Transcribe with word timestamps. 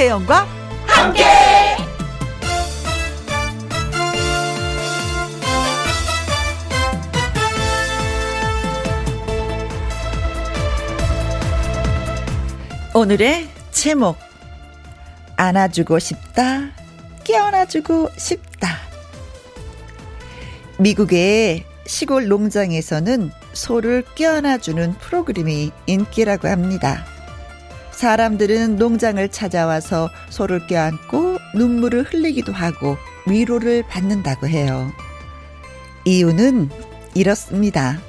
김혜영과 0.00 0.46
함께. 0.86 1.24
오늘의 12.94 13.46
제목 13.72 14.16
안아주고 15.36 15.98
싶다 15.98 16.70
깨어나주고 17.24 18.08
싶다 18.16 18.68
미국의 20.78 21.64
시골 21.86 22.26
농장에서는 22.28 23.30
소를 23.52 24.02
깨어나주는 24.14 24.94
프로그램이 24.94 25.72
인기라고 25.86 26.48
합니다. 26.48 27.04
사람들은 28.00 28.76
농장을 28.76 29.28
찾아와서 29.28 30.08
소를 30.30 30.66
껴안고 30.66 31.36
눈물을 31.54 32.04
흘리기도 32.04 32.50
하고 32.50 32.96
위로를 33.26 33.82
받는다고 33.86 34.48
해요. 34.48 34.90
이유는 36.06 36.70
이렇습니다. 37.14 38.00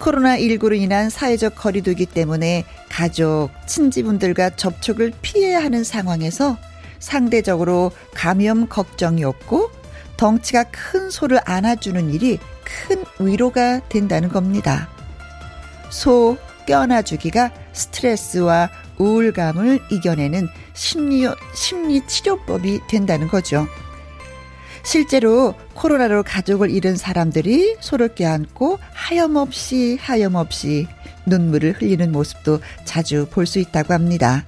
코로나19로 0.00 0.76
인한 0.76 1.10
사회적 1.10 1.54
거리두기 1.54 2.06
때문에 2.06 2.64
가족, 2.88 3.50
친지분들과 3.66 4.56
접촉을 4.56 5.12
피해야 5.22 5.62
하는 5.62 5.84
상황에서 5.84 6.58
상대적으로 6.98 7.92
감염 8.14 8.68
걱정이 8.68 9.22
없고 9.22 9.70
덩치가 10.16 10.64
큰 10.72 11.08
소를 11.10 11.38
안아주는 11.44 12.12
일이 12.12 12.40
큰 12.64 13.04
위로가 13.20 13.78
된다는 13.88 14.28
겁니다. 14.28 14.88
소 15.88 16.36
껴안아주기가 16.66 17.52
스트레스와 17.72 18.70
우울감을 18.98 19.80
이겨내는 19.90 20.48
심리, 20.74 21.26
심리 21.54 22.06
치료법이 22.06 22.80
된다는 22.88 23.28
거죠. 23.28 23.66
실제로 24.82 25.54
코로나로 25.74 26.22
가족을 26.22 26.70
잃은 26.70 26.96
사람들이 26.96 27.76
소를 27.80 28.14
껴안고 28.14 28.78
하염없이 28.92 29.96
하염없이 30.00 30.86
눈물을 31.26 31.80
흘리는 31.80 32.12
모습도 32.12 32.60
자주 32.84 33.26
볼 33.30 33.46
수 33.46 33.58
있다고 33.58 33.94
합니다. 33.94 34.44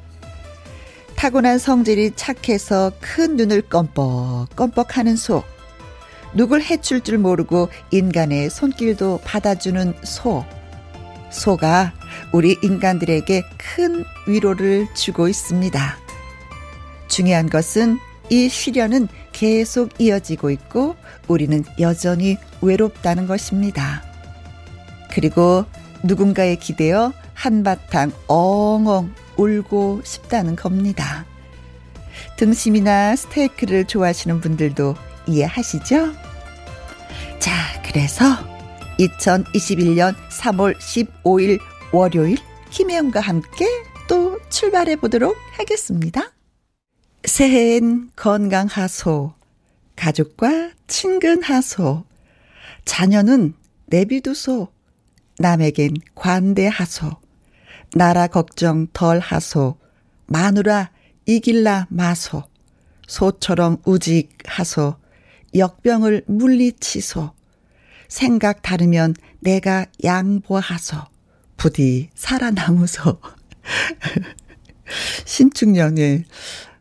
타고난 1.16 1.58
성질이 1.58 2.12
착해서 2.16 2.92
큰 3.00 3.36
눈을 3.36 3.62
껌뻑 3.62 4.54
껌뻑 4.54 4.98
하는 4.98 5.16
소. 5.16 5.42
누굴 6.34 6.60
해칠 6.60 7.00
줄 7.00 7.16
모르고 7.16 7.70
인간의 7.90 8.50
손길도 8.50 9.20
받아주는 9.24 9.94
소. 10.04 10.44
소가 11.30 11.92
우리 12.32 12.56
인간들에게 12.62 13.44
큰 13.56 14.04
위로를 14.26 14.86
주고 14.94 15.28
있습니다. 15.28 15.98
중요한 17.08 17.48
것은 17.48 17.98
이 18.30 18.48
시련은 18.48 19.08
계속 19.32 20.00
이어지고 20.00 20.50
있고 20.50 20.96
우리는 21.28 21.64
여전히 21.78 22.38
외롭다는 22.60 23.26
것입니다. 23.26 24.02
그리고 25.10 25.64
누군가에 26.02 26.56
기대어 26.56 27.12
한바탕 27.34 28.12
엉엉 28.26 29.12
울고 29.36 30.02
싶다는 30.04 30.56
겁니다. 30.56 31.24
등심이나 32.36 33.14
스테이크를 33.16 33.84
좋아하시는 33.84 34.40
분들도 34.40 34.94
이해하시죠? 35.26 36.12
자, 37.38 37.52
그래서 37.84 38.24
2021년 38.98 40.14
3월 40.30 40.76
15일 40.78 41.58
월요일 41.92 42.38
김혜영과 42.70 43.20
함께 43.20 43.66
또 44.08 44.38
출발해 44.48 44.96
보도록 44.96 45.36
하겠습니다. 45.52 46.32
새해엔 47.24 48.10
건강하소, 48.16 49.34
가족과 49.96 50.70
친근하소, 50.86 52.04
자녀는 52.84 53.54
내비두소, 53.86 54.68
남에겐 55.38 55.94
관대하소, 56.14 57.10
나라 57.94 58.26
걱정 58.26 58.86
덜 58.92 59.18
하소, 59.18 59.76
마누라 60.26 60.90
이길라 61.26 61.88
마소, 61.90 62.44
소처럼 63.06 63.78
우직하소, 63.84 64.96
역병을 65.54 66.24
물리치소, 66.26 67.35
생각 68.08 68.62
다르면 68.62 69.14
내가 69.40 69.86
양보하소, 70.04 70.96
부디 71.56 72.10
살아남으소. 72.14 73.18
신축년에, 75.24 76.24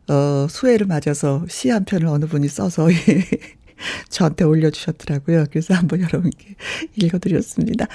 어, 0.08 0.46
수혜를 0.48 0.86
맞아서 0.86 1.44
시 1.48 1.70
한 1.70 1.84
편을 1.84 2.06
어느 2.06 2.26
분이 2.26 2.48
써서 2.48 2.88
저한테 4.08 4.44
올려주셨더라고요. 4.44 5.46
그래서 5.50 5.74
한번 5.74 6.00
여러분께 6.00 6.54
읽어드렸습니다. 6.96 7.86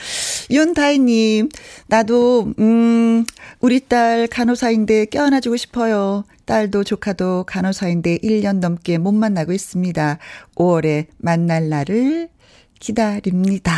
윤다희님, 0.52 1.50
나도, 1.88 2.54
음, 2.60 3.26
우리 3.62 3.80
딸 3.88 4.28
간호사인데 4.28 5.06
껴안아주고 5.06 5.58
싶어요. 5.58 6.24
딸도 6.46 6.84
조카도 6.84 7.46
간호사인데 7.48 8.20
1년 8.20 8.60
넘게 8.60 8.98
못 9.00 9.12
만나고 9.14 9.54
있습니다. 9.54 10.20
5월에 10.56 11.08
만날 11.18 11.70
날을 11.70 12.30
기다립니다. 12.82 13.72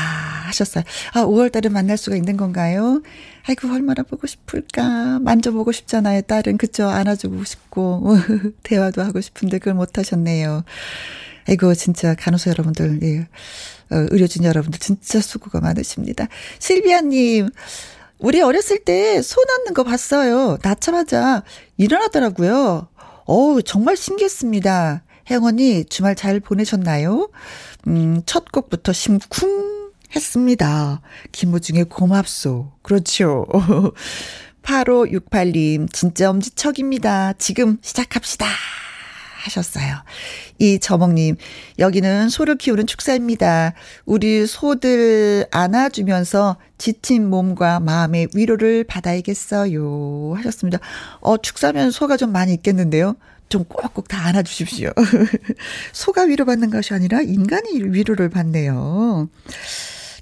하셨어요. 0.47 0.83
아, 1.13 1.23
5월 1.25 1.51
달에 1.51 1.69
만날 1.69 1.97
수가 1.97 2.15
있는 2.15 2.37
건가요? 2.37 3.03
아이고, 3.47 3.71
얼마나 3.71 4.01
보고 4.01 4.25
싶을까. 4.25 5.19
만져보고 5.19 5.71
싶잖아요, 5.71 6.21
딸은. 6.21 6.57
그쵸? 6.57 6.87
안아주고 6.87 7.43
싶고, 7.43 8.15
대화도 8.63 9.03
하고 9.03 9.21
싶은데 9.21 9.59
그걸 9.59 9.75
못 9.75 9.97
하셨네요. 9.97 10.63
아이고, 11.47 11.75
진짜 11.75 12.15
간호사 12.15 12.49
여러분들, 12.51 12.99
예. 13.03 13.19
어, 13.91 14.07
의료진 14.09 14.45
여러분들 14.45 14.79
진짜 14.79 15.19
수고가 15.19 15.59
많으십니다. 15.59 16.27
실비아님, 16.59 17.49
우리 18.19 18.41
어렸을 18.41 18.79
때소 18.79 19.43
낳는 19.43 19.73
거 19.73 19.83
봤어요. 19.83 20.57
낳자마자 20.63 21.43
일어나더라고요. 21.77 22.87
어우, 23.25 23.61
정말 23.63 23.97
신기했습니다. 23.97 25.03
혜영 25.29 25.45
언니, 25.45 25.85
주말 25.85 26.15
잘 26.15 26.39
보내셨나요? 26.39 27.29
음, 27.87 28.21
첫 28.25 28.51
곡부터 28.51 28.91
심쿵 28.91 29.91
했습니다. 30.15 31.01
김호중의 31.31 31.85
고맙소. 31.85 32.71
그렇죠. 32.81 33.45
8568님, 34.63 35.91
진짜 35.91 36.29
엄지척입니다. 36.29 37.33
지금 37.33 37.77
시작합시다. 37.81 38.45
하셨어요. 39.43 39.95
이 40.59 40.79
저먹님, 40.79 41.35
여기는 41.79 42.29
소를 42.29 42.57
키우는 42.57 42.87
축사입니다. 42.87 43.73
우리 44.05 44.47
소들 44.47 45.45
안아주면서 45.51 46.57
지친 46.77 47.29
몸과 47.29 47.81
마음의 47.81 48.29
위로를 48.33 48.85
받아야겠어요. 48.85 50.33
하셨습니다. 50.37 50.79
어, 51.19 51.37
축사면 51.37 51.91
소가 51.91 52.15
좀 52.15 52.31
많이 52.31 52.53
있겠는데요? 52.53 53.15
좀 53.49 53.63
꼭꼭 53.65 54.07
다 54.07 54.25
안아주십시오. 54.27 54.91
소가 55.93 56.23
위로받는 56.23 56.69
것이 56.69 56.93
아니라 56.93 57.21
인간이 57.21 57.81
위로를 57.83 58.29
받네요. 58.29 59.29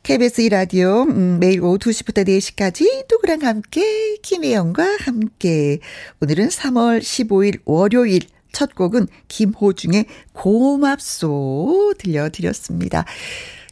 KBS 0.03 0.41
이라디오 0.41 1.03
음, 1.03 1.39
매일 1.39 1.61
오후 1.61 1.77
2시부터 1.77 2.27
4시까지 2.27 3.05
누구랑 3.09 3.43
함께 3.43 4.17
김혜영과 4.23 4.97
함께 4.99 5.79
오늘은 6.21 6.47
3월 6.47 6.99
15일 6.99 7.61
월요일 7.65 8.21
첫 8.51 8.75
곡은 8.75 9.07
김호중의 9.27 10.05
고맙소 10.33 11.93
들려드렸습니다. 11.97 13.05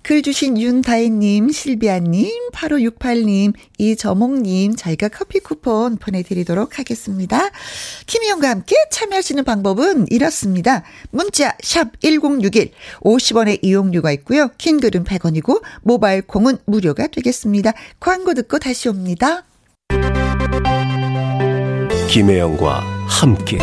글 0.09 0.23
주신 0.23 0.59
윤다혜님, 0.59 1.51
실비아님, 1.51 2.49
8568님, 2.51 3.53
이저몽님, 3.77 4.75
저희가 4.75 5.07
커피 5.09 5.39
쿠폰 5.39 5.97
보내드리도록 5.97 6.79
하겠습니다. 6.79 7.51
김희영과 8.07 8.49
함께 8.49 8.75
참여하시는 8.89 9.43
방법은 9.43 10.07
이렇습니다. 10.09 10.83
문자, 11.11 11.55
샵 11.61 12.01
1061, 12.01 12.71
50원의 13.01 13.59
이용료가 13.61 14.11
있고요. 14.13 14.49
킹글은 14.57 15.03
100원이고, 15.03 15.61
모바일 15.83 16.23
콩은 16.23 16.57
무료가 16.65 17.05
되겠습니다. 17.05 17.73
광고 17.99 18.33
듣고 18.33 18.57
다시 18.57 18.89
옵니다. 18.89 19.43
김혜영과 22.09 22.79
함께. 23.07 23.59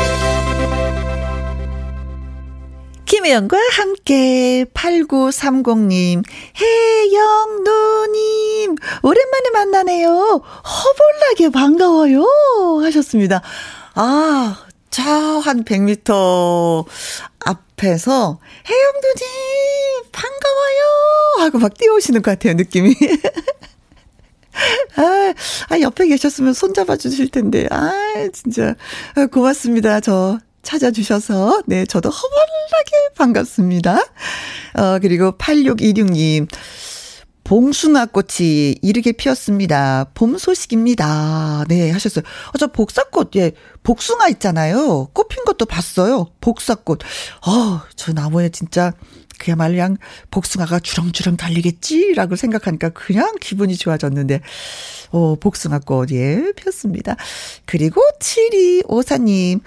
김혜영과 3.06 3.56
함께 3.70 4.64
8930님, 4.74 6.24
혜영 6.60 7.62
누님, 7.62 8.74
오랜만에 9.02 9.50
만나네요. 9.52 10.10
허벌나게 10.10 11.50
반가워요. 11.50 12.26
하셨습니다. 12.82 13.42
아, 13.94 14.66
저한 14.90 15.64
100m 15.64 16.84
앞에서 17.44 18.40
혜영 18.68 18.92
누님, 19.00 20.10
반가워요. 20.10 21.44
하고 21.44 21.58
막 21.58 21.74
뛰어오시는 21.74 22.22
것 22.22 22.32
같아요, 22.32 22.54
느낌이. 22.54 22.96
아, 24.96 25.34
아, 25.68 25.80
옆에 25.80 26.08
계셨으면 26.08 26.54
손잡아 26.54 26.96
주실 26.96 27.28
텐데. 27.28 27.68
아, 27.70 27.92
진짜. 28.32 28.74
아, 29.14 29.26
고맙습니다. 29.26 30.00
저 30.00 30.40
찾아주셔서. 30.66 31.62
네, 31.66 31.86
저도 31.86 32.10
허벌나게 32.10 33.14
반갑습니다. 33.16 33.98
어, 34.74 34.98
그리고 35.00 35.32
8626님. 35.38 36.48
봉숭아 37.44 38.06
꽃이 38.06 38.74
이르게 38.82 39.12
피었습니다. 39.12 40.10
봄 40.14 40.36
소식입니다. 40.36 41.64
네, 41.68 41.92
하셨어요. 41.92 42.24
어, 42.52 42.58
저 42.58 42.66
복사꽃, 42.66 43.36
예, 43.36 43.52
복숭아 43.84 44.28
있잖아요. 44.30 45.06
꽃 45.12 45.28
핀 45.28 45.44
것도 45.44 45.64
봤어요. 45.64 46.26
복사꽃. 46.40 47.02
어, 47.46 47.80
저 47.94 48.12
나무에 48.12 48.48
진짜 48.48 48.92
그야말로 49.38 49.74
그냥 49.74 49.96
복숭아가 50.32 50.80
주렁주렁 50.80 51.36
달리겠지라고 51.36 52.34
생각하니까 52.34 52.88
그냥 52.88 53.36
기분이 53.40 53.76
좋아졌는데, 53.76 54.40
어, 55.10 55.36
복숭아꽃, 55.36 56.10
예, 56.10 56.52
폈습니다. 56.56 57.14
그리고 57.64 58.02
7254님. 58.18 59.60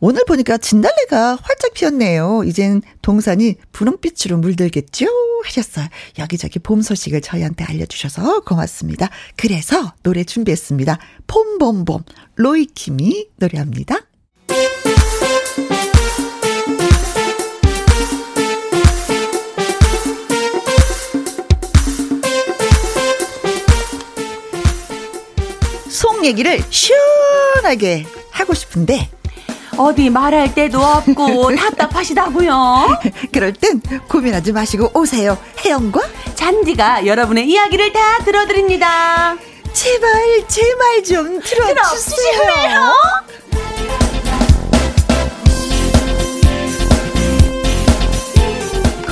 오늘 0.00 0.24
보니까 0.26 0.58
진달래가 0.58 1.38
활짝 1.42 1.74
피었네요. 1.74 2.42
이젠 2.44 2.82
동산이 3.02 3.56
분홍빛으로 3.72 4.38
물들겠죠? 4.38 5.06
하셨어요. 5.44 5.86
여기저기 6.18 6.60
봄 6.60 6.82
소식을 6.82 7.20
저희한테 7.20 7.64
알려주셔서 7.64 8.40
고맙습니다. 8.40 9.10
그래서 9.36 9.92
노래 10.04 10.22
준비했습니다. 10.22 10.98
폼봄봄, 11.26 12.04
로이킴이 12.36 13.30
노래합니다. 13.36 13.96
속 25.88 26.24
얘기를 26.24 26.62
시원하게 26.70 28.06
하고 28.30 28.54
싶은데 28.54 29.10
어디 29.78 30.10
말할 30.10 30.54
데도 30.54 30.80
없고 30.80 31.54
답답하시다고요. 31.56 33.00
그럴 33.32 33.52
땐 33.52 33.80
고민하지 34.08 34.52
마시고 34.52 34.90
오세요. 34.94 35.38
혜영과 35.64 36.00
잔디가 36.34 37.06
여러분의 37.06 37.48
이야기를 37.48 37.92
다 37.92 38.18
들어드립니다. 38.24 39.36
제발 39.72 40.10
제말좀 40.48 41.40
들어주세요. 41.40 41.74
들어주세요. 41.74 42.92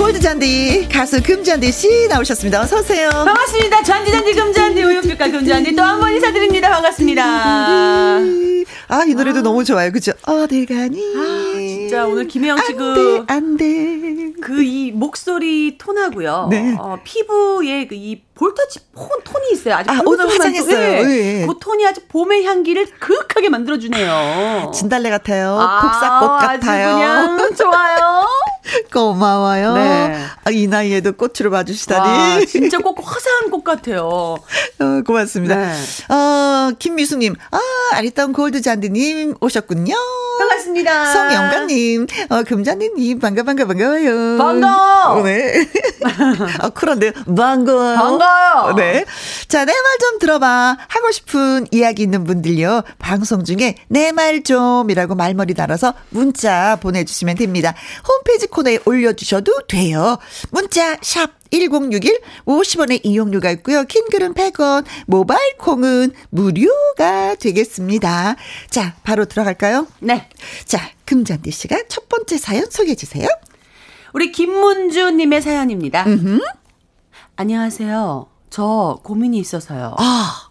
골드 0.06 0.20
잔디 0.20 0.87
가수 0.88 1.20
금잔디 1.20 1.73
씨 1.73 2.06
나오셨습니다. 2.06 2.61
어서 2.61 2.79
오세요. 2.79 3.11
반갑습니다. 3.11 3.82
잔디 3.82 4.12
잔디 4.12 4.32
금잔디 4.35 4.81
우유빛깔 4.85 5.32
금잔디 5.32 5.75
또 5.75 5.82
한 5.82 5.99
번 5.99 6.12
인사드립니다. 6.12 6.70
반갑습니다. 6.70 7.25
아, 8.88 9.05
이 9.05 9.14
노래도 9.14 9.41
아. 9.41 9.43
너무 9.43 9.64
좋아요. 9.64 9.91
그죠? 9.91 10.12
어딜 10.25 10.64
가니? 10.67 11.03
아, 11.17 11.55
진짜 11.58 12.06
오늘 12.06 12.29
김혜영 12.29 12.56
씨 12.58 12.75
그. 12.75 13.25
안 13.26 13.56
돼. 13.56 13.67
그 14.41 14.62
이 14.62 14.93
목소리 14.93 15.76
톤하고요. 15.76 16.47
네. 16.50 16.76
어, 16.79 16.99
피부에 17.03 17.88
그이 17.88 18.23
볼터치 18.36 18.80
폰, 18.94 19.08
톤이 19.24 19.52
있어요. 19.52 19.76
아주 19.76 19.90
아, 19.90 20.00
오늘 20.04 20.28
화장했어요. 20.28 20.78
네. 20.78 21.02
네. 21.02 21.46
그 21.46 21.54
톤이 21.58 21.86
아주 21.86 22.02
봄의 22.06 22.44
향기를 22.44 22.86
그윽하게 23.00 23.48
만들어주네요. 23.48 24.72
진달래 24.74 25.08
같아요. 25.08 25.58
아, 25.58 25.80
복사꽃 25.80 26.40
같아요. 26.40 26.94
그냥 26.96 27.54
좋아요. 27.54 28.26
고마워요. 28.92 29.74
네. 29.74 30.16
아, 30.44 30.50
이 30.50 30.66
나이에도 30.66 31.12
꽃으로 31.12 31.50
봐주시다니. 31.50 32.08
와, 32.40 32.44
진짜 32.46 32.78
꼭 32.78 32.98
화사한 33.02 33.50
꽃 33.50 33.64
같아요. 33.64 34.36
어, 34.80 35.02
고맙습니다. 35.06 35.54
네. 35.56 35.72
어, 36.12 36.72
김미숙님, 36.78 37.34
아, 37.50 37.58
아리따운 37.92 38.32
골드 38.32 38.60
잔디님 38.60 39.36
오셨군요. 39.40 39.94
반갑습니다. 40.38 41.12
성영관님, 41.12 42.06
어, 42.28 42.42
금잔디님, 42.42 43.18
반가, 43.20 43.44
반가, 43.44 43.64
반가워요. 43.66 44.36
반가워. 44.36 45.22
네. 45.22 45.66
아, 46.60 46.68
그런데, 46.70 47.12
반가워요. 47.12 47.96
반가워요. 48.31 48.75
네. 48.75 49.05
자, 49.49 49.64
내 49.64 49.73
말 49.73 49.96
좀 49.99 50.19
들어봐. 50.19 50.76
하고 50.88 51.11
싶은 51.11 51.67
이야기 51.70 52.02
있는 52.02 52.25
분들요. 52.25 52.82
방송 52.99 53.44
중에 53.44 53.76
내 53.88 54.12
말 54.12 54.43
좀이라고 54.43 55.14
말머리 55.14 55.55
달아서 55.55 55.94
문자 56.11 56.76
보내주시면 56.81 57.37
됩니다. 57.37 57.75
홈페이지 58.06 58.46
코너에 58.46 58.78
올려주셔도 58.84 59.67
돼요. 59.69 60.19
문자, 60.50 60.96
샵 61.02 61.31
1061 61.50 62.20
50원의 62.46 63.00
이용료가 63.05 63.50
있고요. 63.52 63.84
킹글은 63.84 64.34
100원, 64.34 64.84
모바일 65.06 65.56
콩은 65.58 66.12
무료가 66.31 67.34
되겠습니다. 67.37 68.37
자, 68.70 68.94
바로 69.02 69.25
들어갈까요? 69.25 69.87
네. 70.00 70.29
자, 70.64 70.90
금잔디 71.05 71.50
씨가 71.50 71.84
첫 71.88 72.08
번째 72.08 72.37
사연 72.38 72.70
소개해 72.70 72.94
주세요. 72.96 73.29
우리 74.12 74.32
김문주 74.32 75.11
님의 75.12 75.43
사연입니다. 75.43 76.05
음흠. 76.06 76.40
안녕하세요. 77.36 78.26
저 78.50 79.00
고민이 79.02 79.38
있어서요. 79.38 79.94
아. 79.98 80.48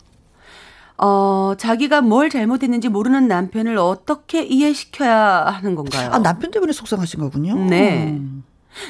어, 0.98 1.56
자기가 1.58 2.02
뭘 2.02 2.30
잘못했는지 2.30 2.90
모르는 2.90 3.28
남편을 3.28 3.78
어떻게 3.78 4.44
이해시켜야 4.44 5.46
하는 5.46 5.76
건가요? 5.76 6.10
아, 6.12 6.20
남편 6.20 6.52
때문에 6.52 6.72
속상하신 6.72 7.20
거군요. 7.20 7.56
네. 7.56 8.12
음. 8.12 8.44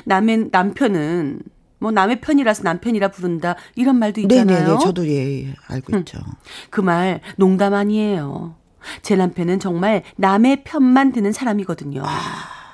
남의, 0.03 0.49
남편은 0.51 1.39
뭐 1.79 1.91
남의 1.91 2.21
편이라서 2.21 2.63
남편이라 2.63 3.09
부른다 3.09 3.55
이런 3.75 3.97
말도 3.97 4.21
있잖아요. 4.21 4.45
네네네 4.45 4.79
저도 4.79 5.07
예, 5.07 5.43
예 5.49 5.55
알고 5.67 5.97
있죠. 5.99 6.19
그 6.69 6.81
말 6.81 7.21
농담 7.37 7.73
아니에요. 7.73 8.55
제 9.01 9.15
남편은 9.15 9.59
정말 9.59 10.03
남의 10.15 10.63
편만 10.63 11.11
드는 11.11 11.31
사람이거든요. 11.31 12.03
아. 12.05 12.64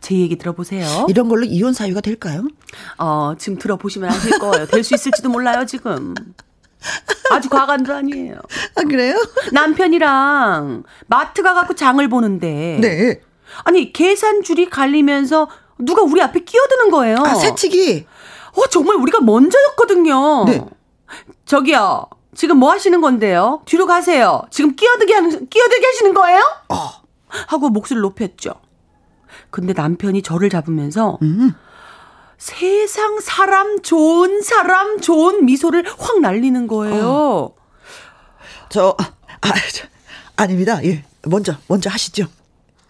제 0.00 0.14
얘기 0.16 0.36
들어보세요. 0.36 1.06
이런 1.08 1.28
걸로 1.28 1.44
이혼 1.44 1.72
사유가 1.72 2.00
될까요? 2.00 2.44
어, 2.98 3.34
지금 3.38 3.58
들어보시면 3.58 4.10
아실 4.10 4.38
거예요. 4.38 4.66
될 4.66 4.84
수 4.84 4.94
있을지도 4.94 5.28
몰라요, 5.28 5.64
지금. 5.66 6.14
아주 7.30 7.48
과간도 7.48 7.94
아니에요. 7.94 8.34
아, 8.74 8.82
그래요? 8.82 9.14
남편이랑 9.52 10.82
마트 11.06 11.42
가갖고 11.42 11.74
장을 11.74 12.06
보는데. 12.08 12.78
네. 12.80 13.20
아니, 13.64 13.92
계산줄이 13.92 14.68
갈리면서 14.70 15.48
누가 15.78 16.02
우리 16.02 16.20
앞에 16.22 16.40
끼어드는 16.40 16.90
거예요. 16.90 17.16
아, 17.18 17.34
새치기? 17.34 18.06
어, 18.56 18.66
정말 18.68 18.96
우리가 18.96 19.20
먼저였거든요. 19.20 20.44
네. 20.46 20.64
저기요. 21.44 22.06
지금 22.34 22.56
뭐 22.58 22.72
하시는 22.72 23.00
건데요? 23.00 23.60
뒤로 23.66 23.86
가세요. 23.86 24.42
지금 24.50 24.74
끼어들게 24.74 25.12
하는, 25.14 25.48
끼어들게 25.48 25.86
하시는 25.86 26.14
거예요? 26.14 26.40
어. 26.70 26.90
하고 27.48 27.68
목소리를 27.68 28.02
높였죠. 28.02 28.54
근데 29.52 29.72
남편이 29.74 30.22
저를 30.22 30.48
잡으면서 30.50 31.18
음. 31.22 31.54
세상 32.38 33.20
사람 33.20 33.82
좋은 33.82 34.42
사람 34.42 34.98
좋은 35.00 35.44
미소를 35.44 35.84
확 35.86 36.20
날리는 36.20 36.66
거예요. 36.66 37.06
어. 37.06 37.54
저, 38.68 38.96
아, 38.98 39.48
저, 39.72 39.86
아닙니다. 40.34 40.82
예. 40.84 41.04
먼저, 41.24 41.54
먼저 41.68 41.88
하시죠. 41.90 42.26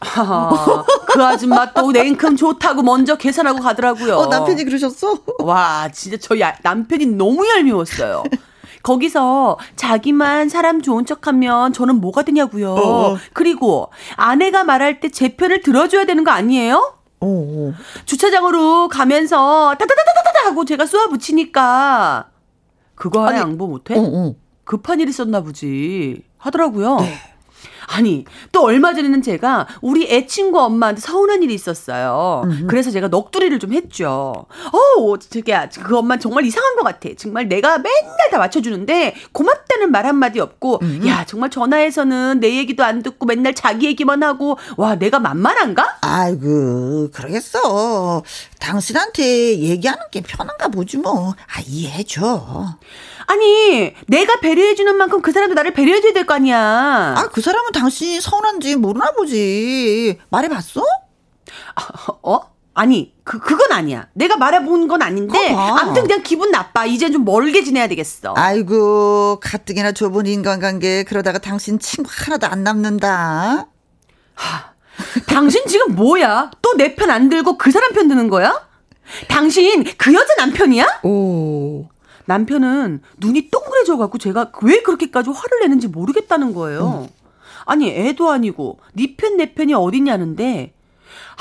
아, 0.01 0.85
그 1.09 1.23
아줌마 1.23 1.73
또 1.73 1.93
냉큼 1.93 2.37
좋다고 2.37 2.83
먼저 2.83 3.17
계산하고 3.17 3.61
가더라고요. 3.61 4.17
어, 4.17 4.27
남편이 4.27 4.65
그러셨어? 4.65 5.19
와, 5.41 5.89
진짜 5.93 6.17
저희 6.17 6.41
남편이 6.63 7.07
너무 7.07 7.47
얄미웠어요. 7.47 8.25
거기서 8.83 9.59
자기만 9.77 10.49
사람 10.49 10.83
좋은 10.83 11.07
척 11.07 11.27
하면 11.27 11.73
저는 11.73 12.01
뭐가 12.01 12.23
되냐고요. 12.23 12.75
어. 12.75 13.17
그리고 13.33 13.91
아내가 14.17 14.65
말할 14.65 15.01
때 15.01 15.09
제 15.09 15.37
편을 15.37 15.61
들어줘야 15.63 16.05
되는 16.07 16.25
거 16.25 16.31
아니에요? 16.31 16.95
어, 17.21 17.27
어. 17.27 17.73
주차장으로 18.07 18.89
가면서 18.89 19.71
따다다다다다 19.79 20.47
하고 20.47 20.65
제가 20.65 20.87
쏘아 20.87 21.07
붙이니까 21.09 22.31
그거 22.95 23.27
하나 23.27 23.39
양보 23.41 23.67
못해? 23.69 23.95
어, 23.97 24.01
어. 24.03 24.35
급한 24.65 25.01
일 25.01 25.09
있었나 25.09 25.41
보지 25.43 26.25
하더라고요. 26.39 26.97
네. 26.97 27.15
아니, 27.93 28.25
또 28.53 28.65
얼마 28.65 28.95
전에는 28.95 29.21
제가 29.21 29.69
우리 29.83 30.11
애 30.11 30.27
친구 30.27 30.61
엄마한테 30.61 31.03
서운한 31.03 31.43
일이 31.43 31.53
있었어요. 31.53 32.43
음흠. 32.47 32.67
그래서 32.67 32.91
제가 32.91 33.09
넋두리를 33.09 33.59
좀 33.59 33.73
했죠. 33.75 34.47
어, 34.73 35.19
저게 35.19 35.69
그 35.83 35.99
엄마 35.99 36.19
정말 36.19 36.47
이상한 36.47 36.77
것 36.77 36.85
같아. 36.85 37.11
정말 37.19 37.49
내가 37.49 37.77
맨날 37.79 38.31
다 38.31 38.39
맞춰주는데 38.39 39.15
고맙다는 39.33 39.91
말 39.91 40.07
한마디 40.07 40.41
없고, 40.41 40.79
음흠. 40.83 41.07
야, 41.07 41.27
정말 41.27 41.51
전화해서는 41.51 42.41
내 42.41 42.57
얘기도 42.57 42.83
안 42.83 43.03
듣고 43.03 43.27
맨날 43.27 43.55
자기 43.55 43.87
얘기만 43.87 44.23
하고, 44.23 44.57
와, 44.79 44.95
내가 44.95 45.19
만만한가? 45.19 45.99
아이고, 46.01 47.11
그러겠어. 47.13 48.23
당신한테 48.59 49.59
얘기하는 49.59 50.03
게 50.11 50.23
편한가 50.23 50.69
보지 50.69 50.97
뭐. 50.97 51.33
아, 51.33 51.61
이해해줘. 51.67 52.79
아니, 53.27 53.95
내가 54.07 54.41
배려해주는 54.41 54.97
만큼 54.97 55.21
그 55.23 55.33
사람도 55.33 55.55
나를 55.55 55.73
배려해줘야 55.73 56.13
될 56.13 56.27
거 56.27 56.35
아니야. 56.35 57.15
아, 57.17 57.29
그 57.33 57.41
사람은 57.41 57.73
당신이 57.73 58.21
서운한지 58.21 58.77
모르나 58.77 59.13
보지. 59.13 60.19
말해봤어? 60.31 60.83
아, 61.75 61.83
어? 62.23 62.41
아니, 62.75 63.13
그, 63.23 63.39
그건 63.39 63.71
아니야. 63.73 64.09
내가 64.15 64.37
말해본 64.37 64.89
건 64.89 65.03
아닌데, 65.03 65.53
아무튼 65.55 66.03
그냥 66.05 66.23
기분 66.23 66.51
나빠. 66.51 66.87
이제 66.87 67.11
좀 67.11 67.25
멀게 67.25 67.63
지내야 67.65 67.87
되겠어. 67.89 68.33
아이고, 68.37 69.41
가뜩이나 69.43 69.93
좁은 69.93 70.27
인간관계, 70.27 71.05
그러다가 71.05 71.39
당신 71.39 71.79
친구 71.79 72.09
하나도 72.13 72.47
안 72.47 72.65
남는다. 72.65 73.67
하, 74.35 74.73
당신 75.27 75.67
지금 75.67 75.95
뭐야? 75.95 76.51
또 76.63 76.73
내 76.77 76.95
편 76.95 77.11
안 77.11 77.29
들고 77.29 77.59
그 77.59 77.71
사람 77.71 77.93
편 77.93 78.09
드는 78.09 78.29
거야? 78.29 78.67
당신 79.29 79.85
그 79.99 80.15
여자 80.15 80.35
남편이야? 80.39 81.01
오. 81.03 81.87
남편은 82.27 83.01
눈이 83.19 83.51
동그래져 83.51 83.97
갖고 83.97 84.19
제가 84.19 84.53
왜 84.63 84.83
그렇게까지 84.83 85.31
화를 85.31 85.61
내는지 85.61 85.89
모르겠다는 85.89 86.55
거예요. 86.55 87.09
음. 87.09 87.23
아니, 87.65 87.91
애도 87.91 88.31
아니고, 88.31 88.79
네 88.95 89.15
편, 89.17 89.37
내 89.37 89.55
편이 89.55 89.75
어딨냐는데, 89.75 90.73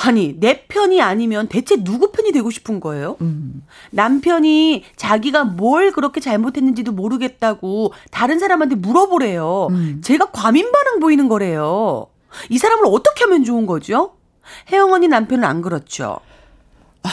아니, 0.03 0.39
내 0.39 0.65
편이 0.67 1.01
아니면 1.01 1.47
대체 1.47 1.83
누구 1.83 2.11
편이 2.11 2.31
되고 2.31 2.50
싶은 2.50 2.79
거예요? 2.79 3.17
음. 3.21 3.63
남편이 3.91 4.83
자기가 4.95 5.43
뭘 5.43 5.91
그렇게 5.91 6.19
잘못했는지도 6.19 6.91
모르겠다고 6.91 7.93
다른 8.09 8.39
사람한테 8.39 8.75
물어보래요. 8.75 9.67
음. 9.71 10.01
제가 10.03 10.31
과민 10.31 10.71
반응 10.71 11.00
보이는 11.00 11.27
거래요. 11.27 12.07
이 12.50 12.57
사람을 12.57 12.85
어떻게 12.88 13.25
하면 13.25 13.43
좋은 13.43 13.65
거죠? 13.65 14.13
혜영 14.71 14.93
언니 14.93 15.07
남편은 15.07 15.43
안 15.43 15.61
그렇죠. 15.61 16.19
아. 17.03 17.09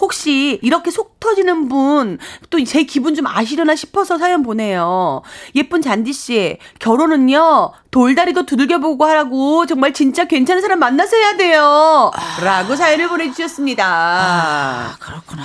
혹시 0.00 0.58
이렇게 0.62 0.90
속 0.90 1.18
터지는 1.20 1.68
분 1.68 2.18
또 2.50 2.64
제 2.64 2.82
기분 2.84 3.14
좀 3.14 3.26
아시려나 3.26 3.74
싶어서 3.76 4.18
사연 4.18 4.42
보내요. 4.42 5.22
예쁜 5.54 5.82
잔디 5.82 6.12
씨 6.12 6.58
결혼은요 6.78 7.72
돌다리도 7.90 8.46
두들겨 8.46 8.78
보고 8.78 9.04
하라고 9.04 9.66
정말 9.66 9.92
진짜 9.92 10.24
괜찮은 10.26 10.62
사람 10.62 10.78
만나서 10.78 11.16
해야 11.16 11.36
돼요. 11.36 12.10
아. 12.14 12.44
라고 12.44 12.74
사연을 12.76 13.08
보내주셨습니다. 13.08 13.84
아 13.86 14.96
그렇구나. 14.98 15.42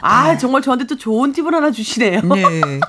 아 0.00 0.32
네. 0.32 0.38
정말 0.38 0.62
저한테 0.62 0.86
또 0.86 0.96
좋은 0.96 1.32
팁을 1.32 1.54
하나 1.54 1.70
주시네요. 1.70 2.20
네. 2.22 2.80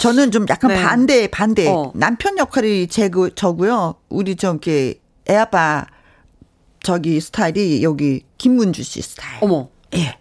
저는 0.00 0.30
좀 0.30 0.46
약간 0.48 0.68
네. 0.72 0.82
반대 0.82 1.26
반대 1.28 1.68
어. 1.68 1.92
남편 1.94 2.36
역할이 2.38 2.88
제그 2.88 3.34
저고요. 3.34 3.94
우리 4.08 4.36
좀 4.36 4.52
이렇게 4.56 5.00
애아빠 5.30 5.86
저기 6.82 7.20
스타일이 7.20 7.82
여기 7.82 8.24
김문주 8.38 8.82
씨 8.82 9.00
스타일. 9.02 9.38
어머. 9.42 9.68
예. 9.96 10.18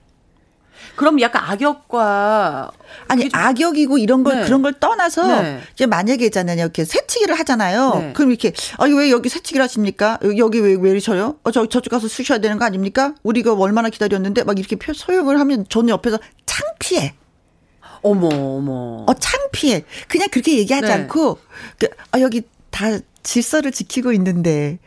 그럼 0.95 1.19
약간 1.21 1.43
악역과 1.45 2.71
아니 3.07 3.27
악역이고 3.33 3.97
이런 3.97 4.23
걸 4.23 4.37
네. 4.41 4.45
그런 4.45 4.61
걸 4.61 4.73
떠나서 4.79 5.41
네. 5.41 5.59
이제 5.73 5.87
만약에 5.87 6.23
있잖아요 6.25 6.59
이렇게 6.61 6.85
새치기를 6.85 7.37
하잖아요. 7.39 7.95
네. 7.95 8.13
그럼 8.13 8.29
이렇게 8.29 8.53
아왜 8.77 9.09
여기 9.09 9.27
새치기를 9.29 9.63
하십니까? 9.63 10.19
여기 10.37 10.59
왜 10.59 10.75
왜 10.75 10.91
이러셔요? 10.91 11.37
어, 11.43 11.51
저 11.51 11.65
저쪽 11.67 11.89
가서 11.89 12.07
쓰셔야 12.07 12.37
되는 12.37 12.59
거 12.59 12.65
아닙니까? 12.65 13.15
우리가 13.23 13.53
얼마나 13.53 13.89
기다렸는데 13.89 14.43
막 14.43 14.59
이렇게 14.59 14.75
표 14.75 14.93
소용을 14.93 15.39
하면 15.39 15.65
저는 15.67 15.89
옆에서 15.89 16.19
창피해. 16.45 17.15
어머 18.03 18.27
어머. 18.27 19.05
어 19.07 19.13
창피해. 19.19 19.85
그냥 20.07 20.27
그렇게 20.29 20.57
얘기하지 20.59 20.87
네. 20.87 20.93
않고 20.93 21.39
그, 21.79 21.87
아 22.11 22.19
여기 22.19 22.43
다 22.69 22.85
질서를 23.23 23.71
지키고 23.71 24.11
있는데 24.13 24.77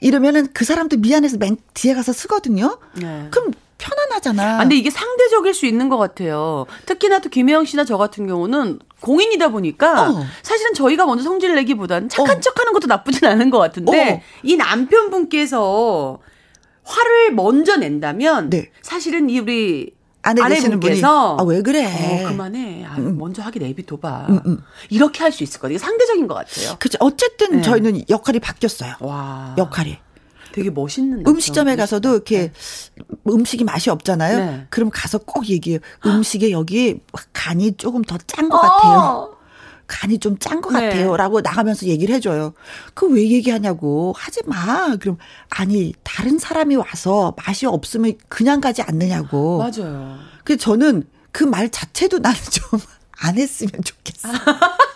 이러면은 0.00 0.48
그 0.52 0.64
사람도 0.66 0.98
미안해서 0.98 1.38
맨 1.38 1.56
뒤에 1.72 1.94
가서 1.94 2.12
쓰거든요. 2.12 2.78
네. 3.00 3.28
그럼 3.30 3.52
편안하잖아. 3.80 4.56
아, 4.56 4.58
근데 4.58 4.76
이게 4.76 4.90
상대적일 4.90 5.54
수 5.54 5.66
있는 5.66 5.88
것 5.88 5.96
같아요. 5.96 6.66
특히나 6.86 7.18
또 7.20 7.28
김혜영 7.30 7.64
씨나 7.64 7.84
저 7.84 7.96
같은 7.96 8.26
경우는 8.26 8.78
공인이다 9.00 9.48
보니까 9.48 10.10
어. 10.10 10.24
사실은 10.42 10.74
저희가 10.74 11.06
먼저 11.06 11.24
성질을 11.24 11.54
내기보단 11.56 12.08
착한 12.08 12.36
어. 12.36 12.40
척하는 12.40 12.72
것도 12.74 12.86
나쁘진 12.86 13.26
않은 13.26 13.50
것 13.50 13.58
같은데 13.58 14.12
어. 14.14 14.20
이 14.42 14.56
남편분께서 14.56 16.18
화를 16.84 17.32
먼저 17.32 17.76
낸다면 17.76 18.50
네. 18.50 18.70
사실은 18.82 19.30
이 19.30 19.38
우리 19.38 19.94
아내 20.22 20.42
아내분께서 20.42 21.38
아, 21.40 21.42
왜 21.44 21.62
그래? 21.62 21.86
어, 21.86 22.28
그만해. 22.28 22.84
아, 22.84 22.96
음. 22.98 23.16
먼저 23.16 23.40
하기 23.42 23.58
내비둬봐. 23.58 24.26
음, 24.28 24.40
음. 24.46 24.58
이렇게 24.90 25.20
할 25.22 25.32
수 25.32 25.42
있을 25.42 25.60
거예요. 25.60 25.78
상대적인 25.78 26.26
것 26.26 26.34
같아요. 26.34 26.76
그죠. 26.78 26.98
어쨌든 27.00 27.56
네. 27.56 27.62
저희는 27.62 28.02
역할이 28.10 28.38
바뀌었어요. 28.40 28.96
와. 29.00 29.54
역할이. 29.56 29.96
되게 30.52 30.70
멋있는 30.70 31.24
음식점에 31.26 31.76
가서도 31.76 32.12
이렇게 32.14 32.38
네. 32.38 32.52
음식이 33.28 33.64
맛이 33.64 33.90
없잖아요. 33.90 34.38
네. 34.38 34.66
그럼 34.70 34.90
가서 34.92 35.18
꼭 35.18 35.48
얘기해요. 35.48 35.80
음식에 36.06 36.50
여기 36.50 37.00
간이 37.32 37.76
조금 37.76 38.02
더 38.02 38.16
짠것 38.26 38.52
어. 38.58 38.60
같아요. 38.62 39.36
간이 39.86 40.18
좀 40.18 40.38
짠것 40.38 40.72
네. 40.72 40.80
같아요. 40.88 41.16
라고 41.16 41.40
나가면서 41.40 41.86
얘기를 41.86 42.14
해줘요. 42.14 42.52
그 42.94 43.06
왜 43.08 43.28
얘기하냐고. 43.28 44.14
하지 44.16 44.40
마. 44.46 44.94
그럼, 44.96 45.16
아니, 45.48 45.92
다른 46.04 46.38
사람이 46.38 46.76
와서 46.76 47.34
맛이 47.44 47.66
없으면 47.66 48.12
그냥 48.28 48.60
가지 48.60 48.82
않느냐고. 48.82 49.58
맞아요. 49.58 50.16
그 50.44 50.56
저는 50.56 51.04
그 51.32 51.42
말 51.44 51.68
자체도 51.70 52.18
나는 52.20 52.38
좀 52.50 52.78
안 53.20 53.36
했으면 53.36 53.72
좋겠어. 53.84 54.28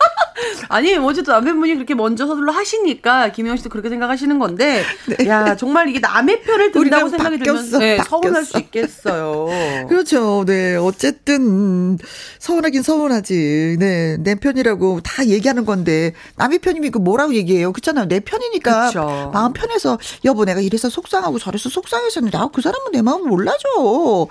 아니, 0.68 0.96
어쨌든 0.96 1.32
남편분이 1.32 1.74
그렇게 1.74 1.94
먼저 1.94 2.26
서둘러 2.26 2.52
하시니까 2.52 3.32
김영 3.32 3.56
씨도 3.56 3.68
그렇게 3.70 3.88
생각하시는 3.88 4.38
건데, 4.38 4.82
네. 5.06 5.28
야 5.28 5.56
정말 5.56 5.88
이게 5.88 6.00
남의 6.00 6.42
편을 6.42 6.72
든다고 6.72 7.08
생각이 7.08 7.38
바뀌었어, 7.38 7.78
들면 7.78 7.80
네, 7.80 8.02
서운할 8.02 8.44
수 8.44 8.58
있겠어요. 8.58 9.46
그렇죠. 9.88 10.44
네, 10.46 10.76
어쨌든 10.76 11.98
서운하긴 12.38 12.82
서운하지. 12.82 13.76
네, 13.78 14.16
내 14.18 14.34
편이라고 14.34 15.00
다 15.02 15.26
얘기하는 15.26 15.64
건데 15.64 16.14
남의 16.36 16.58
편이면 16.58 16.90
그 16.90 16.98
뭐라고 16.98 17.34
얘기해요? 17.34 17.72
그렇잖아요. 17.72 18.06
내 18.06 18.20
편이니까 18.20 18.90
그렇죠. 18.90 19.30
마음 19.32 19.52
편해서 19.52 19.98
여보 20.24 20.44
내가 20.44 20.60
이래서 20.60 20.88
속상하고 20.88 21.38
저래서 21.38 21.68
속상했었는데 21.68 22.38
아, 22.38 22.48
그 22.52 22.60
사람은 22.60 22.92
내 22.92 23.02
마음을 23.02 23.28
몰라줘. 23.28 24.28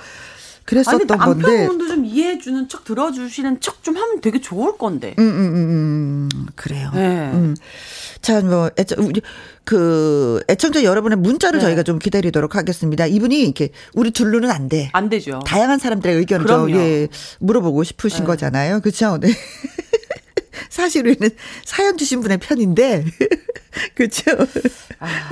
그랬었던 0.66 1.02
아니, 1.12 1.20
건데. 1.20 1.42
남편분도 1.48 1.88
좀 1.88 2.06
이해해 2.06 2.40
주는 2.40 2.68
척, 2.70 2.84
들어주시는 2.86 3.60
척 3.60 3.84
좀 3.84 3.98
하면 3.98 4.22
되게 4.22 4.40
좋을 4.40 4.78
건데. 4.78 5.14
음, 5.20 5.24
음, 5.24 5.54
음, 5.56 6.30
음. 6.34 6.46
그래요. 6.56 6.90
네. 6.94 7.32
음. 7.34 7.54
자, 8.22 8.40
뭐, 8.40 8.70
애청, 8.80 9.06
우리, 9.06 9.22
그, 9.66 10.42
애청자 10.50 10.84
여러분의 10.86 11.18
문자를 11.18 11.60
네. 11.60 11.66
저희가 11.66 11.84
좀 11.84 12.00
기다리도록 12.00 12.56
하겠습니다. 12.56 13.06
이분이 13.06 13.42
이렇게, 13.42 13.72
우리 13.94 14.12
둘로는 14.12 14.50
안 14.52 14.70
돼. 14.70 14.90
안 14.94 15.10
되죠. 15.10 15.42
다양한 15.46 15.80
사람들의 15.80 16.16
의견을 16.16 16.46
좀, 16.46 16.72
예, 16.72 17.10
물어보고 17.40 17.84
싶으신 17.84 18.20
네. 18.20 18.26
거잖아요. 18.26 18.80
그쵸? 18.80 19.18
네. 19.20 19.34
사실 20.70 21.08
우리는 21.08 21.30
사연 21.66 21.98
주신 21.98 22.22
분의 22.22 22.38
편인데, 22.40 23.06
그쵸? 23.96 24.32
아. 25.00 25.30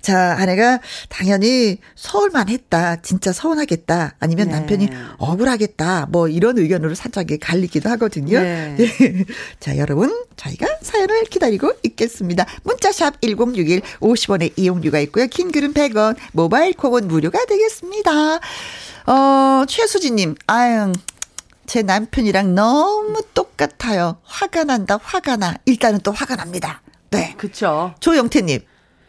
자, 0.00 0.36
아내가 0.38 0.80
당연히 1.08 1.78
서울만 1.94 2.48
했다. 2.48 2.96
진짜 3.02 3.32
서운하겠다. 3.32 4.16
아니면 4.18 4.48
네. 4.48 4.54
남편이 4.54 4.88
억울하겠다. 5.18 6.06
뭐 6.10 6.28
이런 6.28 6.58
의견으로 6.58 6.94
살짝 6.94 7.26
갈리기도 7.40 7.88
하거든요. 7.90 8.40
네. 8.40 8.76
자, 9.60 9.76
여러분, 9.76 10.24
저희가 10.36 10.66
사연을 10.82 11.24
기다리고 11.24 11.72
있겠습니다. 11.82 12.46
문자샵 12.64 13.20
1061 13.20 13.82
50원의 14.00 14.52
이용료가 14.56 14.98
있고요. 15.00 15.26
긴 15.28 15.52
글은 15.52 15.72
100원, 15.74 16.16
모바일 16.32 16.72
콩은 16.72 17.08
무료가 17.08 17.44
되겠습니다. 17.46 18.40
어, 19.06 19.64
최수진 19.66 20.16
님, 20.16 20.34
아유, 20.46 20.92
제 21.70 21.82
남편이랑 21.82 22.56
너무 22.56 23.22
똑같아요. 23.32 24.16
화가 24.24 24.64
난다, 24.64 24.98
화가 25.00 25.36
나. 25.36 25.54
일단은 25.66 26.00
또 26.02 26.10
화가 26.10 26.34
납니다. 26.34 26.82
네. 27.10 27.34
그쵸. 27.36 27.94
조영태님. 28.00 28.62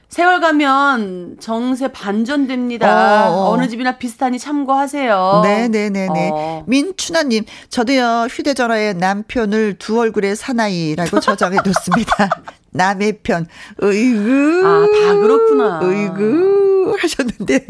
세월 0.10 0.39
가면 0.41 1.38
정세 1.39 1.88
반전됩니다. 1.88 3.32
어, 3.32 3.50
어. 3.50 3.58
느 3.58 3.68
집이나 3.68 3.98
비슷하니 3.98 4.38
참고하세요. 4.38 5.41
네네네네. 5.44 6.30
어. 6.32 6.63
민춘아님, 6.68 7.46
저도요, 7.70 8.27
휴대전화에 8.30 8.94
남편을 8.94 9.80
두 9.80 10.00
얼굴의 10.00 10.36
사나이라고 10.36 11.20
저장해뒀습니다. 11.20 12.30
남의 12.74 13.22
편, 13.24 13.48
으이구. 13.82 14.62
아, 14.63 14.86
다 14.86 15.15
그렇구나. 15.15 15.80
으이구. 15.82 16.96
하셨는데, 17.00 17.65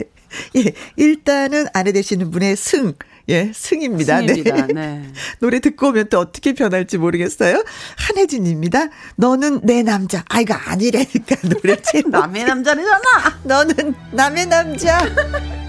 예, 0.57 0.74
일단은 0.98 1.67
아내 1.74 1.93
되시는 1.93 2.29
분의 2.31 2.57
승. 2.57 2.93
예, 3.31 3.51
승입니다. 3.53 4.19
승입니다. 4.19 4.67
네. 4.67 4.73
네. 4.73 5.03
노래 5.39 5.59
듣고 5.59 5.88
오면 5.88 6.09
또 6.09 6.19
어떻게 6.19 6.53
변할지 6.53 6.97
모르겠어요. 6.97 7.63
한혜진입니다. 7.97 8.88
너는 9.15 9.61
내 9.63 9.83
남자. 9.83 10.23
아, 10.29 10.41
이거 10.41 10.53
아니라니까, 10.53 11.35
노래 11.50 11.77
제목. 11.81 12.11
남의 12.11 12.43
남자잖아. 12.43 12.89
너는 13.43 13.93
남의 14.11 14.45
남자. 14.47 15.01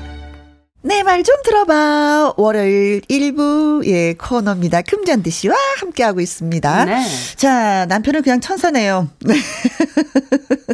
내말좀 0.85 1.37
들어봐. 1.45 2.35
월요일 2.37 3.03
1부, 3.03 3.87
예, 3.87 4.15
코너입니다. 4.15 4.83
금잔디 4.83 5.31
씨와 5.31 5.55
함께하고 5.79 6.21
있습니다. 6.21 6.85
네. 6.87 7.05
자, 7.37 7.87
남편은 7.87 8.23
그냥 8.23 8.41
천사네요. 8.41 9.09
네. 9.21 9.35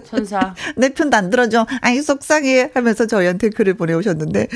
천사. 0.07 0.55
내 0.79 0.89
편도 0.89 1.15
안 1.15 1.29
들어줘. 1.29 1.67
아이, 1.83 2.01
속상해. 2.01 2.71
하면서 2.73 3.07
저희한테 3.07 3.51
글을 3.51 3.75
보내오셨는데. 3.75 4.49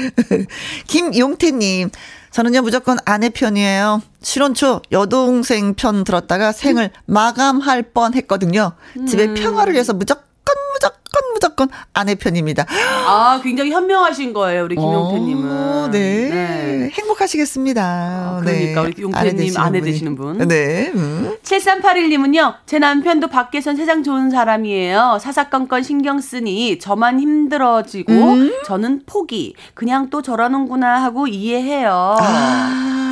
김용태님, 0.87 1.91
저는요, 2.33 2.63
무조건 2.63 2.99
아내 3.05 3.29
편이에요. 3.29 4.01
실혼 4.23 4.55
초 4.55 4.81
여동생 4.91 5.75
편 5.75 6.03
들었다가 6.03 6.53
생을 6.53 6.91
마감할 7.05 7.83
뻔 7.93 8.15
했거든요. 8.15 8.73
집에 9.07 9.27
음. 9.27 9.35
평화를 9.35 9.75
위해서 9.75 9.93
무조건 9.93 10.25
무조건 10.73 11.02
무조건 11.35 11.69
아내 11.93 12.15
편입니다. 12.15 12.67
아, 13.07 13.41
굉장히 13.43 13.71
현명하신 13.71 14.33
거예요, 14.33 14.65
우리 14.65 14.77
김용태님은. 14.77 15.51
어, 15.51 15.89
네. 15.91 16.29
네. 16.31 16.91
행복하시겠습니다. 16.93 17.83
아, 17.83 18.41
그러니까, 18.41 18.83
네. 18.83 18.89
우리 18.89 19.03
용태님 19.03 19.57
아내, 19.59 19.81
되시는 19.81 20.15
분. 20.17 20.39
네. 20.49 20.91
음. 20.95 21.37
7381님은요, 21.43 22.55
제 22.67 22.79
남편도 22.79 23.29
밖에선 23.29 23.77
세상 23.77 24.03
좋은 24.03 24.31
사람이에요. 24.31 25.19
사사건건 25.21 25.83
신경 25.83 26.21
쓰니 26.21 26.79
저만 26.79 27.21
힘들어지고, 27.21 28.13
음? 28.13 28.53
저는 28.65 29.03
포기. 29.07 29.55
그냥 29.75 30.11
또 30.11 30.23
저러는구나 30.23 31.03
하고 31.03 31.27
이해해요. 31.27 32.17
아. 32.21 33.12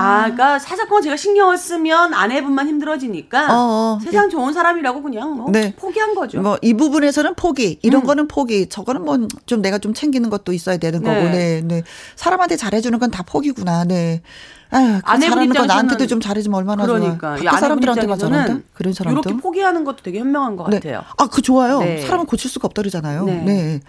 아, 0.00 0.20
그러니까 0.22 0.58
사사건 0.58 1.02
제가 1.02 1.16
신경을 1.16 1.58
쓰면 1.58 2.14
아내분만 2.14 2.66
힘들어지니까 2.68 3.46
어, 3.50 3.98
어. 3.98 3.98
세상 4.02 4.30
좋은 4.30 4.52
사람이라고 4.52 5.02
그냥 5.02 5.36
뭐 5.36 5.50
네. 5.50 5.74
포기한 5.76 6.14
거죠. 6.14 6.40
뭐 6.40 6.58
이 6.62 6.74
부분에서는 6.74 7.34
포기, 7.34 7.78
이런 7.82 8.02
음. 8.02 8.06
거는 8.06 8.28
포기, 8.28 8.68
저거는 8.68 9.04
뭐 9.04 9.18
좀 9.46 9.62
내가 9.62 9.78
좀 9.78 9.92
챙기는 9.94 10.28
것도 10.30 10.52
있어야 10.52 10.76
되는 10.78 11.02
거고, 11.02 11.14
네, 11.14 11.60
네. 11.60 11.60
네. 11.62 11.82
사람한테 12.16 12.56
잘해주는 12.56 12.98
건 12.98 13.10
다 13.10 13.22
포기구나, 13.24 13.84
네. 13.84 14.22
아유, 14.72 15.00
그 15.04 15.20
잘하는 15.20 15.48
거 15.52 15.66
나한테도 15.66 16.06
좀 16.06 16.20
잘해주면 16.20 16.56
얼마나 16.58 16.86
그러니까. 16.86 17.36
좋아. 17.36 17.50
밖 17.50 17.58
사람들한테만 17.58 18.18
잘한다? 18.18 18.60
그런 18.72 18.92
사람도. 18.92 19.20
이렇게 19.20 19.40
포기하는 19.42 19.84
것도 19.84 19.98
되게 20.02 20.20
현명한 20.20 20.56
것 20.56 20.68
네. 20.70 20.76
같아요. 20.78 21.02
아, 21.16 21.26
그 21.26 21.42
좋아요. 21.42 21.80
네. 21.80 22.02
사람은 22.02 22.26
고칠 22.26 22.48
수가 22.50 22.66
없다 22.66 22.82
그러잖아요. 22.82 23.24
네. 23.24 23.34
네. 23.44 23.80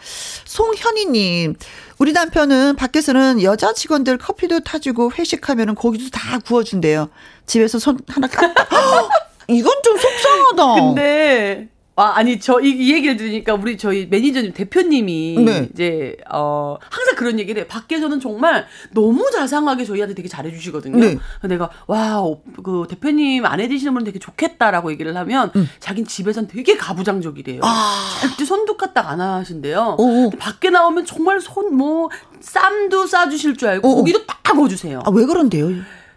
송현희님, 0.45 1.55
우리 1.99 2.13
남편은 2.13 2.75
밖에서는 2.75 3.43
여자 3.43 3.73
직원들 3.73 4.17
커피도 4.17 4.61
타주고 4.61 5.11
회식하면은 5.17 5.75
고기도 5.75 6.09
다 6.09 6.39
구워준대요. 6.39 7.09
집에서 7.45 7.77
손 7.79 7.99
하나 8.07 8.27
까 8.27 8.41
이건 9.47 9.73
좀 9.83 9.97
속상하다. 9.97 10.81
근데 10.85 11.69
아, 11.97 12.13
아니, 12.15 12.39
저, 12.39 12.61
이, 12.61 12.69
이, 12.69 12.93
얘기를 12.93 13.17
들으니까 13.17 13.53
우리 13.53 13.77
저희 13.77 14.07
매니저님, 14.07 14.53
대표님이 14.53 15.35
네. 15.45 15.69
이제, 15.73 16.15
어, 16.31 16.77
항상 16.89 17.15
그런 17.15 17.37
얘기를 17.37 17.61
해요. 17.61 17.67
밖에서는 17.69 18.19
정말 18.21 18.65
너무 18.91 19.29
자상하게 19.31 19.83
저희한테 19.83 20.15
되게 20.15 20.29
잘해주시거든요. 20.29 20.97
네. 20.97 21.17
내가, 21.49 21.69
와, 21.87 22.23
그 22.63 22.85
대표님 22.89 23.45
아내 23.45 23.67
되시는 23.67 23.93
분은 23.93 24.05
되게 24.05 24.19
좋겠다라고 24.19 24.91
얘기를 24.91 25.15
하면 25.15 25.51
음. 25.55 25.69
자긴 25.79 26.05
집에선 26.05 26.47
되게 26.47 26.77
가부장적이래요. 26.77 27.59
아. 27.63 28.17
절대 28.21 28.45
손도 28.45 28.77
까딱 28.77 29.09
안 29.09 29.19
하신대요. 29.19 29.97
밖에 30.39 30.69
나오면 30.69 31.05
정말 31.05 31.41
손, 31.41 31.75
뭐, 31.75 32.09
쌈도 32.39 33.05
싸주실 33.05 33.57
줄 33.57 33.67
알고 33.67 33.87
오오. 33.87 33.95
고기도 33.97 34.25
딱 34.25 34.41
구워주세요. 34.43 35.01
아, 35.05 35.09
왜 35.11 35.25
그런데요? 35.25 35.69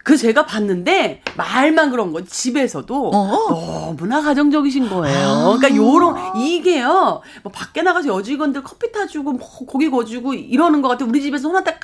그 0.04 0.18
제가 0.18 0.44
봤는데 0.44 1.22
말만 1.36 1.90
그런 1.90 2.12
거 2.12 2.22
집에서도 2.22 3.10
어 3.12 3.48
너무나 3.96 4.20
가정적이신 4.20 4.90
거예요. 4.90 5.28
아. 5.28 5.56
그러니까 5.56 5.74
요런 5.74 6.36
이게요. 6.36 7.22
뭐 7.42 7.50
밖에 7.50 7.80
나가서 7.80 8.08
여직원들 8.08 8.62
커피 8.62 8.92
타주고 8.92 9.32
뭐 9.32 9.48
고기 9.66 9.88
구워주고 9.88 10.34
이러는 10.34 10.82
것 10.82 10.88
같아. 10.88 11.06
우리 11.06 11.22
집에서 11.22 11.48
하나 11.48 11.64
딱 11.64 11.80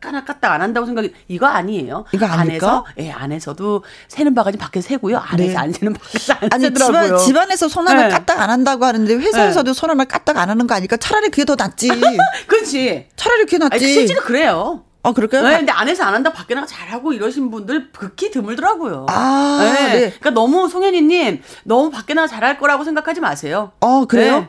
까나 0.00 0.22
까딱 0.22 0.52
안 0.52 0.62
한다고 0.62 0.86
생각이 0.86 1.12
이거 1.26 1.46
아니에요. 1.46 2.04
이거 2.12 2.26
아닐까? 2.26 2.84
안에서 2.84 2.86
예 2.98 3.10
안에서도 3.10 3.82
새는 4.06 4.34
바가지 4.34 4.56
밖에서 4.56 4.86
새고요. 4.86 5.18
안에서 5.18 5.52
네. 5.52 5.56
안 5.56 5.72
새는 5.72 5.94
밖에서 5.94 6.34
안 6.34 6.48
아니, 6.52 6.64
새더라고요. 6.66 7.16
집안, 7.16 7.18
집안에서 7.18 7.68
손 7.68 7.88
하나 7.88 8.04
네. 8.04 8.08
까딱 8.10 8.40
안 8.40 8.50
한다고 8.50 8.84
하는데 8.84 9.12
회사에서도 9.14 9.72
네. 9.72 9.76
손 9.76 9.90
하나 9.90 10.04
까딱 10.04 10.36
안 10.38 10.48
하는 10.48 10.68
거 10.68 10.74
아니까 10.76 10.96
차라리 10.96 11.30
그게 11.30 11.44
더 11.44 11.56
낫지. 11.56 11.88
그렇지. 12.46 13.08
차라리 13.16 13.44
그게 13.46 13.58
낫지. 13.58 13.84
아니, 13.84 13.92
실제로 13.92 14.20
그래요. 14.20 14.84
아, 15.04 15.12
그럴까요? 15.12 15.42
네, 15.42 15.58
근데 15.58 15.70
안에서 15.70 16.02
안 16.04 16.14
한다 16.14 16.32
밖에 16.32 16.54
나가 16.54 16.66
잘하고 16.66 17.12
이러신 17.12 17.50
분들 17.50 17.92
극히 17.92 18.30
드물더라고요. 18.30 19.06
아, 19.10 19.58
네. 19.60 19.72
네. 19.92 19.98
그러니까 20.18 20.30
너무 20.30 20.68
송현이님 20.68 21.42
너무 21.64 21.90
밖에 21.90 22.14
나가 22.14 22.26
잘할 22.26 22.58
거라고 22.58 22.84
생각하지 22.84 23.20
마세요. 23.20 23.72
어, 23.80 24.06
그래요? 24.06 24.40
네. 24.40 24.48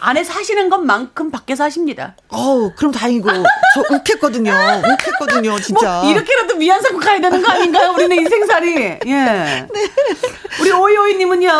안에서 0.00 0.32
하시는 0.32 0.68
것만큼 0.68 1.30
밖에서 1.30 1.64
하십니다. 1.64 2.16
어, 2.30 2.72
그럼 2.76 2.92
다행이고. 2.92 3.28
저 3.30 3.80
욱했거든요. 3.94 4.52
욱했거든요, 4.52 5.60
진짜. 5.60 6.00
뭐 6.02 6.10
이렇게라도 6.10 6.56
미안 6.56 6.80
삼고 6.80 6.98
가야 6.98 7.20
되는 7.20 7.40
거 7.40 7.52
아닌가요? 7.52 7.92
우리는 7.92 8.16
인생살이. 8.16 8.74
예. 8.74 8.98
네. 9.06 9.68
우리 10.60 10.72
오이오이님은요. 10.72 11.52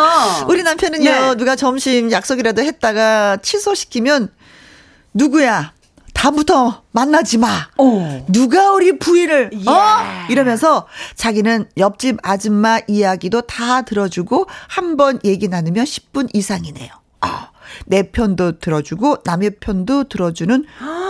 우리 0.47 0.63
남편은요, 0.63 1.09
네. 1.09 1.35
누가 1.35 1.55
점심 1.55 2.11
약속이라도 2.11 2.61
했다가 2.63 3.37
취소시키면 3.41 4.29
누구야? 5.13 5.71
다음부터 6.21 6.83
만나지 6.91 7.39
마. 7.39 7.47
오. 7.79 8.23
누가 8.31 8.71
우리 8.73 8.99
부인을 8.99 9.49
예. 9.53 9.67
어? 9.67 9.73
이러면서 10.29 10.85
자기는 11.15 11.65
옆집 11.77 12.17
아줌마 12.21 12.79
이야기도 12.87 13.41
다 13.41 13.81
들어주고 13.81 14.45
한 14.67 14.91
번 14.97 15.19
얘기 15.23 15.47
나누면 15.47 15.85
10분 15.85 16.29
이상이네요. 16.35 16.89
어. 17.25 17.27
내 17.87 18.11
편도 18.11 18.59
들어주고 18.59 19.19
남의 19.25 19.55
편도 19.61 20.03
들어주는 20.09 20.65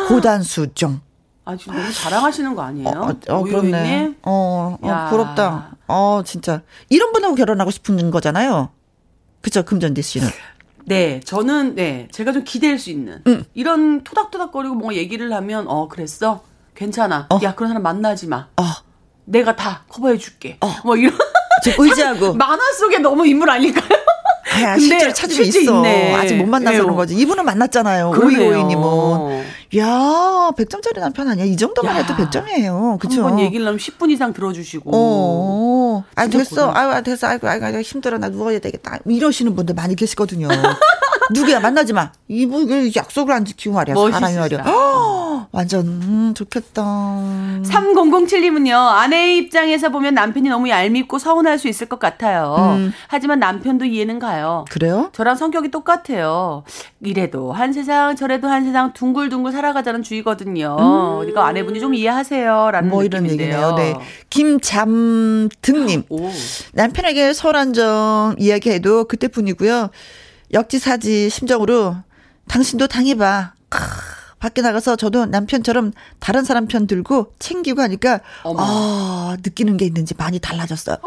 고단수종. 0.07 1.01
아, 1.43 1.57
지금 1.57 1.75
너무 1.75 1.91
자랑하시는 1.91 2.55
거 2.55 2.61
아니에요? 2.61 2.87
어, 2.87 3.09
어, 3.09 3.35
어 3.39 3.43
그렇네. 3.43 4.15
어, 4.21 4.77
어, 4.79 5.09
부럽다. 5.09 5.75
어, 5.87 6.21
진짜. 6.25 6.61
이런 6.87 7.11
분하고 7.11 7.35
결혼하고 7.35 7.71
싶은 7.71 8.11
거잖아요. 8.11 8.69
그쵸, 9.41 9.63
금전디 9.63 10.01
씨는. 10.03 10.27
네, 10.91 11.21
저는 11.21 11.75
네 11.75 12.09
제가 12.11 12.33
좀 12.33 12.43
기댈 12.43 12.77
수 12.77 12.89
있는 12.89 13.21
음. 13.25 13.45
이런 13.53 14.03
토닥토닥거리고 14.03 14.75
뭔가 14.75 14.93
얘기를 14.95 15.31
하면 15.31 15.65
어 15.69 15.87
그랬어 15.87 16.43
괜찮아 16.75 17.27
어. 17.29 17.39
야 17.43 17.55
그런 17.55 17.69
사람 17.69 17.81
만나지 17.81 18.27
마. 18.27 18.49
어. 18.57 18.63
내가 19.23 19.55
다 19.55 19.85
커버해 19.87 20.17
줄게. 20.17 20.57
어. 20.59 20.67
뭐 20.83 20.97
이런 20.97 21.17
의지하고 21.79 22.33
만화 22.35 22.59
속에 22.77 22.97
너무 22.97 23.25
인물 23.25 23.49
아닐까요? 23.49 23.87
아, 24.65 24.77
실제로 24.77 25.13
찾으면 25.13 25.47
있어. 25.47 25.59
있네. 25.59 26.13
아직 26.15 26.35
못 26.35 26.45
만나서 26.47 26.77
네. 26.77 26.81
그런 26.81 26.95
거지. 26.95 27.15
이분은 27.15 27.45
만났잖아요. 27.45 28.09
오이오이님은. 28.11 29.43
야, 29.77 30.51
100점짜리 30.57 30.99
남편 30.99 31.29
아니야? 31.29 31.45
이 31.45 31.55
정도만 31.55 31.95
야. 31.95 31.99
해도 32.01 32.13
100점이에요. 32.13 32.99
그쵸? 32.99 33.23
한번 33.25 33.39
얘기를 33.39 33.65
하면 33.65 33.77
10분 33.79 34.11
이상 34.11 34.33
들어주시고. 34.33 34.91
어. 34.93 36.03
아, 36.15 36.27
됐어. 36.27 36.71
아유, 36.73 37.01
됐어. 37.03 37.27
아이고, 37.27 37.47
아이고, 37.47 37.65
아이고, 37.65 37.81
힘들어. 37.81 38.17
나 38.17 38.29
누워야 38.29 38.59
되겠다. 38.59 38.99
이러시는 39.05 39.55
분들 39.55 39.75
많이 39.75 39.95
계시거든요. 39.95 40.47
누구야 41.33 41.59
만나지 41.61 41.93
마. 41.93 42.11
이분 42.27 42.91
약속을 42.93 43.33
안 43.33 43.45
지키고 43.45 43.75
말이야. 43.75 43.95
사람이 43.95 44.35
말이야. 44.35 44.63
완전 45.51 45.85
음, 45.87 46.33
좋겠다. 46.35 46.81
3007님은요. 46.83 48.75
아내의 48.75 49.37
입장에서 49.37 49.89
보면 49.89 50.13
남편이 50.13 50.49
너무 50.49 50.69
얄밉고 50.69 51.19
서운할 51.19 51.59
수 51.59 51.67
있을 51.67 51.87
것 51.87 51.99
같아요. 51.99 52.55
음. 52.77 52.93
하지만 53.07 53.39
남편도 53.39 53.85
이해는 53.85 54.19
가요. 54.19 54.65
그래요? 54.69 55.09
저랑 55.13 55.35
성격이 55.35 55.71
똑같아요. 55.71 56.63
이래도 57.01 57.51
한 57.51 57.73
세상 57.73 58.15
저래도 58.15 58.47
한 58.47 58.65
세상 58.65 58.93
둥글둥글 58.93 59.51
살아가자는 59.51 60.03
주의거든요. 60.03 60.77
음. 60.79 61.19
그러니까 61.19 61.45
아내분이 61.45 61.79
좀 61.79 61.93
이해하세요라는 61.93 62.89
뭐 62.89 63.03
이런 63.03 63.25
얘기네요. 63.25 63.75
네. 63.75 63.95
김잠등님 64.29 66.03
남편에게 66.73 67.33
서운한 67.33 67.73
점 67.73 68.35
이야기해도 68.37 69.05
그때뿐이고요. 69.05 69.89
역지사지 70.53 71.29
심정으로 71.29 71.95
당신도 72.47 72.87
당해봐. 72.87 73.53
크, 73.69 73.79
밖에 74.41 74.61
나가서 74.63 74.95
저도 74.95 75.27
남편처럼 75.27 75.93
다른 76.19 76.43
사람 76.43 76.65
편 76.67 76.87
들고 76.87 77.33
챙기고 77.37 77.79
하니까 77.81 78.21
어머. 78.43 78.57
아 78.59 79.37
느끼는 79.43 79.77
게 79.77 79.85
있는지 79.85 80.15
많이 80.17 80.39
달라졌어요. 80.39 80.97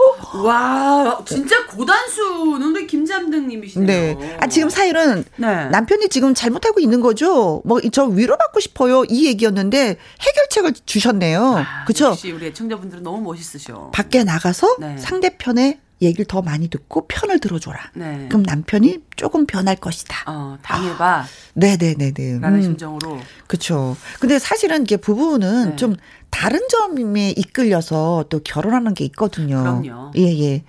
와 0.45 1.21
진짜 1.27 1.67
고단수는 1.67 2.63
우리 2.77 2.87
김잠등님이시네요. 2.87 4.19
네. 4.19 4.37
아 4.41 4.47
지금 4.47 4.71
사연은 4.71 5.25
네. 5.37 5.69
남편이 5.69 6.09
지금 6.09 6.33
잘못하고 6.33 6.81
있는 6.81 7.01
거죠. 7.01 7.61
뭐 7.65 7.81
저 7.93 8.05
위로받고 8.05 8.61
싶어요 8.61 9.05
이 9.09 9.27
얘기였는데 9.27 9.97
해결책을 10.21 10.73
주셨네요. 10.87 11.57
아, 11.59 11.85
그렇죠? 11.85 12.07
역시 12.07 12.31
우리 12.33 12.47
애청자분들은 12.47 13.03
너무 13.03 13.21
멋있으셔. 13.21 13.91
밖에 13.93 14.25
나가서 14.25 14.77
네. 14.79 14.97
상대편의 14.97 15.81
얘기를 16.05 16.25
더 16.27 16.43
많이 16.43 16.69
듣고 16.69 17.07
편을 17.09 17.41
들어줘라. 17.41 17.79
네. 17.95 18.27
그럼 18.29 18.43
남편이 18.45 18.99
조금 19.17 19.47
변할 19.47 19.77
것이다. 19.77 20.25
어, 20.27 20.59
당해봐. 20.63 21.05
아, 21.21 21.25
네네네네. 21.55 22.39
라는 22.41 22.59
음. 22.59 22.63
심정으로. 22.63 23.19
그쵸. 23.47 23.97
근데 24.21 24.39
사실은 24.39 24.83
이게 24.83 24.97
부부는 24.97 25.71
네. 25.71 25.77
좀 25.77 25.97
다른 26.31 26.61
점에 26.69 27.31
이끌려서 27.37 28.25
또 28.29 28.41
결혼하는 28.43 28.95
게 28.95 29.05
있거든요. 29.05 29.61
그럼요. 29.63 30.11
예, 30.17 30.23
예. 30.41 30.65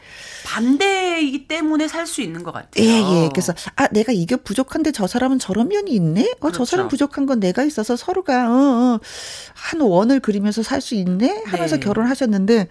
반대이기 0.45 1.47
때문에 1.47 1.87
살 1.87 2.05
수 2.05 2.21
있는 2.21 2.43
것 2.43 2.51
같아요. 2.51 2.85
예, 2.85 2.87
예. 3.23 3.29
그래서, 3.33 3.51
아, 3.75 3.87
내가 3.87 4.11
이게 4.11 4.35
부족한데 4.35 4.91
저 4.91 5.07
사람은 5.07 5.39
저런 5.39 5.69
면이 5.69 5.91
있네? 5.91 6.33
어, 6.33 6.39
그렇죠. 6.39 6.59
저 6.59 6.65
사람 6.65 6.87
부족한 6.87 7.25
건 7.25 7.39
내가 7.39 7.63
있어서 7.63 7.95
서로가, 7.95 8.47
어, 8.47 8.53
어, 8.95 8.99
한 9.55 9.81
원을 9.81 10.19
그리면서 10.19 10.61
살 10.61 10.81
수 10.81 10.93
있네? 10.93 11.43
하면서 11.47 11.77
네. 11.77 11.79
결혼하셨는데, 11.79 12.67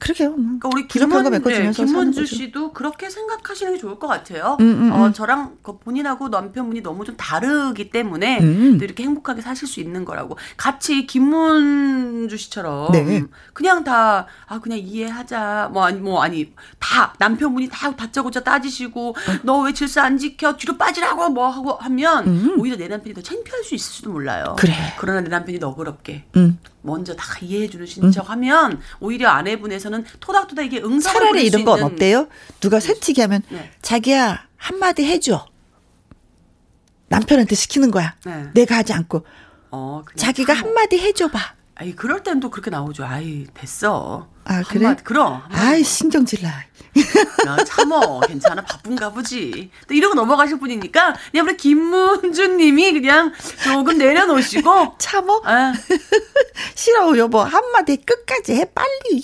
그러게요. 0.00 0.30
뭐. 0.30 0.36
그러니까 0.38 0.68
우리 0.72 0.88
김문, 0.88 1.42
네, 1.42 1.70
김문주 1.72 2.26
씨도 2.26 2.72
그렇게 2.72 3.10
생각하시는 3.10 3.74
게 3.74 3.78
좋을 3.78 3.98
것 3.98 4.06
같아요. 4.06 4.56
음, 4.60 4.66
음, 4.82 4.92
어, 4.92 5.06
음. 5.06 5.12
저랑 5.12 5.58
그 5.62 5.78
본인하고 5.78 6.28
남편분이 6.28 6.82
너무 6.82 7.04
좀 7.04 7.16
다르기 7.16 7.90
때문에 7.90 8.40
음. 8.40 8.78
또 8.78 8.84
이렇게 8.84 9.02
행복하게 9.04 9.42
사실 9.42 9.66
수 9.66 9.80
있는 9.80 10.04
거라고. 10.04 10.36
같이 10.56 11.06
김문주 11.06 12.36
씨처럼 12.36 12.92
네. 12.92 13.24
그냥 13.52 13.84
다 13.84 14.26
아 14.46 14.58
그냥 14.58 14.78
이해하자. 14.78 15.70
뭐 15.72 15.84
아니 15.84 15.98
뭐 16.00 16.22
아니 16.22 16.52
다 16.78 17.12
남편분이 17.18 17.68
다 17.70 17.94
다짜고짜 17.94 18.40
따지시고 18.42 19.10
어. 19.10 19.14
너왜 19.42 19.72
질서 19.72 20.00
안 20.00 20.16
지켜 20.16 20.56
뒤로 20.56 20.76
빠지라고 20.76 21.28
뭐 21.30 21.48
하고 21.48 21.72
하면 21.72 22.26
음. 22.26 22.54
오히려 22.58 22.76
내 22.76 22.88
남편이 22.88 23.14
더 23.14 23.20
창피할 23.20 23.62
수 23.62 23.74
있을지도 23.74 24.10
몰라요. 24.10 24.56
그래. 24.58 24.74
그러나 24.98 25.20
내 25.20 25.28
남편이 25.28 25.58
너그럽게 25.58 26.24
음. 26.36 26.58
먼저 26.82 27.14
다 27.14 27.38
이해해 27.42 27.68
주는 27.68 27.86
신척하면 27.86 28.72
음. 28.72 28.80
오히려 29.00 29.30
아내분에서는 29.30 30.04
토닥토닥 30.20 30.66
이게 30.66 30.78
응답을 30.78 31.00
차라리 31.00 31.46
이런 31.46 31.64
건 31.64 31.82
어때요? 31.82 32.28
누가 32.60 32.80
새치기 32.80 33.20
하면 33.22 33.42
네. 33.48 33.70
자기야 33.82 34.46
한마디 34.56 35.04
해줘. 35.04 35.46
남편한테 37.08 37.54
시키는 37.54 37.90
거야. 37.90 38.16
네. 38.24 38.50
내가 38.54 38.76
하지 38.76 38.92
않고. 38.92 39.24
어, 39.70 40.02
자기가 40.16 40.52
한마디 40.52 40.98
해줘봐. 40.98 41.57
아이 41.80 41.94
그럴 41.94 42.24
땐 42.24 42.40
또 42.40 42.50
그렇게 42.50 42.70
나오죠. 42.70 43.04
아이 43.04 43.46
됐어. 43.54 44.28
아 44.44 44.62
그래? 44.64 44.86
한마디, 44.86 45.04
그럼. 45.04 45.42
아이 45.52 45.84
신경질나. 45.84 46.48
야, 46.48 47.56
참어. 47.64 48.18
괜찮아. 48.20 48.62
바쁜가 48.62 49.12
보지. 49.12 49.70
또 49.86 49.94
이러고 49.94 50.16
넘어가실 50.16 50.58
분이니까 50.58 51.14
그냥 51.30 51.46
우리 51.46 51.56
김문준 51.56 52.56
님이 52.56 52.92
그냥 52.92 53.32
조금 53.62 53.96
내려놓으시고 53.96 54.96
참어? 54.98 55.40
아. 55.44 55.72
싫어 56.74 57.16
여보. 57.16 57.38
한마디 57.40 57.98
끝까지 57.98 58.54
해 58.56 58.64
빨리. 58.74 59.22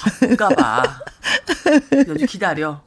바쁜가 0.00 0.48
봐. 0.48 1.00
요즘 2.08 2.26
기다려. 2.26 2.82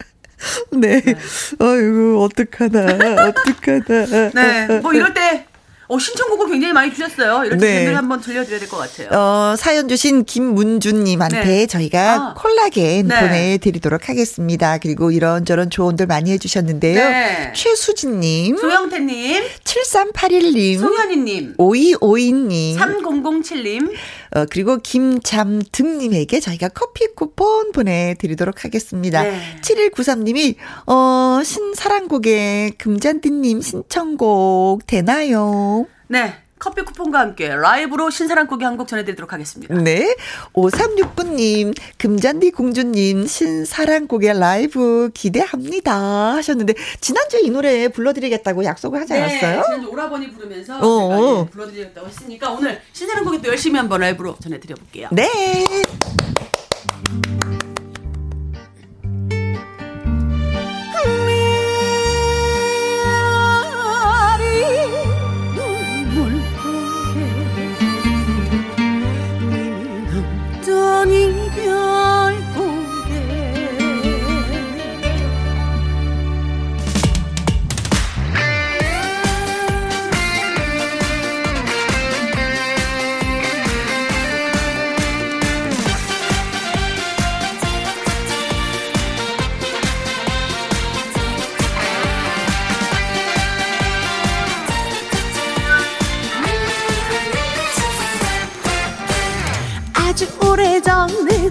네. 0.72 1.00
네. 1.02 1.16
아이고 1.60 2.22
어떡하나. 2.24 3.28
어떡하나. 3.30 4.30
네. 4.34 4.80
뭐 4.82 4.94
이럴 4.94 5.14
때 5.14 5.48
어, 5.94 6.00
신청곡을 6.00 6.50
굉장히 6.50 6.74
많이 6.74 6.92
주셨어요. 6.94 7.44
이렇게 7.46 7.58
네. 7.66 7.86
들 7.86 7.96
한번 7.96 8.20
들려드려야 8.20 8.60
될 8.60 8.68
것 8.70 8.78
같아요. 8.78 9.10
어, 9.12 9.56
사연 9.58 9.88
주신 9.88 10.26
김문준님한테 10.26 11.44
네. 11.44 11.68
저희가 11.68 12.14
아. 12.14 12.34
콜라겐 12.36 13.08
네. 13.08 13.20
보내드리도록 13.20 14.10
하겠습니다. 14.10 14.78
그리고 14.80 15.12
이런저런 15.12 15.70
조언들 15.70 16.08
많이 16.08 16.32
해주셨는데요. 16.32 16.96
네. 17.10 17.54
최수진님. 17.56 18.58
조영태님. 18.58 19.44
7381님. 19.64 20.80
송현희님. 20.80 21.56
5252님. 21.58 22.78
3007님. 22.78 23.92
어, 24.36 24.46
그리고 24.50 24.78
김잠등님에게 24.78 26.40
저희가 26.40 26.70
커피 26.70 27.08
쿠폰 27.16 27.72
보내드리도록 27.72 28.66
하겠습니다. 28.66 29.24
네. 29.24 29.40
7193님이, 29.62 30.56
어, 30.88 31.44
신사랑곡의 31.44 32.72
금잔디님 32.72 33.62
신청곡 33.62 34.88
되나요? 34.88 35.86
네. 36.08 36.43
커피 36.64 36.82
쿠폰과 36.84 37.20
함께 37.20 37.54
라이브로 37.54 38.10
신사랑 38.10 38.48
곡의 38.48 38.66
한 38.66 38.74
곡 38.78 38.88
전해드리도록 38.88 39.34
하겠습니다. 39.34 39.76
네. 39.76 40.16
5369님, 40.54 41.76
금잔디 41.98 42.52
공주님, 42.52 43.28
신사랑 43.28 44.08
곡의 44.08 44.40
라이브 44.40 45.12
기대합니다. 45.14 45.94
하셨는데, 46.36 46.74
지난주에 47.02 47.42
이 47.42 47.50
노래 47.52 47.88
불러드리겠다고 47.90 48.64
약속을 48.64 49.02
하지 49.02 49.14
네, 49.14 49.20
않았어요? 49.22 49.58
네. 49.58 49.64
지난주 49.64 49.90
오라버니 49.90 50.32
부르면서 50.32 50.80
어, 50.82 51.46
예, 51.46 51.50
불러드리겠다고 51.52 52.08
했으니까 52.08 52.50
오늘 52.52 52.82
신사랑 52.94 53.26
곡에 53.26 53.42
또 53.42 53.50
열심히 53.50 53.78
한번 53.78 54.00
라이브로 54.02 54.38
전해드려볼게요. 54.42 55.10
네. 55.12 55.30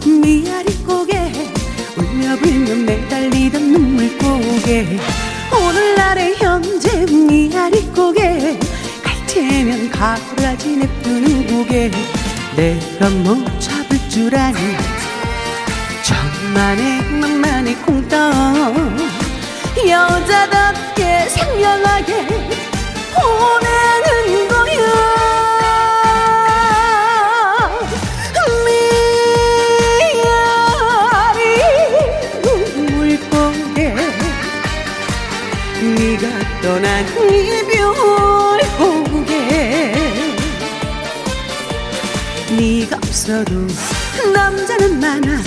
미아리 0.09 0.75
고개 0.85 1.33
울며 1.97 2.37
불며 2.37 2.75
매달리던 2.75 3.73
눈물 3.73 4.19
고개 4.19 4.99
오늘날의 5.53 6.37
현재 6.37 7.07
미아리 7.07 7.83
고개 7.93 8.59
갈 9.03 9.27
테면 9.27 9.91
가라지 9.91 10.77
냅두는 10.77 11.47
고개 11.47 11.91
내가 12.57 13.11
못 13.11 13.45
잡을 13.61 13.99
줄 14.09 14.35
아니 14.35 14.59
천만의 16.03 17.03
만만의 17.21 17.75
콩떡 17.83 18.33
여자 19.89 20.52
없어도 43.43 44.33
남자는 44.33 45.01
많아. 45.01 45.43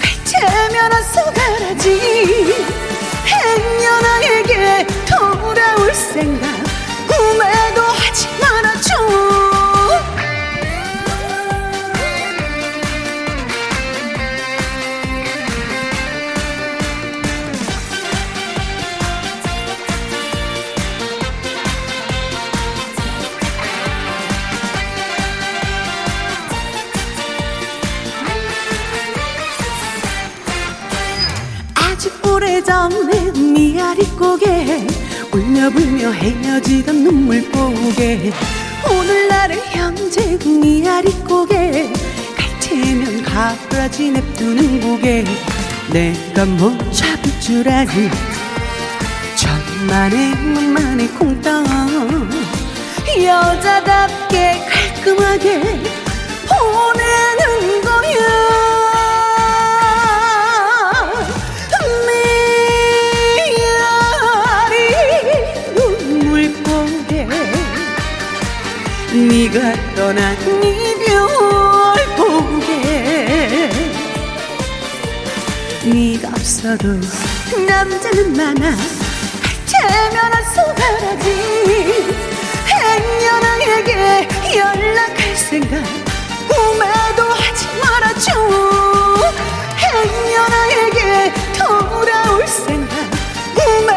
갈채면 0.00 0.92
어서 0.92 1.24
가라지. 1.32 2.54
행여 3.26 4.00
나에게 4.00 4.86
돌아올 5.06 5.94
생각 5.94 6.53
울며 35.68 36.10
헤어지던 36.10 37.04
눈물고개 37.04 38.30
오늘날의 38.86 39.58
현재 39.70 40.38
미아리 40.44 41.10
고개 41.24 41.88
갈 42.36 42.60
테면 42.60 43.22
가라지 43.22 44.10
냅두는 44.10 44.80
고개 44.80 45.24
내가 45.90 46.44
못 46.44 46.76
잡을 46.92 47.40
줄 47.40 47.66
아니 47.68 48.10
천만의 49.36 50.34
만만의 50.36 51.08
콩떡 51.08 51.64
여자답게 53.22 54.60
깔끔하게 54.68 55.60
보내는 56.48 57.80
거야 57.82 58.33
네가 69.28 69.94
떠난 69.94 70.36
이별 70.62 71.26
보게 72.14 73.70
네가 75.84 76.28
없어도 76.28 76.88
남자는 77.66 78.36
많아. 78.36 78.76
태면한 79.66 80.44
소가라지. 80.54 81.26
행여나에게 82.68 84.28
연락할 84.58 85.36
생각. 85.36 85.82
꿈에도 86.48 87.22
하지 87.24 87.66
말아줘. 87.82 88.28
행여나에게 89.78 91.32
돌아올 91.58 92.46
생각. 92.46 92.94
꿈에 93.54 93.96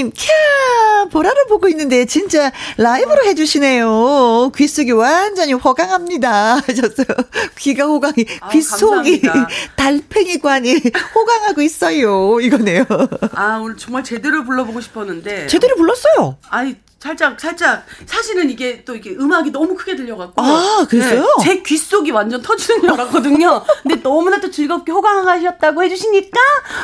이은경님, 0.00 0.12
캬, 0.12 1.10
보라를 1.10 1.46
보고 1.48 1.68
있는데 1.68 2.04
진짜 2.06 2.50
라이브로 2.78 3.24
해주시네요. 3.24 4.52
귀 4.56 4.66
속이 4.66 4.92
완전히 4.92 5.52
호강합니다. 5.52 6.56
하셨어요. 6.66 7.06
귀가 7.58 7.84
호강이, 7.84 8.24
귀 8.50 8.62
속이 8.62 9.22
달팽이관이 9.76 10.74
호강하고 11.14 11.60
있어요. 11.62 12.40
이거네요. 12.40 12.84
아, 13.34 13.58
오늘 13.62 13.76
정말 13.76 14.02
제대로 14.02 14.44
불러보고 14.44 14.80
싶었는데. 14.80 15.46
제대로 15.46 15.76
불렀어요. 15.76 16.38
아니, 16.48 16.76
살짝 17.00 17.40
살짝 17.40 17.86
사실은 18.04 18.50
이게 18.50 18.84
또 18.84 18.94
이게 18.94 19.12
음악이 19.12 19.50
너무 19.52 19.74
크게 19.74 19.96
들려갖고 19.96 20.34
아 20.36 20.86
그랬어요? 20.88 21.22
네, 21.22 21.44
제 21.44 21.62
귓속이 21.62 22.10
완전 22.10 22.42
터지는 22.42 22.82
줄 22.82 22.90
알았거든요. 22.90 23.62
근데 23.82 24.02
너무나 24.02 24.38
또 24.38 24.50
즐겁게 24.50 24.92
호강하셨다고 24.92 25.82
해주시니까 25.82 26.38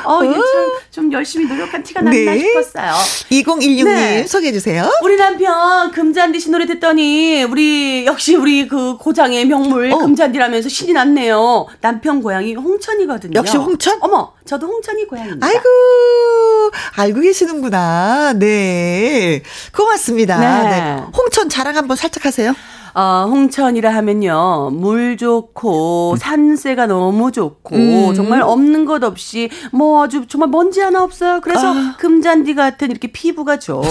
어 0.05 0.25
이게 0.25 0.35
참 0.35 0.67
좀 0.97 1.13
열심히 1.13 1.45
노력한 1.47 1.83
티가 1.83 2.01
났나 2.01 2.11
네. 2.33 2.39
싶었어요. 2.39 2.93
2016님 3.31 3.85
네. 3.85 4.27
소개해 4.27 4.51
주세요. 4.51 4.91
우리 5.03 5.17
남편 5.19 5.91
금잔디 5.91 6.41
씨 6.41 6.51
노래 6.51 6.65
듣더니 6.65 7.43
우리 7.45 8.07
역시 8.07 8.35
우리 8.35 8.67
그 8.67 8.97
고장의 8.97 9.45
명물 9.45 9.93
어. 9.93 9.99
금잔디라면서 9.99 10.71
신이 10.71 10.95
났네요. 10.95 11.67
남편 11.83 12.23
고향이 12.23 12.55
홍천이거든요. 12.55 13.35
역시 13.37 13.59
홍천? 13.59 13.99
어머 14.01 14.33
저도 14.47 14.67
홍천이 14.69 15.07
고향입니다. 15.07 15.47
아이고 15.47 15.65
알고 16.97 17.21
계시는구나. 17.21 18.33
네 18.39 19.43
고맙습니다. 19.75 20.06
맞습니다. 20.07 20.39
네. 20.39 20.71
네. 20.71 21.03
홍천 21.17 21.49
자랑 21.49 21.77
한번 21.77 21.97
살짝 21.97 22.25
하세요. 22.25 22.55
어, 22.99 23.27
홍천이라 23.29 23.95
하면요. 23.95 24.71
물 24.73 25.19
좋고 25.19 26.13
음. 26.13 26.17
산세가 26.17 26.87
너무 26.87 27.31
좋고 27.31 27.77
음. 27.77 28.15
정말 28.15 28.41
없는 28.41 28.87
것 28.87 29.05
없이 29.05 29.51
뭐 29.71 30.03
아주 30.05 30.25
정말 30.27 30.49
먼지 30.49 30.81
하나 30.81 31.03
없어요. 31.03 31.43
그래서 31.43 31.75
아. 31.75 31.95
금잔디 31.99 32.55
같은 32.55 32.91
이렇게 32.91 33.13
피부가 33.13 33.59
좋 33.59 33.83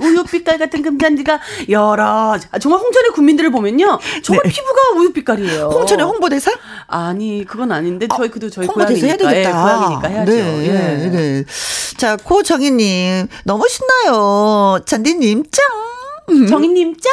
우유빛깔 0.00 0.56
같은 0.56 0.80
금잔디가 0.80 1.38
여러 1.68 2.38
아, 2.50 2.58
정말 2.58 2.80
홍천의 2.80 3.10
국민들을 3.10 3.50
보면요. 3.50 3.98
정말 4.24 4.44
네. 4.44 4.48
피부가 4.50 5.00
우유빛깔이에요. 5.00 5.70
홍천의 5.74 6.06
홍보대사? 6.06 6.50
아니 6.86 7.44
그건 7.44 7.72
아닌데 7.72 8.08
저희 8.16 8.30
그도 8.30 8.48
저희 8.48 8.66
고향이니까 8.66 9.06
해야 9.06 9.16
되겠다. 9.18 9.38
예, 9.38 9.52
고향이니까 9.52 10.08
해야죠. 10.08 10.32
네, 10.32 10.66
예. 11.04 11.08
네. 11.10 11.44
자 11.98 12.16
고정희님 12.16 13.28
너무 13.44 13.66
신나요. 13.68 14.78
잔디님 14.86 15.44
짱. 15.50 15.95
음. 16.28 16.46
정희님 16.46 16.96
짱. 16.98 17.12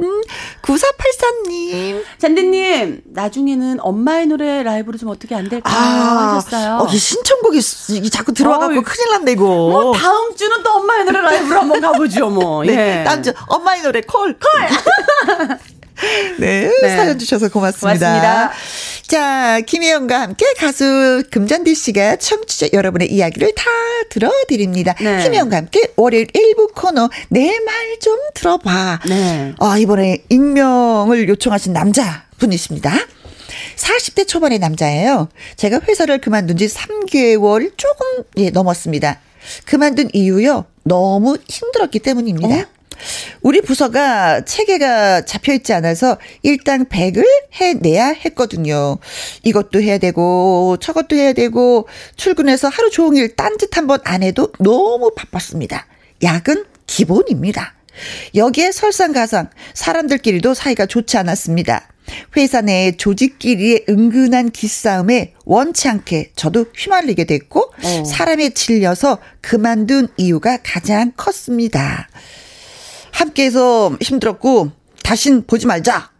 음, 0.00 0.22
9483님. 0.62 2.02
잔디님, 2.18 3.02
나중에는 3.04 3.78
엄마의 3.80 4.26
노래 4.26 4.62
라이브로 4.62 4.98
좀 4.98 5.10
어떻게 5.10 5.34
안 5.34 5.48
될까요? 5.48 5.74
아, 5.76 6.34
하셨어요. 6.36 6.78
어, 6.78 6.86
이 6.88 6.96
신청곡이 6.96 7.58
이 7.58 8.10
자꾸 8.10 8.32
들어와갖고 8.32 8.78
어, 8.78 8.82
큰일 8.82 9.10
났네, 9.12 9.32
이거. 9.32 9.44
뭐, 9.44 9.92
다음 9.94 10.34
주는 10.34 10.62
또 10.62 10.70
엄마의 10.72 11.04
노래 11.04 11.20
라이브로 11.20 11.60
한번 11.60 11.80
가보죠, 11.80 12.30
뭐. 12.30 12.64
네, 12.64 13.00
예. 13.00 13.04
다음 13.04 13.22
주 13.22 13.32
엄마의 13.48 13.82
노래 13.82 14.00
콜. 14.00 14.36
콜! 14.38 15.58
네, 16.38 16.70
네, 16.82 16.88
사연 16.96 17.18
주셔서 17.18 17.48
고맙습니다. 17.48 17.98
고맙습니다. 17.98 18.52
자, 19.06 19.60
김혜영과 19.60 20.20
함께 20.20 20.46
가수 20.58 21.22
금잔디 21.30 21.74
씨가 21.74 22.16
청취자 22.16 22.68
여러분의 22.72 23.12
이야기를 23.12 23.52
다 23.54 23.64
들어드립니다. 24.10 24.94
네. 25.00 25.22
김혜영과 25.22 25.56
함께 25.56 25.92
월요일 25.96 26.26
1부 26.28 26.74
코너 26.74 27.08
내 27.28 27.58
말 27.64 27.82
좀 28.00 28.18
들어봐. 28.34 28.98
네. 29.08 29.52
아, 29.60 29.78
이번에 29.78 30.24
익명을 30.28 31.28
요청하신 31.28 31.72
남자 31.72 32.24
분이십니다. 32.38 32.92
40대 33.76 34.26
초반의 34.26 34.58
남자예요. 34.58 35.28
제가 35.56 35.80
회사를 35.86 36.20
그만둔 36.20 36.56
지 36.56 36.66
3개월 36.66 37.72
조금 37.76 38.06
예, 38.38 38.50
넘었습니다. 38.50 39.20
그만둔 39.66 40.10
이유요. 40.12 40.64
너무 40.84 41.36
힘들었기 41.48 42.00
때문입니다. 42.00 42.56
어? 42.56 42.64
우리 43.42 43.60
부서가 43.60 44.44
체계가 44.44 45.24
잡혀 45.24 45.52
있지 45.54 45.72
않아서 45.72 46.18
일당 46.42 46.84
100을 46.86 47.24
해내야 47.54 48.06
했거든요. 48.08 48.98
이것도 49.42 49.80
해야 49.82 49.98
되고 49.98 50.76
저것도 50.80 51.16
해야 51.16 51.32
되고 51.32 51.88
출근해서 52.16 52.68
하루 52.68 52.90
종일 52.90 53.34
딴짓 53.36 53.76
한 53.76 53.86
번 53.86 54.00
안 54.04 54.22
해도 54.22 54.52
너무 54.58 55.12
바빴습니다. 55.14 55.86
야근 56.22 56.64
기본입니다. 56.86 57.74
여기에 58.34 58.72
설상가상 58.72 59.50
사람들끼리도 59.74 60.54
사이가 60.54 60.86
좋지 60.86 61.16
않았습니다. 61.18 61.88
회사 62.36 62.60
내 62.60 62.92
조직끼리의 62.96 63.84
은근한 63.88 64.50
기싸움에 64.50 65.34
원치 65.44 65.88
않게 65.88 66.32
저도 66.36 66.66
휘말리게 66.76 67.24
됐고 67.24 67.60
어. 67.82 68.04
사람에 68.04 68.50
질려서 68.50 69.18
그만둔 69.40 70.08
이유가 70.16 70.58
가장 70.62 71.12
컸습니다. 71.16 72.08
함께해서 73.12 73.96
힘들었고 74.00 74.72
다신 75.04 75.46
보지 75.46 75.66
말자. 75.66 76.10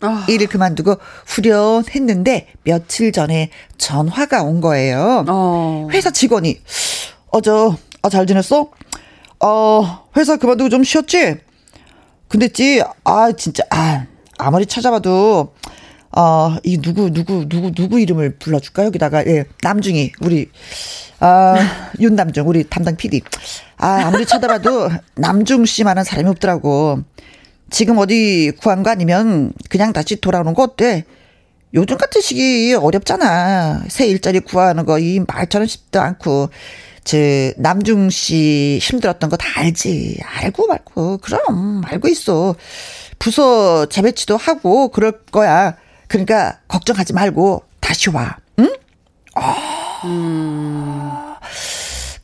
아. 0.00 0.26
일을 0.28 0.46
그만두고 0.46 0.96
후련했는데 1.26 2.48
며칠 2.64 3.12
전에 3.12 3.50
전화가 3.78 4.42
온 4.42 4.60
거예요. 4.60 5.24
어. 5.28 5.88
회사 5.90 6.10
직원이 6.10 6.60
어저 7.30 7.76
아, 8.02 8.08
잘 8.08 8.26
지냈어? 8.26 8.70
어 9.40 10.08
회사 10.16 10.36
그만두고 10.36 10.68
좀 10.70 10.84
쉬었지? 10.84 11.36
근데 12.28 12.48
찌아 12.48 13.32
진짜 13.36 13.64
아 13.70 14.06
아무리 14.38 14.66
찾아봐도 14.66 15.54
어, 16.16 16.56
이 16.64 16.78
누구, 16.80 17.12
누구, 17.12 17.46
누구, 17.48 17.72
누구 17.72 18.00
이름을 18.00 18.36
불러줄까? 18.38 18.84
여기다가, 18.86 19.26
예, 19.26 19.44
남중이, 19.62 20.12
우리, 20.20 20.48
아, 21.20 21.54
윤남중, 22.00 22.48
우리 22.48 22.64
담당 22.64 22.96
PD. 22.96 23.20
아, 23.76 24.04
아무리 24.06 24.24
찾아봐도 24.24 24.88
남중 25.16 25.66
씨만한 25.66 26.04
사람이 26.04 26.28
없더라고. 26.30 27.00
지금 27.68 27.98
어디 27.98 28.52
구한 28.62 28.82
거 28.82 28.90
아니면 28.90 29.52
그냥 29.68 29.92
다시 29.92 30.20
돌아오는 30.20 30.54
거 30.54 30.62
어때? 30.62 31.04
요즘 31.74 31.98
같은 31.98 32.20
시기 32.22 32.72
어렵잖아. 32.74 33.82
새 33.88 34.06
일자리 34.06 34.40
구하는 34.40 34.86
거 34.86 34.98
이 34.98 35.20
말처럼 35.26 35.66
쉽지도 35.66 36.00
않고. 36.00 36.48
저 37.04 37.16
남중 37.58 38.08
씨 38.10 38.78
힘들었던 38.80 39.28
거 39.30 39.36
다 39.36 39.46
알지. 39.60 40.18
알고 40.24 40.66
말고. 40.68 41.18
그럼 41.18 41.82
알고 41.84 42.08
있어. 42.08 42.54
부서 43.18 43.86
재배치도 43.86 44.36
하고 44.36 44.88
그럴 44.88 45.12
거야. 45.30 45.76
그러니까 46.08 46.58
걱정하지 46.68 47.12
말고 47.12 47.62
다시 47.80 48.10
와. 48.10 48.36
응? 48.58 48.72
아. 49.34 50.00
음. 50.04 51.12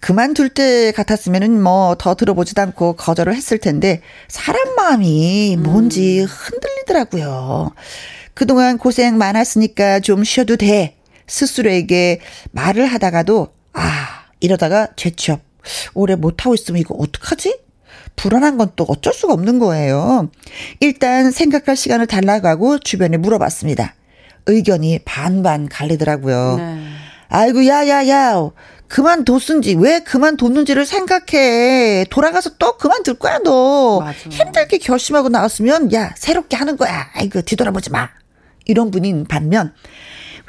그만둘 0.00 0.48
때 0.48 0.90
같았으면은 0.92 1.62
뭐 1.62 1.94
더 1.96 2.14
들어보지도 2.16 2.60
않고 2.60 2.94
거절을 2.94 3.34
했을 3.36 3.58
텐데 3.58 4.02
사람 4.28 4.74
마음이 4.74 5.56
뭔지 5.60 6.22
음. 6.22 6.26
흔들리더라고요. 6.26 7.72
그동안 8.34 8.78
고생 8.78 9.16
많았으니까 9.18 10.00
좀 10.00 10.24
쉬어도 10.24 10.56
돼. 10.56 10.96
스스로에게 11.28 12.20
말을 12.50 12.86
하다가도 12.86 13.54
아 13.74 14.24
이러다가 14.40 14.88
재취업 14.96 15.40
오래 15.94 16.16
못하고 16.16 16.54
있으면 16.54 16.80
이거 16.80 16.94
어떡하지? 16.98 17.58
불안한 18.16 18.56
건 18.58 18.72
또 18.76 18.84
어쩔 18.88 19.12
수가 19.12 19.32
없는 19.32 19.58
거예요. 19.58 20.30
일단 20.80 21.30
생각할 21.30 21.76
시간을 21.76 22.06
달라고 22.06 22.48
하고 22.48 22.78
주변에 22.78 23.16
물어봤습니다. 23.16 23.94
의견이 24.46 25.00
반반 25.04 25.68
갈리더라고요. 25.68 26.56
네. 26.58 26.82
아이고, 27.28 27.66
야, 27.66 27.86
야, 27.88 28.08
야. 28.08 28.50
그만뒀은지, 28.88 29.74
왜 29.78 30.00
그만뒀는지를 30.00 30.84
생각해. 30.84 32.04
돌아가서 32.10 32.50
또 32.58 32.76
그만둘 32.76 33.14
거야, 33.14 33.38
너. 33.38 34.00
맞아. 34.00 34.18
힘들게 34.28 34.78
결심하고 34.78 35.28
나왔으면, 35.30 35.92
야, 35.94 36.12
새롭게 36.16 36.56
하는 36.56 36.76
거야. 36.76 37.08
아이고, 37.14 37.40
뒤돌아보지 37.42 37.90
마. 37.90 38.10
이런 38.66 38.90
분인 38.90 39.24
반면, 39.24 39.72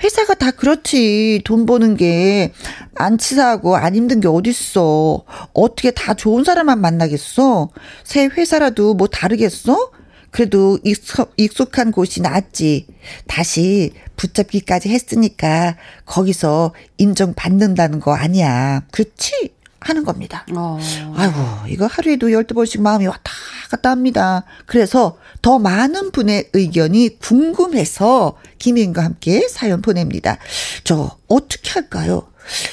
회사가 0.02 0.34
다 0.36 0.52
그렇지. 0.52 1.42
돈 1.46 1.66
버는 1.66 1.98
게 1.98 2.52
안 2.96 3.18
치사하고 3.18 3.76
안 3.76 3.96
힘든 3.96 4.20
게 4.20 4.28
어딨어. 4.28 5.24
어떻게 5.54 5.92
다 5.92 6.14
좋은 6.14 6.44
사람만 6.44 6.80
만나겠어? 6.80 7.70
새 8.04 8.26
회사라도 8.26 8.94
뭐 8.94 9.08
다르겠어? 9.08 9.92
그래도 10.32 10.80
익숙, 10.84 11.34
익숙한 11.38 11.92
곳이 11.92 12.22
낫지. 12.22 12.88
다시 13.28 13.92
붙잡기까지 14.16 14.90
했으니까 14.90 15.78
거기서 16.06 16.74
인정받는다는 16.98 18.00
거 18.00 18.14
아니야. 18.14 18.84
그렇지? 18.92 19.54
하는 19.84 20.04
겁니다. 20.04 20.46
어. 20.56 20.80
아이고, 21.16 21.34
이거 21.68 21.86
하루에도 21.88 22.32
열두 22.32 22.54
번씩 22.54 22.82
마음이 22.82 23.06
왔다 23.08 23.32
갔다 23.70 23.90
합니다. 23.92 24.44
그래서 24.66 25.18
더 25.42 25.60
많은 25.60 26.12
분의 26.12 26.50
의견이 26.54 27.20
궁금해서 27.20 28.38
김혜인과 28.60 29.04
함께 29.04 29.48
사연 29.50 29.82
보냅니다. 29.82 30.38
저, 30.84 31.18
어떻게 31.28 31.72
할까요? 31.72 32.28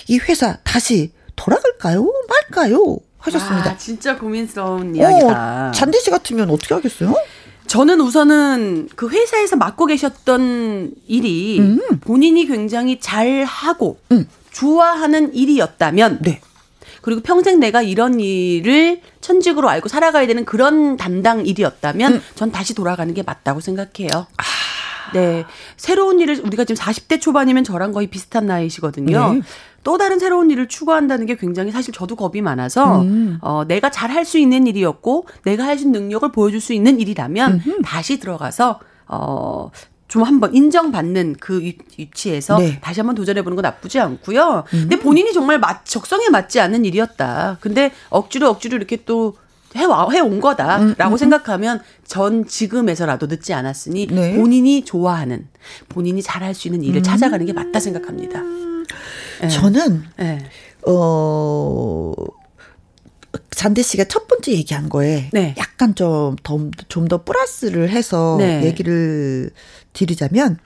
이 0.08 0.18
회사 0.18 0.58
다시 0.64 1.12
돌아갈까요? 1.36 2.06
말까요? 2.28 2.98
하셨습니다. 3.18 3.70
아, 3.70 3.76
진짜 3.76 4.16
고민스러운 4.16 4.96
이야기다. 4.96 5.68
어, 5.68 5.72
잔디 5.72 6.00
씨 6.00 6.10
같으면 6.10 6.50
어떻게 6.50 6.74
하겠어요? 6.74 7.14
저는 7.66 8.00
우선은 8.00 8.88
그 8.96 9.08
회사에서 9.08 9.56
맡고 9.56 9.86
계셨던 9.86 10.92
일이 11.06 11.60
음. 11.60 11.80
본인이 12.00 12.46
굉장히 12.46 12.98
잘 12.98 13.44
하고 13.44 13.98
음. 14.10 14.26
좋아하는 14.50 15.32
일이었다면 15.34 16.18
네. 16.22 16.40
그리고 17.00 17.20
평생 17.22 17.60
내가 17.60 17.82
이런 17.82 18.20
일을 18.20 19.00
천직으로 19.20 19.68
알고 19.68 19.88
살아가야 19.88 20.26
되는 20.26 20.44
그런 20.44 20.96
담당 20.96 21.46
일이었다면 21.46 22.14
음. 22.14 22.22
전 22.34 22.52
다시 22.52 22.74
돌아가는 22.74 23.12
게 23.14 23.22
맞다고 23.22 23.60
생각해요. 23.60 24.10
아. 24.36 24.42
네. 25.12 25.44
새로운 25.76 26.20
일을 26.20 26.40
우리가 26.44 26.64
지금 26.64 26.80
40대 26.80 27.20
초반이면 27.20 27.64
저랑 27.64 27.90
거의 27.92 28.06
비슷한 28.06 28.46
나이시거든요. 28.46 29.34
네. 29.34 29.40
또 29.82 29.98
다른 29.98 30.18
새로운 30.18 30.50
일을 30.50 30.68
추구한다는 30.68 31.26
게 31.26 31.36
굉장히 31.36 31.72
사실 31.72 31.92
저도 31.92 32.14
겁이 32.14 32.42
많아서 32.42 33.00
음. 33.00 33.38
어 33.40 33.64
내가 33.66 33.90
잘 33.90 34.10
할 34.10 34.24
수 34.24 34.38
있는 34.38 34.66
일이었고 34.66 35.26
내가 35.44 35.64
할 35.64 35.78
수 35.78 35.84
있는 35.86 36.02
능력을 36.02 36.30
보여줄 36.32 36.60
수 36.60 36.72
있는 36.74 37.00
일이라면 37.00 37.52
음흠. 37.66 37.82
다시 37.82 38.20
들어가서 38.20 38.78
어, 39.08 39.70
좀 40.10 40.24
한번 40.24 40.52
인정받는 40.52 41.36
그 41.38 41.60
위치에서 41.96 42.58
네. 42.58 42.80
다시 42.80 42.98
한번 42.98 43.14
도전해보는 43.14 43.54
건 43.54 43.62
나쁘지 43.62 44.00
않고요. 44.00 44.64
음. 44.74 44.80
근데 44.80 44.98
본인이 44.98 45.32
정말 45.32 45.60
맞, 45.60 45.86
적성에 45.86 46.30
맞지 46.30 46.58
않는 46.58 46.84
일이었다. 46.84 47.58
근데 47.60 47.92
억지로 48.10 48.50
억지로 48.50 48.76
이렇게 48.76 49.04
또 49.04 49.36
해와 49.76 50.10
해온 50.10 50.40
거다라고 50.40 50.82
음, 50.82 50.94
음, 50.98 51.12
음, 51.12 51.16
생각하면 51.16 51.80
전 52.04 52.44
지금에서라도 52.44 53.26
늦지 53.28 53.54
않았으니 53.54 54.08
네. 54.08 54.34
본인이 54.34 54.84
좋아하는 54.84 55.46
본인이 55.88 56.20
잘할 56.24 56.54
수 56.54 56.66
있는 56.66 56.82
일을 56.82 57.00
음. 57.00 57.02
찾아가는 57.04 57.46
게 57.46 57.52
맞다 57.52 57.78
생각합니다. 57.78 58.42
네. 59.42 59.48
저는 59.48 60.02
네. 60.16 60.44
어 60.88 62.12
잔디 63.52 63.82
씨가 63.84 64.04
첫 64.04 64.26
번째 64.26 64.52
얘기한 64.52 64.88
거에 64.88 65.28
네. 65.32 65.54
약간 65.56 65.94
좀 65.94 66.34
더 66.42 66.58
좀더 66.88 67.22
플러스를 67.24 67.90
해서 67.90 68.36
네. 68.40 68.64
얘기를 68.64 69.50
드리자면 69.92 70.59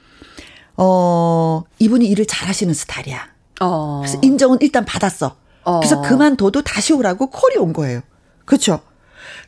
어 0.76 1.62
이분이 1.78 2.06
일을 2.06 2.26
잘하시는 2.26 2.72
스타일이야. 2.74 3.28
어. 3.60 4.00
그래서 4.00 4.18
인정은 4.22 4.58
일단 4.60 4.84
받았어. 4.84 5.36
어. 5.64 5.80
그래서 5.80 6.02
그만둬도 6.02 6.62
다시 6.62 6.92
오라고 6.92 7.30
콜이 7.30 7.56
온 7.58 7.72
거예요. 7.72 8.00
그렇죠? 8.44 8.80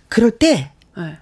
그럴 0.09 0.31
때 0.31 0.73
네. 0.97 1.19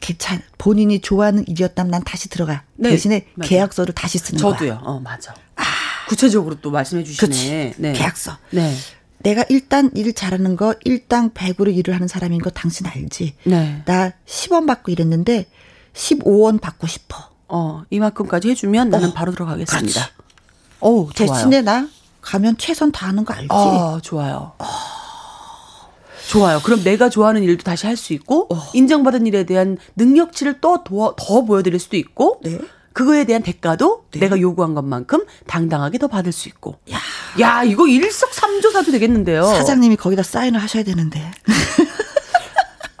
괜찮 0.00 0.42
본인이 0.58 1.00
좋아하는 1.00 1.44
일이었다면 1.48 1.90
난 1.90 2.04
다시 2.04 2.28
들어가. 2.28 2.62
네. 2.76 2.90
대신에 2.90 3.26
맞아. 3.34 3.48
계약서를 3.48 3.94
다시 3.94 4.18
쓰는 4.18 4.38
저도요. 4.38 4.56
거야. 4.58 4.78
저도요. 4.78 4.90
어, 4.90 5.00
맞아. 5.00 5.34
아. 5.56 5.62
구체적으로 6.08 6.54
또 6.60 6.70
말씀해 6.70 7.04
주시네. 7.04 7.74
네. 7.78 7.92
계약서. 7.92 8.36
네. 8.50 8.74
내가 9.18 9.44
일단 9.48 9.90
일 9.94 10.14
잘하는 10.14 10.56
거 10.56 10.74
일당 10.84 11.30
100으로 11.30 11.74
일을 11.76 11.94
하는 11.94 12.06
사람인 12.06 12.40
거 12.40 12.50
당신 12.50 12.86
알지? 12.86 13.34
네. 13.44 13.82
나 13.84 14.12
10원 14.26 14.66
받고 14.66 14.92
일했는데 14.92 15.46
15원 15.94 16.60
받고 16.60 16.86
싶어. 16.86 17.27
어, 17.48 17.82
이만큼까지 17.90 18.50
해주면 18.50 18.90
나는 18.90 19.08
어, 19.10 19.12
바로 19.14 19.32
들어가겠습니다. 19.32 20.08
어, 20.80 21.08
대신에 21.14 21.62
나 21.62 21.88
가면 22.20 22.56
최선 22.58 22.92
다하는 22.92 23.24
거 23.24 23.32
알지? 23.34 23.48
어, 23.50 24.00
좋아요. 24.02 24.52
어. 24.58 24.64
좋아요. 26.28 26.60
그럼 26.62 26.82
내가 26.84 27.08
좋아하는 27.08 27.42
일도 27.42 27.64
다시 27.64 27.86
할 27.86 27.96
수 27.96 28.12
있고 28.12 28.48
어. 28.54 28.62
인정받은 28.74 29.26
일에 29.26 29.44
대한 29.44 29.78
능력치를 29.96 30.60
또 30.60 30.84
더 30.84 31.44
보여드릴 31.46 31.80
수도 31.80 31.96
있고 31.96 32.40
네. 32.44 32.58
그거에 32.92 33.24
대한 33.24 33.42
대가도 33.42 34.04
네. 34.10 34.20
내가 34.20 34.38
요구한 34.40 34.74
것만큼 34.74 35.24
당당하게 35.46 35.98
더 35.98 36.08
받을 36.08 36.32
수 36.32 36.48
있고. 36.48 36.76
야, 36.92 36.98
야 37.40 37.62
이거 37.62 37.86
일석삼조사도 37.86 38.90
되겠는데요. 38.92 39.44
사장님이 39.46 39.96
거기다 39.96 40.22
사인을 40.22 40.60
하셔야 40.60 40.82
되는데. 40.82 41.30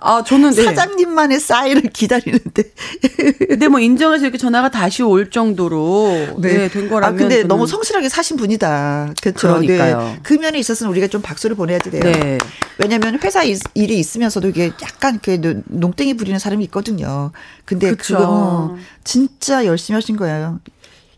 아, 0.00 0.22
저는 0.22 0.50
네. 0.52 0.62
사장님만의 0.62 1.40
사인을 1.40 1.82
기다리는데. 1.92 2.62
근데 3.48 3.68
뭐 3.68 3.80
인정해서 3.80 4.24
이렇게 4.24 4.38
전화가 4.38 4.70
다시 4.70 5.02
올 5.02 5.30
정도로 5.30 6.36
네, 6.38 6.56
네 6.56 6.68
된 6.68 6.88
거라면. 6.88 7.14
아, 7.14 7.18
근데 7.18 7.42
너무 7.42 7.66
성실하게 7.66 8.08
사신 8.08 8.36
분이다. 8.36 9.14
그렇죠. 9.20 9.48
그러니까요. 9.48 9.98
네. 9.98 10.20
그 10.22 10.34
면에 10.34 10.58
있어서는 10.58 10.90
우리가 10.92 11.08
좀 11.08 11.20
박수를 11.20 11.56
보내야지 11.56 11.90
돼요. 11.90 12.02
네. 12.02 12.38
왜냐면 12.78 13.18
회사 13.22 13.42
일 13.42 13.58
이 13.74 13.98
있으면서도 13.98 14.48
이게 14.48 14.70
약간 14.82 15.18
그 15.22 15.62
농땡이 15.66 16.14
부리는 16.14 16.38
사람이 16.38 16.62
있거든요. 16.66 17.32
근데 17.64 17.90
그쵸. 17.90 18.04
지금 18.04 18.84
진짜 19.02 19.64
열심히 19.66 19.94
하신 19.96 20.16
거예요. 20.16 20.60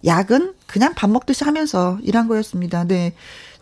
약은 0.07 0.55
그냥 0.66 0.95
밥 0.95 1.11
먹듯이 1.11 1.45
하면서 1.45 1.99
일한 2.03 2.29
거였습니다. 2.29 2.85
네. 2.85 3.12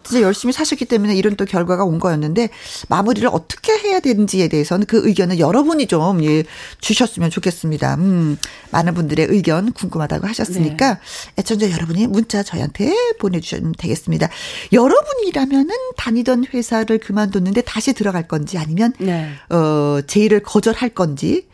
진짜 0.03 0.23
열심히 0.23 0.53
사셨기 0.53 0.87
때문에 0.87 1.15
이런 1.15 1.37
또 1.37 1.45
결과가 1.45 1.85
온 1.85 1.99
거였는데 1.99 2.49
마무리를 2.89 3.29
어떻게 3.31 3.73
해야 3.73 4.01
되는지에 4.01 4.49
대해서는 4.49 4.87
그 4.87 5.07
의견을 5.07 5.39
여러분이 5.39 5.87
좀 5.87 6.25
예, 6.25 6.45
주셨으면 6.81 7.31
좋겠습니다. 7.31 7.95
음, 7.97 8.39
많은 8.71 8.95
분들의 8.95 9.27
의견 9.29 9.73
궁금하다고 9.73 10.27
하셨으니까 10.27 10.95
네. 10.95 11.01
애청자 11.39 11.71
여러분이 11.71 12.07
문자 12.07 12.43
저희한테 12.43 12.95
보내주시면 13.19 13.75
되겠습니다. 13.79 14.29
여러분이라면은 14.73 15.75
다니던 15.97 16.47
회사를 16.53 16.99
그만뒀는데 16.99 17.63
다시 17.63 17.93
들어갈 17.93 18.27
건지 18.27 18.57
아니면 18.59 18.93
네. 18.99 19.31
어, 19.51 20.01
제의를 20.07 20.41
거절할 20.43 20.91
건지 20.91 21.47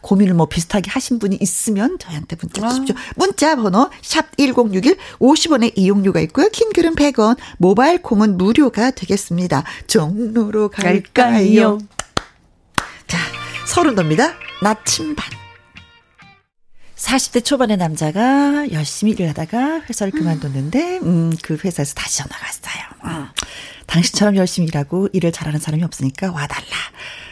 고민을 0.00 0.34
뭐 0.34 0.46
비슷하게 0.46 0.90
하신 0.90 1.18
분이 1.18 1.38
있으면 1.40 1.98
저희한테 1.98 2.36
문자 2.40 2.64
아. 2.64 2.68
주십시오. 2.70 2.94
아. 2.96 3.12
문자 3.16 3.56
번호 3.56 3.90
샵 4.02 4.36
1061 4.36 4.96
50원의 5.18 5.72
이용료가 5.76 6.20
있고요. 6.20 6.48
킹글은 6.48 6.94
100원, 6.94 7.36
모바일 7.58 8.02
콩은 8.02 8.36
무료가 8.38 8.90
되겠습니다. 8.90 9.64
종로로 9.86 10.68
갈까요? 10.68 11.02
갈까요? 11.12 11.78
자, 13.06 13.18
서른 13.66 13.94
돕니다. 13.94 14.34
나침반. 14.62 15.26
40대 16.96 17.44
초반의 17.44 17.76
남자가 17.76 18.66
열심히 18.72 19.12
일을 19.12 19.28
하다가 19.28 19.82
회사를 19.82 20.12
그만뒀는데, 20.12 20.98
음, 20.98 21.32
그 21.42 21.56
회사에서 21.64 21.94
다시 21.94 22.18
전화가 22.18 22.44
왔어요. 22.44 22.82
음, 23.04 23.28
당신처럼 23.86 24.36
열심히 24.36 24.66
일하고 24.68 25.08
일을 25.12 25.30
잘하는 25.30 25.60
사람이 25.60 25.84
없으니까 25.84 26.32
와달라. 26.32 26.66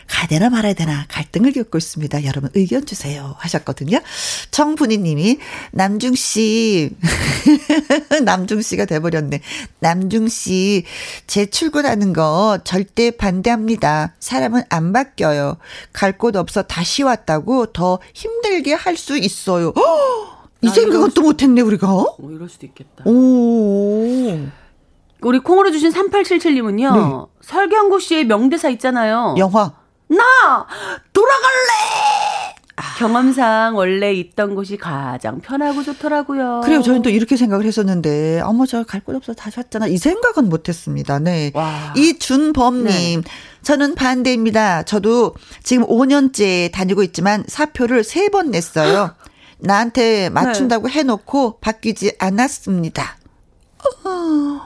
가야 0.08 0.26
되나 0.28 0.50
말아야 0.50 0.74
되나 0.74 1.04
갈등을 1.08 1.52
겪고 1.52 1.78
있습니다. 1.78 2.24
여러분 2.24 2.50
의견 2.54 2.86
주세요 2.86 3.34
하셨거든요. 3.38 3.98
정분희 4.50 4.98
님이 4.98 5.38
남중 5.72 6.14
씨 6.14 6.90
남중 8.24 8.62
씨가 8.62 8.84
돼 8.84 9.00
버렸네. 9.00 9.40
남중 9.80 10.28
씨 10.28 10.84
재출근하는 11.26 12.12
거 12.12 12.58
절대 12.64 13.10
반대합니다. 13.10 14.14
사람은 14.20 14.62
안 14.68 14.92
바뀌어요. 14.92 15.56
갈 15.92 16.16
곳 16.18 16.34
없어 16.36 16.62
다시 16.62 17.02
왔다고 17.02 17.66
더 17.72 17.98
힘들게 18.14 18.72
할 18.74 18.96
수 18.96 19.18
있어요. 19.18 19.74
이 20.62 20.68
생각은 20.70 21.10
또 21.10 21.20
못했네 21.20 21.60
우리가. 21.60 21.86
어, 21.92 22.16
이럴 22.30 22.48
수도 22.48 22.64
있겠다. 22.66 23.04
오. 23.04 24.38
우리 25.20 25.38
콩으로 25.40 25.70
주신 25.72 25.92
3877님은요. 25.92 26.94
네. 26.94 27.26
설경구 27.42 28.00
씨의 28.00 28.24
명대사 28.26 28.70
있잖아요. 28.70 29.34
영화. 29.38 29.74
나 30.08 30.66
돌아갈래. 31.12 32.56
경험상 32.98 33.74
원래 33.76 34.12
있던 34.12 34.54
곳이 34.54 34.76
가장 34.76 35.40
편하고 35.40 35.82
좋더라고요. 35.82 36.60
그래요. 36.64 36.82
저는 36.82 37.02
또 37.02 37.08
이렇게 37.10 37.36
생각을 37.36 37.64
했었는데, 37.64 38.40
어머, 38.42 38.66
저 38.66 38.84
갈 38.84 39.00
곳 39.02 39.14
없어 39.16 39.32
다시 39.34 39.58
왔잖아. 39.58 39.86
이 39.86 39.96
생각은 39.96 40.48
못 40.48 40.68
했습니다. 40.68 41.18
네. 41.18 41.52
이준범님, 41.96 43.20
네. 43.22 43.30
저는 43.62 43.94
반대입니다. 43.94 44.82
저도 44.84 45.34
지금 45.62 45.86
5년째 45.86 46.70
다니고 46.72 47.02
있지만 47.02 47.44
사표를 47.48 48.02
3번 48.02 48.50
냈어요. 48.50 49.14
나한테 49.58 50.28
맞춘다고 50.30 50.88
네. 50.88 50.94
해놓고 50.98 51.58
바뀌지 51.60 52.16
않았습니다. 52.18 53.16
어. 54.04 54.60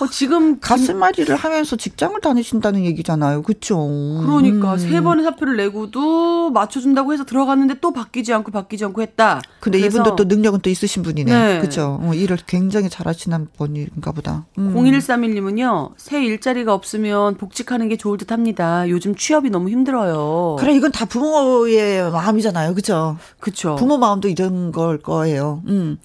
어, 0.00 0.06
지금 0.06 0.60
가슴앓이를 0.60 1.34
하면서 1.34 1.76
직장을 1.76 2.20
다니신다는 2.20 2.84
얘기잖아요. 2.84 3.42
그렇죠. 3.42 3.76
그러니까 4.24 4.74
음. 4.74 4.78
세 4.78 5.00
번의 5.00 5.24
사표를 5.24 5.56
내고도 5.56 6.50
맞춰준다고 6.50 7.12
해서 7.12 7.24
들어갔는데 7.24 7.76
또 7.80 7.92
바뀌지 7.92 8.32
않고 8.32 8.52
바뀌지 8.52 8.84
않고 8.84 9.02
했다. 9.02 9.42
근데 9.60 9.78
이분도 9.80 10.16
또 10.16 10.24
능력은 10.24 10.60
또 10.60 10.70
있으신 10.70 11.02
분이네. 11.02 11.32
네. 11.32 11.58
그렇죠. 11.60 11.98
어, 12.00 12.14
일을 12.14 12.38
굉장히 12.46 12.88
잘하시는 12.88 13.48
분인가 13.56 14.12
보다. 14.12 14.46
음. 14.58 14.74
0131님은요. 14.74 15.92
새 15.96 16.24
일자리가 16.24 16.72
없으면 16.72 17.36
복직하는 17.36 17.88
게 17.88 17.96
좋을 17.96 18.18
듯합니다. 18.18 18.88
요즘 18.88 19.16
취업이 19.16 19.50
너무 19.50 19.68
힘들어요. 19.70 20.56
그래 20.60 20.74
이건 20.74 20.92
다 20.92 21.06
부모의 21.06 22.10
마음이잖아요. 22.10 22.72
그렇죠. 22.74 23.16
그렇죠. 23.40 23.76
부모 23.76 23.98
마음도 23.98 24.28
이런 24.28 24.70
걸 24.70 24.98
거예요. 24.98 25.62
음. 25.66 25.98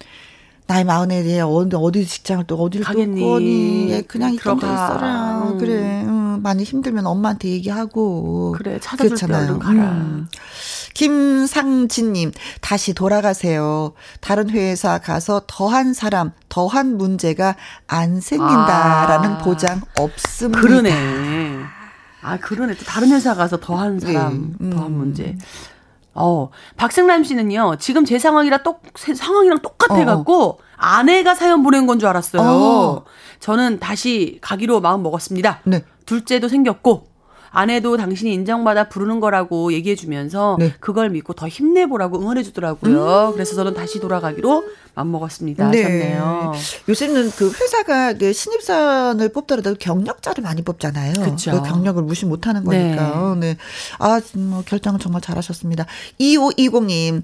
나이 0.65 0.83
마흔에 0.83 1.23
대해 1.23 1.41
어디, 1.41 1.75
어디 1.75 2.05
직장을 2.05 2.45
또 2.45 2.55
어디를 2.55 2.85
가겠니? 2.85 3.21
또 3.21 3.31
거니? 3.31 3.89
예, 3.91 4.01
그냥 4.01 4.33
있던 4.33 4.59
데 4.59 4.65
있어라 4.65 5.43
음. 5.43 5.57
그래. 5.57 6.03
음, 6.03 6.39
많이 6.41 6.63
힘들면 6.63 7.05
엄마한테 7.05 7.49
얘기하고. 7.49 8.53
그래 8.57 8.79
찾아줄 8.81 9.17
때 9.17 9.25
얼른 9.33 9.59
가라. 9.59 9.83
음. 9.91 10.27
김상진님 10.93 12.31
다시 12.61 12.93
돌아가세요. 12.93 13.93
다른 14.21 14.49
회사 14.51 14.99
가서 14.99 15.41
더한 15.47 15.93
사람 15.93 16.31
더한 16.49 16.97
문제가 16.97 17.55
안 17.87 18.21
생긴다라는 18.21 19.31
아. 19.31 19.37
보장 19.39 19.81
없습니다. 19.97 20.61
그러네. 20.61 20.93
아 22.21 22.37
그러네. 22.37 22.75
또 22.75 22.85
다른 22.85 23.11
회사 23.11 23.35
가서 23.35 23.59
더한 23.59 23.99
사람 23.99 24.55
네. 24.59 24.69
더한 24.69 24.91
문제 24.91 25.35
어, 26.15 26.49
박승남 26.77 27.23
씨는요, 27.23 27.77
지금 27.79 28.05
제 28.05 28.19
상황이라 28.19 28.63
똑, 28.63 28.81
상황이랑 28.95 29.59
똑같아갖고, 29.59 30.43
어. 30.43 30.57
아내가 30.75 31.33
사연 31.35 31.63
보낸 31.63 31.87
건 31.87 31.99
줄 31.99 32.07
알았어요. 32.09 32.41
어. 32.41 33.03
저는 33.39 33.79
다시 33.79 34.37
가기로 34.41 34.81
마음 34.81 35.01
먹었습니다. 35.03 35.61
네. 35.65 35.83
둘째도 36.05 36.47
생겼고, 36.49 37.07
아내도 37.53 37.97
당신이 37.97 38.33
인정받아 38.33 38.89
부르는 38.89 39.19
거라고 39.19 39.73
얘기해주면서 39.73 40.57
네. 40.59 40.73
그걸 40.79 41.11
믿고 41.11 41.33
더 41.33 41.47
힘내보라고 41.47 42.19
응원해주더라고요. 42.19 43.27
음. 43.27 43.33
그래서 43.33 43.55
저는 43.55 43.75
다시 43.75 43.99
돌아가기로 43.99 44.63
맘먹었습니다. 44.95 45.69
네. 45.69 45.83
하셨네요. 45.83 46.53
요새는 46.89 47.29
그 47.31 47.51
회사가 47.51 48.13
그 48.13 48.33
신입사원을 48.33 49.29
뽑더라도 49.29 49.75
경력자를 49.75 50.43
많이 50.43 50.63
뽑잖아요. 50.63 51.13
그렇죠. 51.13 51.51
그 51.51 51.69
경력을 51.69 52.01
무시 52.01 52.25
못하는 52.25 52.63
거니까. 52.63 53.35
네. 53.35 53.53
네. 53.53 53.57
아, 53.99 54.19
뭐 54.35 54.63
결정을 54.65 54.99
정말 54.99 55.21
잘하셨습니다. 55.21 55.85
2520님. 56.19 57.21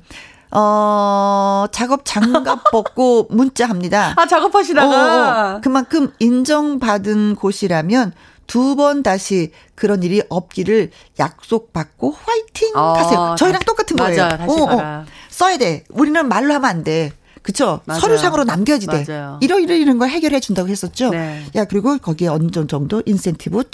어, 0.52 1.66
작업 1.72 2.02
장갑 2.06 2.64
벗고 2.72 3.28
문자합니다. 3.30 4.14
아, 4.16 4.26
작업하시다가. 4.28 5.54
어, 5.54 5.56
어, 5.58 5.62
그만큼 5.62 6.12
인정받은 6.20 7.36
곳이라면 7.36 8.14
두 8.50 8.76
번 8.76 9.04
다시 9.04 9.52
그런 9.76 10.02
일이 10.04 10.22
없기를 10.28 10.90
약속받고 11.20 12.16
화이팅 12.20 12.76
어, 12.76 12.94
하세요. 12.94 13.36
저희랑 13.38 13.62
똑같은 13.66 13.96
거예요. 13.96 14.24
맞아, 14.24 14.38
다시 14.38 14.60
어, 14.60 14.64
어. 14.64 15.06
써야 15.30 15.58
돼. 15.58 15.84
우리는 15.90 16.28
말로 16.28 16.54
하면 16.56 16.70
안 16.70 16.84
돼. 16.84 17.12
그쵸? 17.42 17.80
맞아요. 17.86 18.02
서류상으로 18.02 18.44
남겨야지 18.44 18.88
돼. 18.88 19.06
맞아요. 19.08 19.40
이러 19.42 19.60
이러 19.60 19.74
이런 19.76 19.98
걸 19.98 20.10
해결해 20.10 20.40
준다고 20.40 20.68
했었죠. 20.68 21.10
네. 21.12 21.46
야 21.56 21.64
그리고 21.66 21.98
거기에 21.98 22.28
어느 22.28 22.50
정도 22.68 23.02
인센티브 23.06 23.64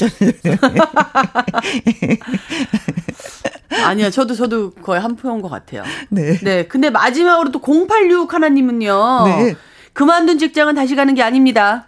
아니요, 3.83 4.09
저도 4.09 4.35
저도 4.35 4.71
거의 4.71 5.01
한 5.01 5.15
표인 5.15 5.41
것 5.41 5.49
같아요. 5.49 5.83
네. 6.09 6.37
네. 6.39 6.67
근데 6.67 6.89
마지막으로 6.89 7.51
또 7.51 7.59
086 7.59 8.33
하나님은요. 8.33 9.23
네. 9.25 9.55
그만둔 9.93 10.37
직장은 10.37 10.75
다시 10.75 10.95
가는 10.95 11.13
게 11.15 11.23
아닙니다. 11.23 11.87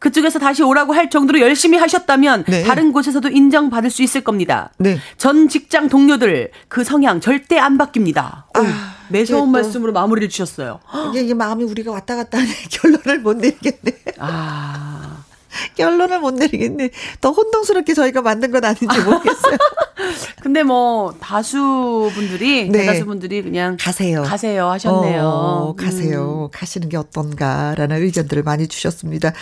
그쪽에서 0.00 0.38
다시 0.38 0.62
오라고 0.62 0.94
할 0.94 1.10
정도로 1.10 1.40
열심히 1.40 1.78
하셨다면 1.78 2.44
네. 2.48 2.64
다른 2.64 2.92
곳에서도 2.92 3.28
인정받을 3.28 3.90
수 3.90 4.02
있을 4.02 4.22
겁니다. 4.22 4.72
네. 4.78 4.98
전 5.18 5.48
직장 5.48 5.88
동료들 5.88 6.50
그 6.68 6.82
성향 6.82 7.20
절대 7.20 7.58
안 7.58 7.78
바뀝니다. 7.78 8.44
아, 8.54 8.96
매서운 9.10 9.52
말씀으로 9.52 9.92
마무리를 9.92 10.28
주셨어요. 10.30 10.80
이게, 11.10 11.20
이게 11.20 11.34
마음이 11.34 11.64
우리가 11.64 11.92
왔다 11.92 12.16
갔다 12.16 12.38
하네. 12.38 12.48
결론을 12.72 13.20
못 13.20 13.36
내리겠네. 13.36 13.92
아. 14.18 15.22
결론을 15.76 16.20
못 16.20 16.34
내리겠네. 16.34 16.90
더 17.20 17.30
혼동스럽게 17.32 17.94
저희가 17.94 18.22
만든 18.22 18.50
건 18.50 18.64
아닌지 18.64 18.86
모르겠어요. 18.86 19.58
근데 20.42 20.62
뭐 20.62 21.14
다수 21.20 22.10
분들이 22.14 22.68
네. 22.68 22.80
대다수 22.80 23.04
분들이 23.04 23.42
그냥 23.42 23.76
가세요. 23.78 24.22
가세요 24.22 24.68
하셨네요. 24.70 25.22
어, 25.22 25.74
가세요. 25.76 26.48
음. 26.50 26.56
가시는 26.56 26.88
게 26.88 26.96
어떤가라는 26.96 28.02
의견들을 28.02 28.42
많이 28.42 28.66
주셨습니다. 28.66 29.32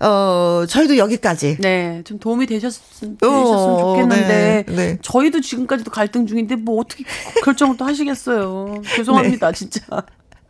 어, 0.00 0.64
저희도 0.68 0.96
여기까지. 0.96 1.56
네, 1.60 2.02
좀 2.04 2.18
도움이 2.18 2.46
되셨, 2.46 2.74
되셨으면 3.00 3.18
좋겠는데, 3.18 4.64
네, 4.66 4.74
네. 4.74 4.98
저희도 5.02 5.40
지금까지도 5.40 5.90
갈등 5.90 6.26
중인데, 6.26 6.56
뭐 6.56 6.80
어떻게 6.80 7.04
결정을 7.44 7.76
또 7.76 7.84
하시겠어요. 7.84 8.82
죄송합니다, 8.96 9.52
네. 9.52 9.58
진짜. 9.58 9.80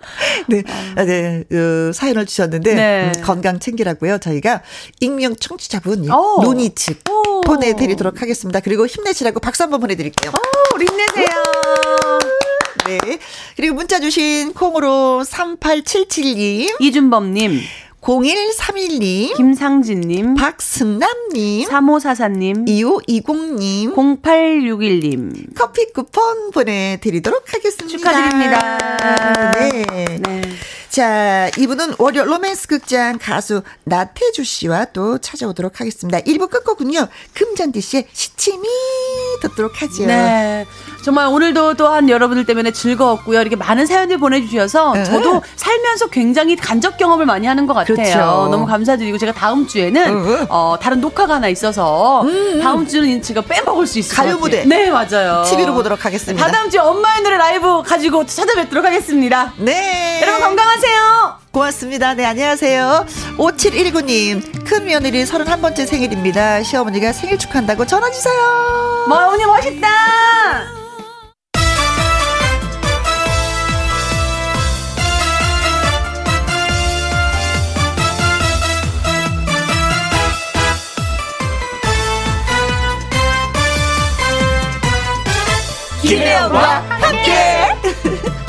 네, 0.48 0.62
아, 0.96 1.04
네, 1.04 1.44
그 1.48 1.90
사연을 1.94 2.26
주셨는데 2.26 2.74
네. 2.74 3.12
음, 3.16 3.22
건강 3.22 3.58
챙기라고요. 3.58 4.18
저희가 4.18 4.62
익명 5.00 5.36
청취자분 5.36 6.06
노니츠 6.42 7.00
보내드리도록 7.46 8.20
하겠습니다. 8.20 8.60
그리고 8.60 8.86
힘내시라고 8.86 9.40
박수 9.40 9.62
한번 9.62 9.80
보내드릴게요. 9.80 10.30
오, 10.30 10.74
우리 10.74 10.86
힘내세요. 10.86 11.26
네. 12.86 13.18
그리고 13.56 13.74
문자 13.76 13.98
주신 13.98 14.52
콩으로 14.52 15.22
3877님. 15.26 16.80
이준범님. 16.80 17.60
0131님, 18.04 19.34
김상진님, 19.34 20.34
박승남님, 20.34 21.66
3544님, 21.66 22.66
2520님, 22.68 23.94
0861님, 23.94 25.54
커피 25.56 25.90
쿠폰 25.90 26.50
보내드리도록 26.50 27.50
하겠습니다. 27.54 27.88
축하드립니다. 27.96 28.78
네. 29.58 29.84
네. 30.20 30.42
자, 30.94 31.50
이분은 31.58 31.94
월요 31.98 32.24
로맨스 32.24 32.68
극장 32.68 33.18
가수 33.20 33.64
나태주 33.82 34.44
씨와 34.44 34.84
또 34.92 35.18
찾아오도록 35.18 35.80
하겠습니다. 35.80 36.20
1부 36.20 36.48
끝곡은요, 36.48 37.08
금잔디 37.32 37.80
씨의 37.80 38.06
시침이 38.12 38.68
듣도록 39.42 39.82
하죠. 39.82 40.06
네. 40.06 40.64
정말 41.04 41.26
오늘도 41.26 41.74
또한 41.74 42.08
여러분들 42.08 42.46
때문에 42.46 42.70
즐거웠고요. 42.70 43.40
이렇게 43.40 43.56
많은 43.56 43.86
사연들 43.86 44.18
보내주셔서 44.18 44.92
네. 44.94 45.04
저도 45.04 45.42
살면서 45.56 46.06
굉장히 46.06 46.54
간접 46.54 46.96
경험을 46.96 47.26
많이 47.26 47.48
하는 47.48 47.66
것 47.66 47.74
같아요. 47.74 47.96
그렇죠. 47.96 48.18
너무 48.50 48.64
감사드리고 48.64 49.18
제가 49.18 49.32
다음 49.32 49.66
주에는 49.66 50.24
네. 50.24 50.46
어, 50.48 50.76
다른 50.80 51.00
녹화가 51.00 51.34
하나 51.34 51.48
있어서 51.48 52.22
음, 52.22 52.28
음. 52.28 52.60
다음 52.62 52.86
주는 52.86 53.20
제가 53.20 53.42
빼먹을 53.42 53.86
수 53.88 53.98
있을 53.98 54.16
가요 54.16 54.38
무대. 54.38 54.64
네 54.64 54.90
맞아요. 54.90 55.42
TV로 55.44 55.74
보도록 55.74 56.04
하겠습니다. 56.04 56.46
다다음 56.46 56.70
주에 56.70 56.78
엄마의 56.78 57.22
노래 57.22 57.36
라이브 57.36 57.82
가지고 57.82 58.24
찾아뵙도록 58.24 58.84
하겠습니다. 58.84 59.52
네. 59.58 60.20
여러분 60.22 60.40
건강 60.40 60.68
하세요. 60.84 61.38
고맙습니다. 61.50 62.14
네, 62.14 62.26
안녕하세요. 62.26 63.06
5719님, 63.38 64.66
큰 64.66 64.84
며느리 64.84 65.24
31번째 65.24 65.86
생일입니다. 65.86 66.62
시어머니가 66.62 67.12
생일 67.12 67.38
축하한다고 67.38 67.86
전화주세요. 67.86 69.06
뭐, 69.08 69.16
어머니 69.18 69.46
멋있다! 69.46 69.88
김혜영과 86.02 86.80
함께. 86.90 88.34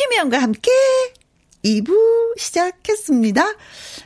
김혜영과 0.00 0.38
함께 0.38 0.70
2부 1.62 1.92
시작했습니다. 2.38 3.44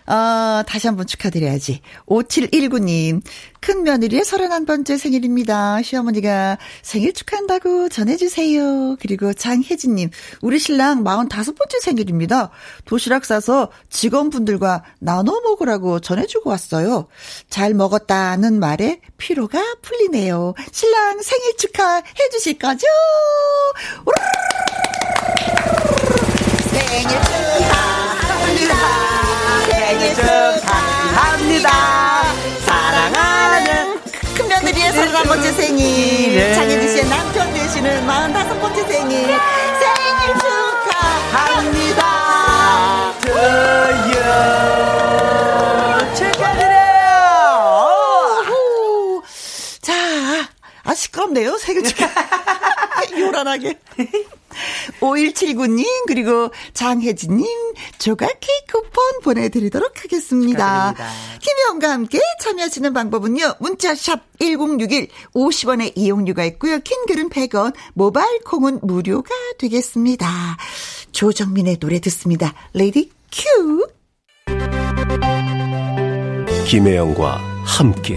어, 0.07 0.63
다시 0.67 0.87
한번 0.87 1.07
축하드려야지. 1.07 1.81
5719님, 2.07 3.23
큰 3.61 3.83
며느리의 3.85 4.23
31번째 4.23 4.99
생일입니다. 4.99 5.81
시어머니가 5.83 6.59
생일 6.83 7.15
축하한다고 7.15 7.89
전해주세요. 7.89 8.97
그리고 9.01 9.33
장혜진님, 9.33 10.11
우리 10.43 10.59
신랑 10.59 11.03
45번째 11.05 11.81
생일입니다. 11.81 12.51
도시락 12.85 13.25
싸서 13.25 13.71
직원분들과 13.89 14.85
나눠 14.99 15.41
먹으라고 15.41 16.01
전해주고 16.01 16.51
왔어요. 16.51 17.09
잘 17.49 17.73
먹었다는 17.73 18.59
말에 18.61 19.01
피로가 19.17 19.59
풀리네요. 19.81 20.55
신랑 20.71 21.23
생일 21.23 21.57
축하해 21.57 22.03
주실 22.31 22.59
거죠? 22.59 22.87
생일 26.71 27.09
축하합니다. 27.09 27.95
생일 29.79 30.15
축하합니다. 30.15 31.69
사랑하는 32.65 34.01
큰 34.37 34.49
며느리의 34.49 34.93
31번째 34.93 35.55
생일. 35.57 36.37
네. 36.37 36.55
장혜진 36.55 36.89
씨의 36.89 37.09
남편 37.09 37.53
되시는 37.53 38.07
45번째 38.07 38.89
생일. 38.89 39.27
생일 39.27 40.35
축하합니다. 41.25 42.03
드여. 43.21 44.15
축하드려요. 46.15 46.83
자, 49.83 49.93
아, 50.85 50.95
시끄럽네요. 50.95 51.59
생일 51.59 51.83
축하. 51.85 52.09
요란하게. 53.19 53.75
5179님, 55.01 55.85
그리고 56.07 56.51
장혜진님, 56.75 57.45
조각 57.99 58.29
케이크 58.39 58.54
쿠폰 58.54 58.54
보내드리도록 59.23 60.03
하겠습니다. 60.05 60.95
김혜영과 61.41 61.91
함께 61.91 62.21
참여하시는 62.41 62.93
방법은요, 62.93 63.55
문자샵 63.61 64.21
1061, 64.39 65.09
50원의 65.35 65.93
이용료가 65.95 66.45
있고요, 66.45 66.79
킹글은 66.81 67.31
100원, 67.31 67.75
모바일 67.95 68.41
콩은 68.45 68.81
무료가 68.83 69.31
되겠습니다. 69.59 70.29
조정민의 71.13 71.79
노래 71.79 72.01
듣습니다. 72.01 72.55
Ready 72.73 73.11
cue! 73.31 73.87
김혜영과 76.67 77.37
함께. 77.65 78.17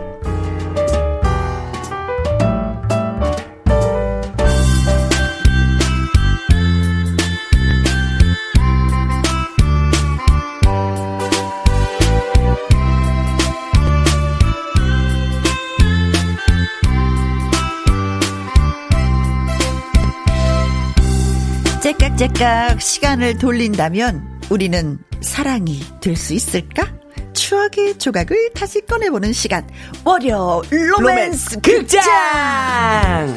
째깍째깍 22.21 22.81
시간을 22.81 23.39
돌린다면 23.39 24.41
우리는 24.51 24.99
사랑이 25.21 25.81
될 26.01 26.15
수 26.15 26.35
있을까? 26.35 26.87
추억의 27.33 27.97
조각을 27.97 28.51
다시 28.53 28.85
꺼내보는 28.85 29.33
시간. 29.33 29.67
월요 30.05 30.61
로맨스, 30.69 31.61
극장! 31.61 32.03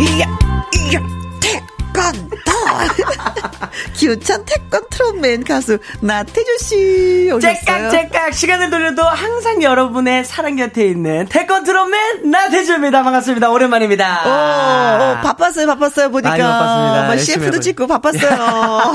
이야, 0.00 0.16
이야, 0.16 0.26
태권도! 0.26 0.37
기우찬 3.94 4.44
태권 4.44 4.82
트롯맨 4.90 5.44
가수 5.44 5.78
나태주 6.00 6.58
씨 6.60 7.30
오셨어요. 7.32 7.90
째깍 7.90 7.90
째깍 7.90 8.34
시간을 8.34 8.70
돌려도 8.70 9.02
항상 9.02 9.62
여러분의 9.62 10.24
사랑 10.24 10.56
곁에 10.56 10.86
있는 10.86 11.26
태권 11.28 11.64
트롯맨 11.64 12.30
나태주입니다. 12.30 13.02
반갑습니다. 13.02 13.50
오랜만입니다. 13.50 14.22
오, 14.24 14.28
오, 15.18 15.22
바빴어요, 15.22 15.66
바빴어요, 15.66 16.10
보니까. 16.10 16.30
많이 16.30 16.42
바빴습니다. 16.42 17.06
뭐 17.06 17.16
CF도 17.16 17.60
찍고 17.60 17.86
바빴어요. 17.86 18.94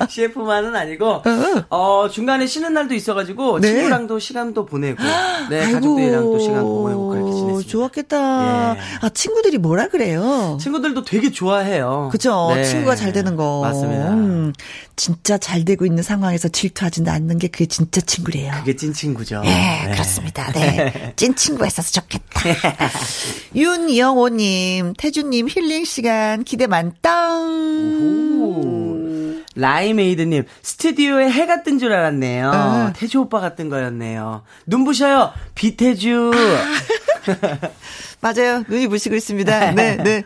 CF만은 0.08 0.74
아니고 0.76 1.22
어 1.70 2.08
중간에 2.10 2.46
쉬는 2.46 2.74
날도 2.74 2.94
있어가지고 2.94 3.60
네. 3.60 3.68
친구랑도 3.68 4.18
시간도 4.18 4.66
보내고 4.66 5.02
네 5.50 5.72
가족들이랑 5.72 6.22
또 6.22 6.38
시간 6.38 6.62
보내고 6.62 7.08
그렇게 7.08 7.32
지냈습니다. 7.32 7.70
좋았겠다. 7.70 8.76
예. 8.76 8.80
아, 9.02 9.08
친구들이 9.12 9.58
뭐라 9.58 9.88
그래요? 9.88 10.58
친구들도 10.60 11.04
되게 11.04 11.30
좋아해요. 11.30 12.08
그죠? 12.12 12.52
네. 12.54 12.64
친구가 12.64 12.96
잘 12.96 13.12
되는 13.22 13.36
거. 13.36 13.60
맞습니다. 13.62 14.10
음, 14.10 14.52
진짜 14.96 15.38
잘 15.38 15.64
되고 15.64 15.84
있는 15.86 16.02
상황에서 16.02 16.48
질투하지 16.48 17.02
않는 17.06 17.38
게 17.38 17.48
그게 17.48 17.66
진짜 17.66 18.00
친구래요. 18.00 18.52
그게 18.58 18.74
찐 18.76 18.92
친구죠. 18.92 19.42
예, 19.44 19.48
네. 19.50 19.88
그렇습니다. 19.92 20.50
네. 20.52 21.12
찐 21.16 21.34
친구가 21.34 21.66
있어서 21.66 21.90
좋겠다. 22.00 22.40
윤영호님, 23.54 24.94
태주님 24.96 25.48
힐링 25.48 25.84
시간 25.84 26.44
기대 26.44 26.66
만땅. 26.66 28.40
오. 28.40 28.80
라이메이드님 29.56 30.44
스튜디오에 30.62 31.28
해가 31.30 31.62
뜬 31.64 31.78
줄 31.78 31.92
알았네요. 31.92 32.50
아. 32.54 32.92
태주 32.94 33.20
오빠 33.20 33.40
같은 33.40 33.68
거였네요. 33.68 34.42
눈부셔요. 34.66 35.32
비태주. 35.54 36.30
맞아요. 38.20 38.64
눈이 38.68 38.88
부시고 38.88 39.14
있습니다. 39.14 39.72
네, 39.72 39.96
네. 39.96 40.22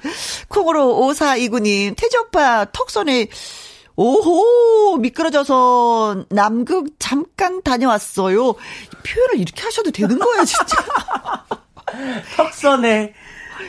콩으로 0.49 0.97
5429님, 0.97 1.95
태주 1.97 2.18
오빠 2.26 2.66
턱선에 2.72 3.28
오호 3.97 4.97
미끄러져서 4.99 6.26
남극 6.30 6.88
잠깐 6.99 7.62
다녀왔어요. 7.62 8.55
표현을 9.05 9.38
이렇게 9.38 9.62
하셔도 9.62 9.90
되는 9.90 10.18
거야 10.18 10.45
진짜. 10.45 10.76
턱선에 12.36 13.14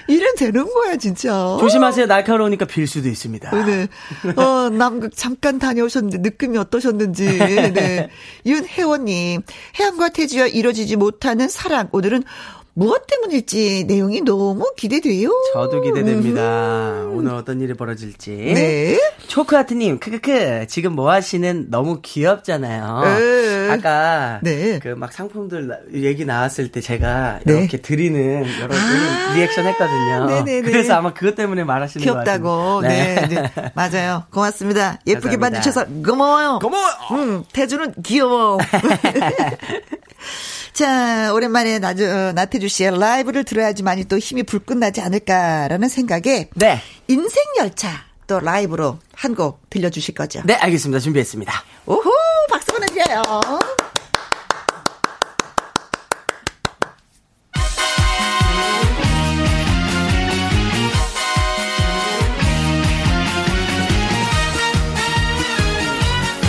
이런 0.07 0.35
되는 0.35 0.65
거야 0.73 0.97
진짜. 0.97 1.57
조심하세요. 1.59 2.07
날카로우니까 2.07 2.65
빌 2.65 2.87
수도 2.87 3.07
있습니다. 3.07 3.65
네. 3.65 3.87
어, 4.35 4.69
남극 4.69 5.15
잠깐 5.15 5.59
다녀오셨는데 5.59 6.17
느낌이 6.19 6.57
어떠셨는지. 6.57 7.25
네. 7.37 8.09
윤혜원님, 8.45 9.43
해양과 9.79 10.09
태지와 10.09 10.47
이루어지지 10.47 10.95
못하는 10.95 11.47
사랑. 11.47 11.89
오늘은 11.91 12.23
무엇 12.77 13.07
때문일지 13.07 13.85
내용이 13.87 14.21
너무 14.21 14.73
기대돼요. 14.75 15.29
저도 15.53 15.81
기대됩니다. 15.81 17.05
오늘 17.09 17.33
어떤 17.33 17.61
일이 17.61 17.73
벌어질지. 17.73 18.31
네. 18.53 18.99
초크하트님, 19.27 19.99
크크크, 19.99 20.67
지금 20.67 20.91
뭐 20.93 21.09
하시는 21.09 21.67
너무 21.69 22.01
귀엽잖아요. 22.01 23.01
에. 23.05 23.69
아까, 23.71 24.39
네. 24.43 24.79
그 24.79 24.95
막 24.95 25.13
상품들 25.13 25.67
나- 25.67 25.77
얘기 25.93 26.25
나왔을 26.25 26.69
때 26.69 26.81
제가 26.81 27.39
네. 27.45 27.59
이렇게 27.59 27.77
드리는 27.81 28.45
여러 28.61 28.75
아. 28.75 29.33
리액션 29.35 29.65
했거든요. 29.67 30.25
네네네. 30.25 30.61
그래서 30.69 30.95
아마 30.95 31.13
그것 31.13 31.35
때문에 31.35 31.63
말하시는 31.63 32.05
것 32.05 32.11
귀엽다고. 32.13 32.81
같아요. 32.81 32.83
네. 33.27 33.27
네. 33.29 33.51
맞아요. 33.73 34.23
고맙습니다. 34.31 34.99
예쁘게 35.07 35.37
감사합니다. 35.37 35.57
봐주셔서 35.59 35.85
고마워요. 36.05 36.59
고마워요. 36.61 36.93
음, 37.11 37.43
태주는 37.53 37.93
귀여워. 38.03 38.57
자, 40.75 41.31
오랜만에 41.33 41.79
나주, 41.79 42.03
어, 42.05 42.33
나태주 42.33 42.67
씨의 42.67 42.99
라이브를 42.99 43.45
들어야지만이 43.45 44.05
또 44.05 44.17
힘이 44.17 44.43
불끈 44.43 44.77
나지 44.77 44.99
않을까라는 44.99 45.87
생각에 45.87 46.49
네. 46.53 46.81
인생 47.07 47.41
열차 47.59 47.89
또 48.27 48.41
라이브로 48.41 48.99
한 49.13 49.35
곡 49.35 49.69
들려주실 49.69 50.15
거죠. 50.15 50.41
네, 50.43 50.55
알겠습니다. 50.55 50.99
준비했습니다. 50.99 51.53
오호, 51.85 52.03
박수 52.49 52.73
보내드려요. 52.73 53.21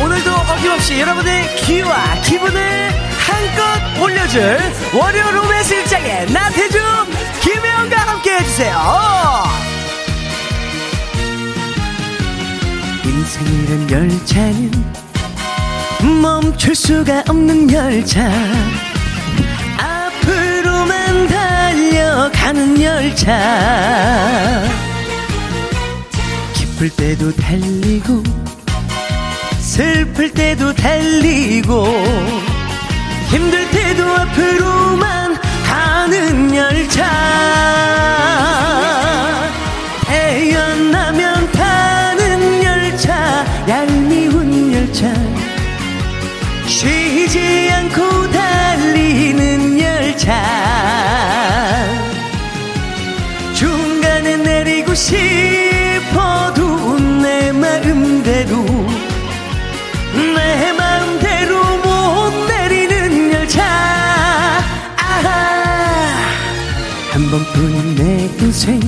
오늘도 0.02 0.30
어김없이 0.30 1.00
여러분의 1.00 1.56
귀와 1.64 2.20
기분을 2.22 3.05
한껏 3.26 4.02
올려줄 4.02 4.58
월요 4.94 5.30
로맨스 5.32 5.74
일장의 5.74 6.32
나태주 6.32 6.78
김혜영과 7.42 7.96
함께 7.96 8.36
해주세요. 8.38 9.44
인생이란 13.04 13.90
열차는 13.90 14.70
멈출 16.22 16.74
수가 16.74 17.24
없는 17.28 17.72
열차 17.72 18.30
앞으로만 19.78 21.28
달려 21.28 21.76
달려가는 22.36 22.80
열차 22.80 24.62
기쁠 26.54 26.90
때도 26.90 27.34
달리고 27.34 28.22
슬플 29.60 30.32
때도 30.32 30.74
달리고 30.74 31.86
힘들 33.28 33.68
때도 33.70 34.04
앞으로만 34.04 35.36
가는 35.64 36.54
열차. 36.54 37.04
태어나면 40.06 41.52
타는 41.52 42.62
열차 42.62 43.44
얄미운 43.68 44.72
열차. 44.72 45.12
쉬지 46.66 47.70
않고 47.72 48.30
달리는 48.30 49.80
열차. 49.80 50.32
중간에 53.54 54.36
내리고 54.36 54.94
싶 54.94 55.45
번뿐인 67.36 67.94
내 67.96 68.30
인생. 68.40 68.80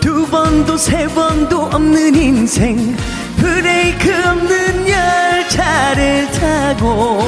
두 0.00 0.26
번도 0.26 0.78
세 0.78 1.06
번도 1.08 1.64
없는 1.64 2.14
인생. 2.14 2.96
브레이크 3.36 4.10
없는 4.10 4.88
열차를 4.88 6.30
타고 6.32 7.20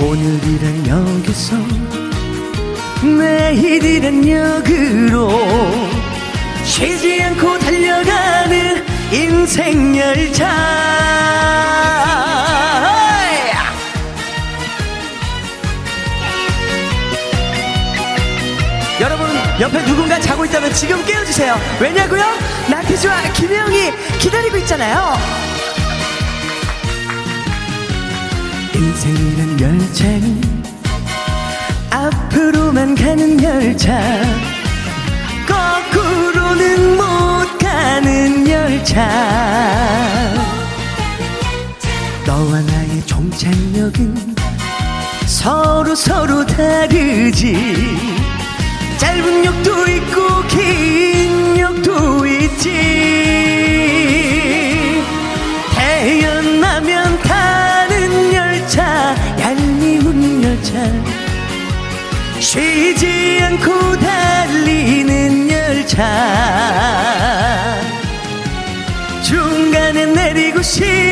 오늘이란 0.00 0.86
여기서 0.88 1.56
내일이란 3.02 4.26
역으로 4.26 5.28
쉬지 6.64 7.22
않고 7.22 7.58
달려가는 7.58 8.84
인생 9.12 9.94
열차 9.94 10.92
옆에 19.62 19.84
누군가 19.84 20.18
자고 20.18 20.44
있다면 20.44 20.74
지금 20.74 21.04
깨워주세요. 21.06 21.56
왜냐고요? 21.80 22.24
나태주와 22.68 23.32
김혜영이 23.32 23.92
기다리고 24.18 24.56
있잖아요. 24.56 25.16
인생이란 28.74 29.60
열차는 29.60 30.64
앞으로만 31.90 32.96
가는 32.96 33.40
열차. 33.40 34.00
거꾸로는 35.46 36.96
못 36.96 37.58
가는 37.60 38.50
열차. 38.50 39.06
너와 42.26 42.60
나의 42.62 43.06
종착역은 43.06 44.34
서로 45.26 45.94
서로 45.94 46.44
다르지 46.44 48.31
짧은 48.98 49.44
역도 49.44 49.86
있고 49.88 50.42
긴 50.48 51.58
역도 51.58 52.26
있지. 52.26 52.70
태어나면 55.76 57.18
타는 57.22 58.34
열차 58.34 59.14
얄미운 59.40 60.44
열차. 60.44 60.72
쉬지 62.40 63.40
않고 63.42 63.98
달리는 63.98 65.50
열차. 65.50 66.02
중간에 69.22 70.06
내리고 70.06 70.62
싶 70.62 71.11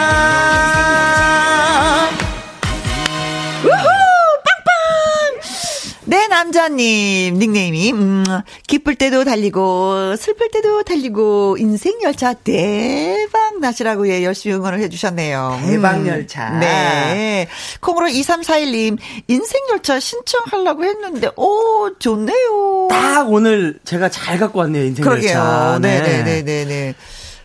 네, 6.51 6.59
남자님, 6.59 7.39
닉네임이, 7.39 7.93
음, 7.93 8.23
기쁠 8.67 8.95
때도 8.95 9.23
달리고, 9.23 10.17
슬플 10.17 10.51
때도 10.51 10.83
달리고, 10.83 11.55
인생 11.57 12.01
열차 12.03 12.33
대박 12.33 13.61
나시라고, 13.61 14.09
예, 14.09 14.25
열심히 14.25 14.55
응원을 14.57 14.81
해주셨네요. 14.81 15.61
대박 15.65 16.05
열차. 16.05 16.49
네. 16.59 17.47
콩으로 17.79 18.07
2341님, 18.07 18.97
인생 19.29 19.61
열차 19.71 19.97
신청하려고 20.01 20.83
했는데, 20.83 21.29
오, 21.37 21.89
좋네요. 21.97 22.89
딱 22.89 23.31
오늘 23.31 23.79
제가 23.85 24.09
잘 24.09 24.37
갖고 24.37 24.59
왔네요 24.59 24.83
인생 24.83 25.05
그러게요. 25.05 25.29
열차 25.29 25.79
네 25.81 26.01
네네네네. 26.01 26.95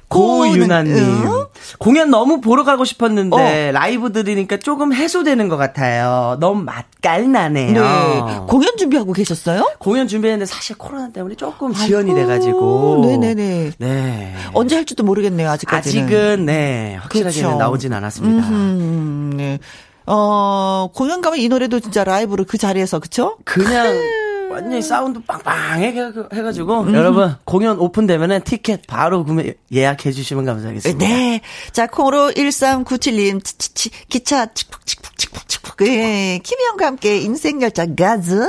고유나님 0.09 0.97
응? 0.97 1.47
공연 1.79 2.11
너무 2.11 2.41
보러 2.41 2.65
가고 2.65 2.85
싶었는데 2.85 3.69
어. 3.69 3.73
라이브 3.73 4.13
들으니까 4.13 4.57
조금 4.59 4.93
해소되는 4.93 5.49
것 5.49 5.57
같아요. 5.57 6.37
너무 6.41 6.63
맛깔나네요. 6.63 7.73
네. 7.83 8.41
공연 8.49 8.77
준비하고 8.77 9.13
계셨어요? 9.13 9.73
공연 9.79 10.07
준비했는데 10.07 10.47
사실 10.47 10.77
코로나 10.79 11.11
때문에 11.11 11.35
조금 11.35 11.73
지연이 11.75 12.13
아이고, 12.13 12.21
돼가지고 12.21 13.03
네네네. 13.07 13.73
네. 13.79 14.35
언제 14.55 14.77
할지도 14.77 15.03
모르겠네요, 15.03 15.51
아직까지는. 15.51 16.05
아직은 16.05 16.47
네 16.47 16.97
확실하게는 17.03 17.43
그렇죠. 17.49 17.59
나오진 17.59 17.93
않았습니다. 17.93 18.49
음, 18.49 19.33
네. 19.37 19.59
어, 20.07 20.89
공연 20.95 21.21
가면 21.21 21.41
이 21.41 21.49
노래도 21.49 21.81
진짜 21.81 22.05
라이브로 22.05 22.45
그 22.47 22.59
자리에서, 22.59 23.01
그쵸? 23.01 23.37
그냥 23.45 23.87
완전히 24.57 24.81
사운드 24.81 25.21
빵빵해 25.21 25.95
해가지고 26.33 26.81
음. 26.85 26.95
여러분 26.95 27.37
공연 27.45 27.79
오픈되면은 27.79 28.41
티켓 28.41 28.87
바로 28.87 29.23
구매 29.23 29.53
예약해 29.71 30.13
주시면 30.13 30.47
감사하겠습니다. 30.47 31.07
네. 31.07 31.43
자, 31.73 31.87
콩으로 31.87 32.31
1397님, 32.31 33.45
치치치, 33.45 33.91
기차, 34.09 34.47
칙푹, 34.47 34.87
칙푹, 34.87 35.19
칙푹, 35.19 35.49
칙푹. 35.49 35.83
예, 35.83 36.41
김희영과 36.43 36.87
함께 36.87 37.19
인생 37.19 37.61
열차 37.61 37.85
가자. 37.85 38.49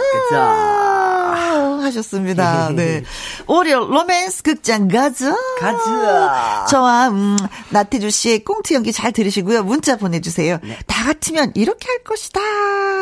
하셨습니다. 1.82 2.70
네. 2.70 3.04
월요 3.48 3.86
로맨스 3.88 4.44
극장 4.44 4.88
가자. 4.88 5.36
가자. 5.60 6.66
저와, 6.70 7.10
음, 7.10 7.38
나태주 7.70 8.10
씨의 8.10 8.40
꽁트 8.46 8.74
연기 8.74 8.94
잘 8.94 9.12
들으시고요. 9.12 9.64
문자 9.64 9.98
보내주세요. 9.98 10.60
다 10.86 11.06
같으면 11.06 11.52
이렇게 11.56 11.88
할 11.90 12.04
것이다. 12.04 12.40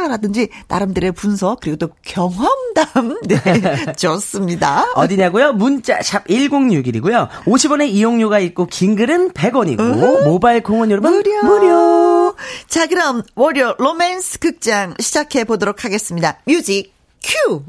라든지, 0.08 0.50
나름대로의 0.68 1.12
분석, 1.12 1.60
그리고 1.62 1.78
또 1.78 1.90
경험담. 2.04 3.20
네. 3.28 3.94
좋습니다. 3.98 4.92
어디냐고요? 4.96 5.54
문자 5.54 6.02
샵 6.02 6.26
1061이고요. 6.28 7.30
50원의 7.46 7.90
이용료가 7.90 8.40
있고 8.40 8.66
긴 8.68 8.96
글은 8.96 9.32
100원이고 9.32 10.24
모바일 10.26 10.62
고릴라는 10.62 10.92
여러분 10.92 11.14
무료. 11.14 11.44
무료. 11.44 12.36
자, 12.68 12.88
그럼 12.88 13.24
월요 13.36 13.76
로맨스 13.78 14.40
극장 14.40 14.94
시작해 15.00 15.44
보도록 15.44 15.86
하겠습니다. 15.86 16.40
Music 16.46 16.94
cue. 17.24 17.64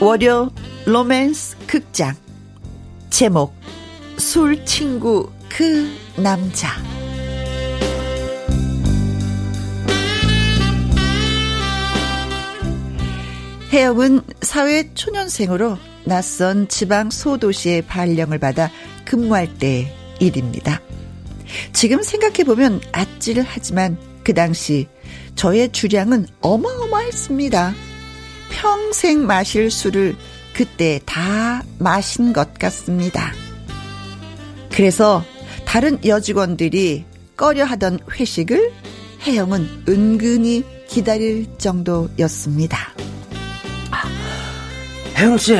월요 0.00 0.50
로맨스 0.84 1.56
극장 1.68 2.14
제목 3.12 3.54
술 4.16 4.64
친구 4.64 5.30
그 5.50 5.86
남자 6.16 6.70
혜영은 13.70 14.22
사회 14.40 14.94
초년생으로 14.94 15.76
낯선 16.06 16.68
지방 16.68 17.10
소도시의 17.10 17.82
발령을 17.82 18.38
받아 18.38 18.70
근무할 19.04 19.58
때 19.58 19.94
일입니다. 20.18 20.80
지금 21.74 22.02
생각해보면 22.02 22.80
아찔하지만 22.92 23.98
그 24.24 24.32
당시 24.32 24.88
저의 25.36 25.70
주량은 25.70 26.28
어마어마했습니다. 26.40 27.74
평생 28.50 29.26
마실 29.26 29.70
술을 29.70 30.16
그때 30.54 31.00
다 31.06 31.62
마신 31.78 32.32
것 32.32 32.54
같습니다. 32.54 33.32
그래서 34.70 35.24
다른 35.64 35.98
여직원들이 36.04 37.04
꺼려 37.36 37.64
하던 37.64 37.98
회식을 38.10 38.72
혜영은 39.26 39.84
은근히 39.88 40.64
기다릴 40.88 41.46
정도였습니다. 41.58 42.78
혜영 45.16 45.38
씨, 45.38 45.56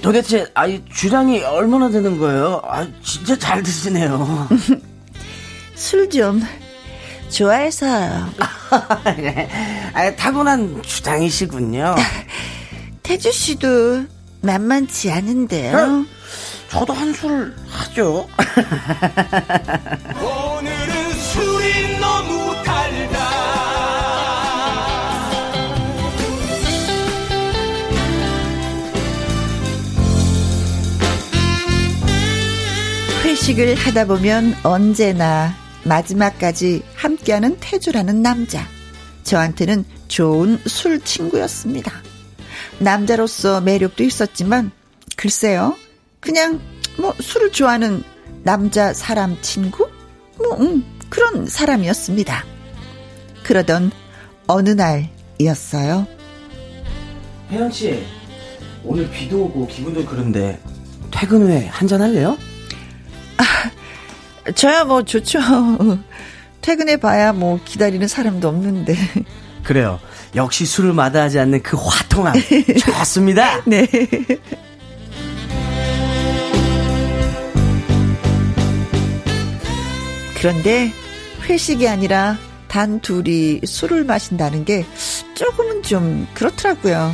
도대체 0.00 0.46
아이 0.54 0.82
주량이 0.92 1.40
얼마나 1.42 1.90
되는 1.90 2.18
거예요? 2.18 2.62
아 2.64 2.86
진짜 3.02 3.36
잘 3.38 3.62
드시네요. 3.62 4.48
술 5.74 6.08
좀 6.08 6.42
좋아해서요. 7.30 8.30
아, 9.92 10.14
타고난 10.16 10.82
주장이시군요. 10.82 11.94
태주 13.08 13.32
씨도 13.32 14.04
만만치 14.42 15.10
않은데요. 15.10 16.04
저도 16.68 16.92
한 16.92 17.14
술 17.14 17.54
하죠. 17.70 18.28
오늘은 20.20 21.12
술이 21.14 21.98
너무 21.98 22.62
달다 22.64 23.18
회식을 33.24 33.74
하다 33.74 34.04
보면 34.06 34.54
언제나 34.62 35.54
마지막까지 35.84 36.82
함께하는 36.94 37.56
태주라는 37.60 38.20
남자. 38.20 38.66
저한테는 39.24 39.84
좋은 40.08 40.58
술 40.66 41.00
친구였습니다. 41.00 42.02
남자로서 42.78 43.60
매력도 43.60 44.04
있었지만, 44.04 44.70
글쎄요. 45.16 45.76
그냥, 46.20 46.60
뭐, 46.98 47.14
술을 47.20 47.52
좋아하는 47.52 48.02
남자 48.42 48.92
사람 48.92 49.36
친구? 49.42 49.88
뭐, 50.36 50.56
음, 50.58 50.84
그런 51.08 51.46
사람이었습니다. 51.46 52.44
그러던 53.42 53.90
어느 54.46 54.70
날이었어요. 54.70 56.06
혜영 57.50 57.70
씨, 57.70 58.04
오늘 58.84 59.10
비도 59.10 59.44
오고 59.44 59.66
기분도 59.66 60.04
그런데 60.04 60.60
퇴근 61.10 61.42
후에 61.42 61.66
한잔 61.66 62.00
할래요? 62.02 62.36
저야 64.54 64.84
뭐 64.84 65.02
좋죠. 65.02 65.38
퇴근해 66.60 66.96
봐야 66.98 67.32
뭐 67.32 67.58
기다리는 67.64 68.06
사람도 68.06 68.48
없는데. 68.48 68.94
그래요. 69.68 70.00
역시 70.34 70.64
술을 70.64 70.94
마다하지 70.94 71.38
않는 71.40 71.62
그 71.62 71.76
화통함 71.76 72.32
좋습니다. 72.80 73.62
네. 73.66 73.86
그런데 80.38 80.90
회식이 81.42 81.86
아니라 81.86 82.38
단 82.68 82.98
둘이 83.00 83.60
술을 83.66 84.04
마신다는 84.04 84.64
게 84.64 84.86
조금은 85.34 85.82
좀 85.82 86.26
그렇더라고요. 86.32 87.12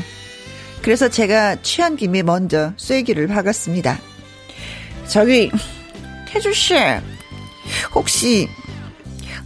그래서 0.81 1.09
제가 1.09 1.57
취한 1.63 1.97
김에 1.97 2.23
먼저 2.23 2.73
쐐기를 2.77 3.27
박았습니다. 3.27 3.99
저기, 5.09 5.51
태주 6.29 6.55
씨, 6.55 6.77
혹시, 7.93 8.49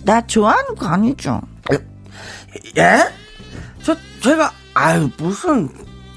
나 0.05 0.27
좋아하는 0.27 0.75
거 0.75 0.89
아니죠? 0.89 1.41
예? 2.77 3.13
저 3.83 3.97
제가 4.23 4.53
아유 4.75 5.11
무슨 5.17 5.69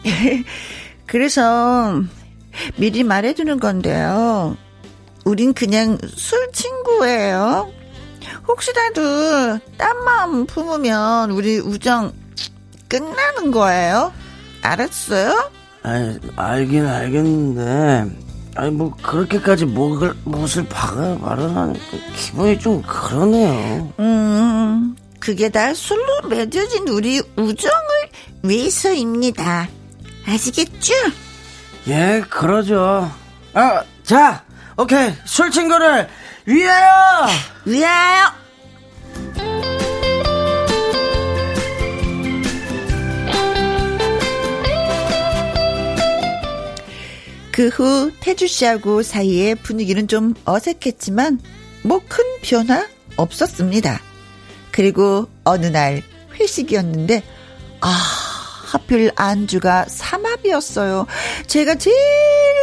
그래서 1.05 2.01
미리 2.77 3.03
말해주는 3.03 3.59
건데요. 3.59 4.57
우린 5.25 5.53
그냥 5.53 5.97
술 6.15 6.51
친구예요. 6.51 7.71
혹시라도 8.47 9.59
딴 9.77 10.03
마음 10.03 10.45
품으면 10.45 11.31
우리 11.31 11.59
우정 11.59 12.11
끝나는 12.87 13.51
거예요. 13.51 14.11
알았어요? 14.61 15.51
아 15.83 16.15
알긴 16.35 16.85
알겠는데 16.85 18.15
아니 18.55 18.71
뭐 18.71 18.93
그렇게까지 19.01 19.65
목을 19.65 20.13
못을 20.25 20.67
박아 20.67 21.17
말하는 21.21 21.75
기분이 22.15 22.59
좀 22.59 22.81
그러네요. 22.81 23.91
음, 23.99 24.95
그게 25.21 25.49
다 25.49 25.73
술로 25.73 26.27
맺어진 26.27 26.87
우리 26.87 27.21
우정을 27.37 28.09
위해서입니다. 28.43 29.69
아시겠죠? 30.27 30.93
예, 31.87 32.23
그러죠. 32.29 33.09
아, 33.53 33.83
자, 34.03 34.43
오케이. 34.77 35.13
술 35.25 35.51
친구를 35.51 36.09
위하여! 36.47 37.27
위하여! 37.65 38.31
그후 47.51 48.11
태주 48.21 48.47
씨하고 48.47 49.03
사이의 49.03 49.55
분위기는 49.55 50.07
좀 50.07 50.33
어색했지만 50.45 51.39
뭐 51.83 51.99
큰 52.07 52.23
변화 52.41 52.87
없었습니다. 53.17 54.01
그리고 54.71 55.27
어느 55.43 55.65
날 55.67 56.01
회식이었는데 56.39 57.23
아 57.81 57.87
하필 58.71 59.11
안주가 59.15 59.85
삼합이었어요. 59.89 61.05
제가 61.47 61.75
제일 61.75 61.95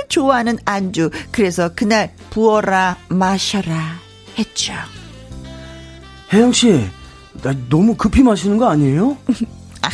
좋아하는 0.09 0.59
안주. 0.64 1.11
그래서 1.30 1.70
그날 1.74 2.14
부어라 2.30 2.96
마셔라 3.09 3.98
했죠. 4.38 4.72
혜영 6.32 6.52
씨, 6.52 6.88
나 7.42 7.54
너무 7.68 7.94
급히 7.94 8.22
마시는 8.22 8.56
거 8.56 8.68
아니에요? 8.70 9.16
아, 9.82 9.88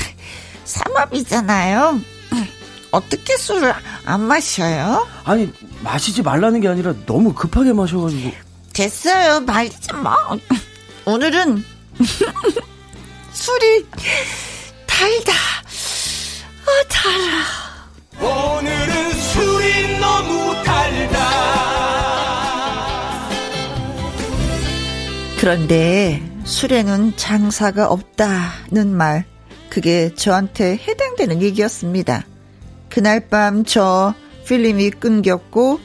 삼합이잖아요. 0.64 2.00
어떻게 2.92 3.36
술을 3.36 3.74
안 4.04 4.20
마셔요? 4.22 5.06
아니, 5.24 5.52
마시지 5.82 6.22
말라는 6.22 6.60
게 6.60 6.68
아니라 6.68 6.94
너무 7.06 7.34
급하게 7.34 7.72
마셔가지고. 7.72 8.30
됐어요. 8.72 9.40
말리지 9.40 9.92
마. 9.94 10.16
오늘은 11.06 11.64
술이 13.32 13.86
달다. 14.86 15.32
아, 16.66 16.84
달아. 16.88 17.45
오늘은 18.59 19.11
술이 19.12 19.99
너무 19.99 20.64
달다 20.64 21.18
그런데 25.40 26.22
술에는 26.45 27.16
장사가 27.16 27.88
없다는 27.88 28.95
말, 28.97 29.24
그게 29.68 30.14
저한테 30.14 30.78
해당되는 30.86 31.42
얘기였습니다. 31.42 32.24
그날 32.88 33.28
밤 33.28 33.64
저 33.64 34.14
필름이 34.47 34.90
끊겼고 34.92 35.80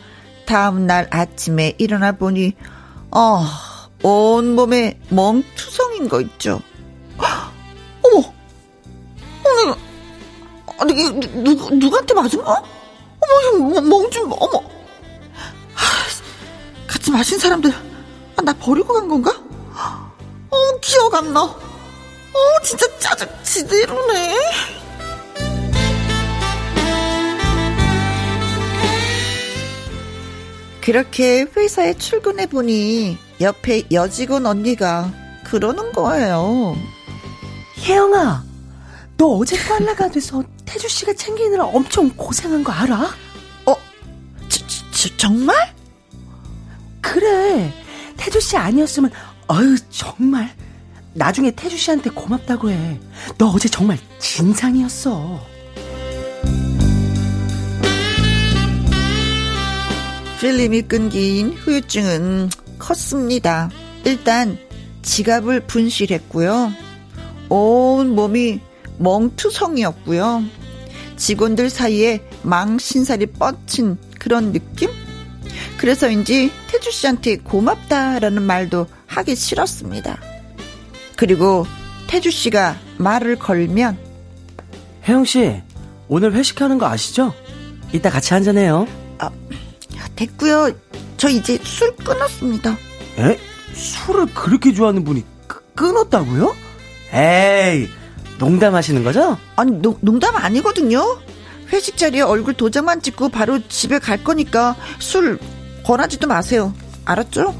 다음날 0.45 1.07
아침에 1.11 1.73
일어나 1.77 2.11
보니 2.11 2.53
아 3.11 3.87
온몸에 4.03 4.99
멍 5.09 5.43
투성인 5.79 6.09
거 6.09 6.19
있죠. 6.21 6.61
어머, 7.17 8.33
어머, 9.45 9.77
아니 10.77 10.93
이게 10.93 11.09
누구 11.41 11.73
누구한테 11.73 12.13
맞은 12.13 12.43
거야? 12.43 12.61
어머 13.53 13.81
멍좀 13.81 14.29
어머. 14.33 14.59
하, 15.73 15.85
같이 16.85 17.11
마신 17.11 17.39
사람들 17.39 17.71
아, 18.35 18.41
나 18.41 18.53
버리고 18.53 18.93
간 18.93 19.07
건가? 19.07 19.31
어 20.51 20.57
기억 20.81 21.15
안 21.15 21.31
나. 21.33 21.43
어 21.43 22.61
진짜 22.63 22.85
짜증 22.99 23.27
지대로네. 23.43 24.35
그렇게 30.81 31.45
회사에 31.55 31.93
출근해 31.93 32.47
보니 32.47 33.17
옆에 33.41 33.83
여직원 33.91 34.45
언니가 34.45 35.11
그러는 35.49 35.91
거예요. 35.91 36.77
혜영아, 37.79 38.43
너 39.17 39.25
어제 39.37 39.57
빨라가 39.67 40.09
돼서 40.09 40.43
태주 40.65 40.87
씨가 40.87 41.13
챙기느라 41.13 41.65
엄청 41.65 42.09
고생한 42.11 42.63
거 42.63 42.71
알아? 42.71 43.09
어, 43.65 43.75
저, 44.47 44.67
저, 44.91 45.17
정말? 45.17 45.55
그래. 47.01 47.73
태주 48.17 48.39
씨 48.39 48.57
아니었으면 48.57 49.11
어휴 49.47 49.75
정말 49.89 50.53
나중에 51.13 51.51
태주 51.51 51.77
씨한테 51.77 52.11
고맙다고 52.11 52.69
해. 52.69 52.99
너 53.37 53.47
어제 53.47 53.67
정말 53.67 53.97
진상이었어. 54.19 55.39
필름이 60.39 60.83
끊긴 60.83 61.53
후유증은 61.53 62.49
컸습니다. 62.77 63.69
일단 64.05 64.57
지갑을 65.01 65.61
분실했고요. 65.61 66.71
온 67.49 68.15
몸이 68.15 68.59
멍투성이었고요. 68.97 70.43
직원들 71.15 71.69
사이에 71.69 72.23
망신살이 72.43 73.27
뻗친 73.27 73.97
그런 74.19 74.51
느낌? 74.51 74.89
그래서인지 75.77 76.51
태주 76.67 76.91
씨한테 76.91 77.37
고맙다라는 77.37 78.41
말도 78.41 78.87
하기 79.07 79.35
싫었습니다. 79.35 80.19
그리고 81.15 81.65
태주 82.07 82.31
씨가 82.31 82.77
말을 82.97 83.37
걸면 83.37 83.97
혜영 85.07 85.25
씨, 85.25 85.61
오늘 86.07 86.33
회식하는 86.33 86.77
거 86.77 86.87
아시죠? 86.87 87.33
이따 87.93 88.09
같이 88.09 88.33
한잔해요. 88.33 88.87
아, 89.17 89.29
됐고요. 90.15 90.71
저 91.17 91.29
이제 91.29 91.57
술 91.63 91.95
끊었습니다. 91.95 92.77
에? 93.17 93.37
술을 93.79 94.27
그렇게 94.33 94.73
좋아하는 94.73 95.03
분이 95.03 95.23
끄, 95.47 95.61
끊었다고요? 95.75 96.55
에이, 97.13 97.87
농담하시는 98.37 99.03
거죠? 99.03 99.37
아니 99.55 99.71
노, 99.71 99.97
농담 100.01 100.35
아니거든요. 100.35 101.01
회식 101.71 101.97
자리에 101.97 102.21
얼굴 102.21 102.53
도장만 102.55 103.01
찍고 103.01 103.29
바로 103.29 103.59
집에 103.67 103.99
갈 103.99 104.23
거니까 104.23 104.75
술 104.99 105.39
권하지도 105.85 106.27
마세요. 106.27 106.73
알았죠? 107.05 107.55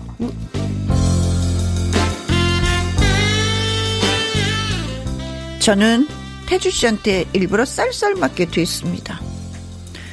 저는 5.60 6.08
태주 6.48 6.72
씨한테 6.72 7.26
일부러 7.34 7.66
쌀쌀 7.66 8.16
맞게 8.16 8.46
됐습니다. 8.46 9.20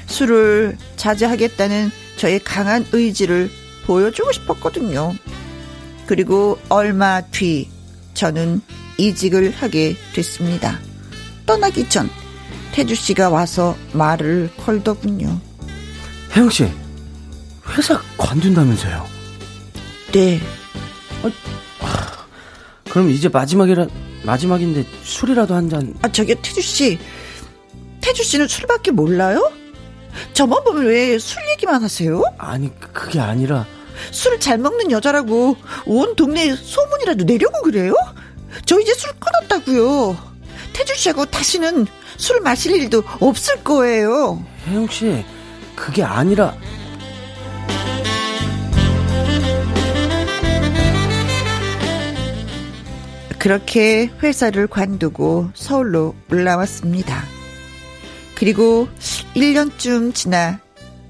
술을 0.06 0.76
자제하겠다는 0.96 1.90
저의 2.16 2.40
강한 2.40 2.86
의지를 2.92 3.50
보여주고 3.86 4.32
싶었거든요. 4.32 5.14
그리고 6.06 6.58
얼마 6.68 7.20
뒤 7.20 7.68
저는 8.14 8.60
이직을 8.98 9.52
하게 9.56 9.96
됐습니다. 10.14 10.78
떠나기 11.44 11.88
전 11.88 12.08
태주 12.72 12.94
씨가 12.94 13.28
와서 13.30 13.76
말을 13.92 14.50
걸더군요. 14.64 15.40
혜영 16.34 16.50
씨, 16.50 16.68
회사 17.76 18.00
관둔다면서요? 18.16 19.06
네. 20.12 20.40
그럼 22.90 23.10
이제 23.10 23.28
마지막이라 23.28 23.86
마지막인데 24.24 24.84
술이라도 25.02 25.54
한 25.54 25.68
잔. 25.68 25.94
아, 26.02 26.08
저기 26.10 26.34
태주 26.34 26.62
씨. 26.62 26.98
태주 28.00 28.22
씨는 28.22 28.48
술밖에 28.48 28.90
몰라요? 28.92 29.50
저만 30.32 30.64
보면 30.64 30.86
왜 30.86 31.18
술 31.18 31.42
얘기만 31.52 31.82
하세요? 31.82 32.22
아니 32.38 32.70
그게 32.80 33.20
아니라 33.20 33.66
술잘 34.10 34.58
먹는 34.58 34.90
여자라고 34.90 35.56
온 35.86 36.16
동네에 36.16 36.54
소문이라도 36.54 37.24
내려고 37.24 37.62
그래요? 37.62 37.94
저 38.64 38.78
이제 38.80 38.92
술 38.94 39.12
끊었다고요. 39.18 40.16
태주 40.72 40.94
씨하고 40.96 41.26
다시는 41.26 41.86
술 42.16 42.40
마실 42.40 42.76
일도 42.76 43.02
없을 43.20 43.62
거예요. 43.62 44.44
혜영 44.66 44.88
씨, 44.88 45.24
그게 45.74 46.02
아니라 46.02 46.56
그렇게 53.38 54.10
회사를 54.22 54.66
관두고 54.66 55.50
서울로 55.54 56.16
올라왔습니다. 56.32 57.22
그리고 58.34 58.88
1년쯤 59.34 60.14
지나 60.14 60.58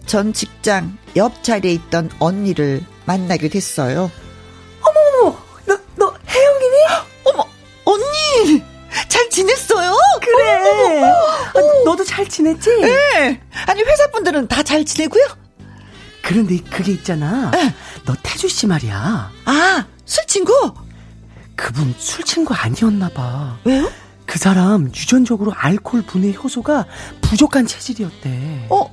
전 0.06 0.32
직장 0.32 0.96
옆 1.16 1.42
자리에 1.42 1.72
있던 1.72 2.10
언니를 2.18 2.84
만나게 3.06 3.48
됐어요. 3.48 4.10
어머, 4.80 5.36
너, 5.66 5.78
너 5.96 6.14
혜영이니? 6.28 6.76
어머, 7.24 7.44
언니! 7.84 8.62
잘 9.08 9.28
지냈어요? 9.30 9.94
그래. 10.22 11.02
아, 11.02 11.12
너도 11.84 12.04
잘 12.04 12.28
지냈지? 12.28 12.70
네. 12.80 13.40
아니, 13.66 13.82
회사분들은 13.82 14.48
다 14.48 14.62
잘 14.62 14.84
지내고요? 14.84 15.24
그런데 16.22 16.58
그게 16.58 16.92
있잖아. 16.92 17.50
너 18.04 18.14
태주 18.22 18.48
씨 18.48 18.66
말이야. 18.66 19.30
아, 19.44 19.86
술 20.04 20.26
친구? 20.26 20.72
그분 21.54 21.94
술 21.98 22.24
친구 22.24 22.52
아니었나 22.54 23.08
봐. 23.10 23.58
왜요? 23.64 23.90
그 24.26 24.38
사람 24.38 24.86
유전적으로 24.88 25.52
알코올 25.54 26.02
분해 26.02 26.32
효소가 26.32 26.86
부족한 27.22 27.66
체질이었대. 27.66 28.66
어? 28.70 28.92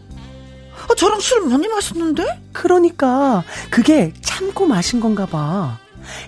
어, 0.90 0.96
저랑 0.96 1.20
술 1.20 1.42
많이 1.48 1.68
마셨는데? 1.68 2.26
그러니까 2.52 3.44
그게 3.70 4.14
참고 4.22 4.66
마신 4.66 5.00
건가 5.00 5.26
봐. 5.26 5.78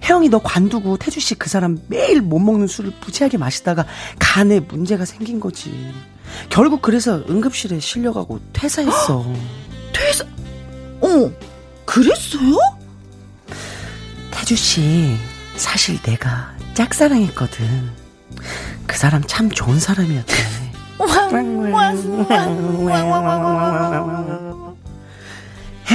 혜영이 0.04 0.30
너 0.30 0.40
관두고 0.40 0.98
태주 0.98 1.20
씨 1.20 1.36
그 1.36 1.50
사람 1.50 1.78
매일 1.88 2.22
못 2.22 2.40
먹는 2.40 2.68
술을 2.68 2.94
부지하게 3.02 3.38
마시다가 3.38 3.86
간에 4.20 4.62
문제가 4.62 5.04
생긴 5.06 5.40
거지. 5.40 5.94
결국 6.50 6.82
그래서 6.82 7.22
응급실에 7.30 7.80
실려가고 7.80 8.40
퇴사했어. 8.54 9.26
퇴사, 9.94 10.26
어머, 11.02 11.30
그랬어요? 11.86 12.58
태주 14.32 14.56
씨 14.56 15.18
사실 15.58 16.02
내가 16.02 16.56
짝사랑했거든. 16.74 17.66
그 18.88 18.98
사람 18.98 19.24
참 19.26 19.50
좋은 19.50 19.80
사람이었대. 19.80 20.34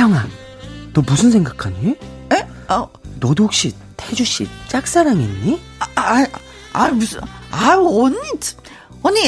혜영아, 0.01 0.27
너 0.95 1.03
무슨 1.03 1.31
생각하니? 1.31 1.91
에? 2.33 2.47
아, 2.69 2.87
너도 3.17 3.45
혹시 3.45 3.75
태주 3.99 4.25
씨 4.25 4.49
짝사랑했니? 4.69 5.61
아, 5.79 5.87
아, 5.95 6.27
아, 6.73 6.89
무슨, 6.89 7.21
아, 7.51 7.77
언니, 7.77 8.17
참. 8.41 8.59
언니, 9.03 9.19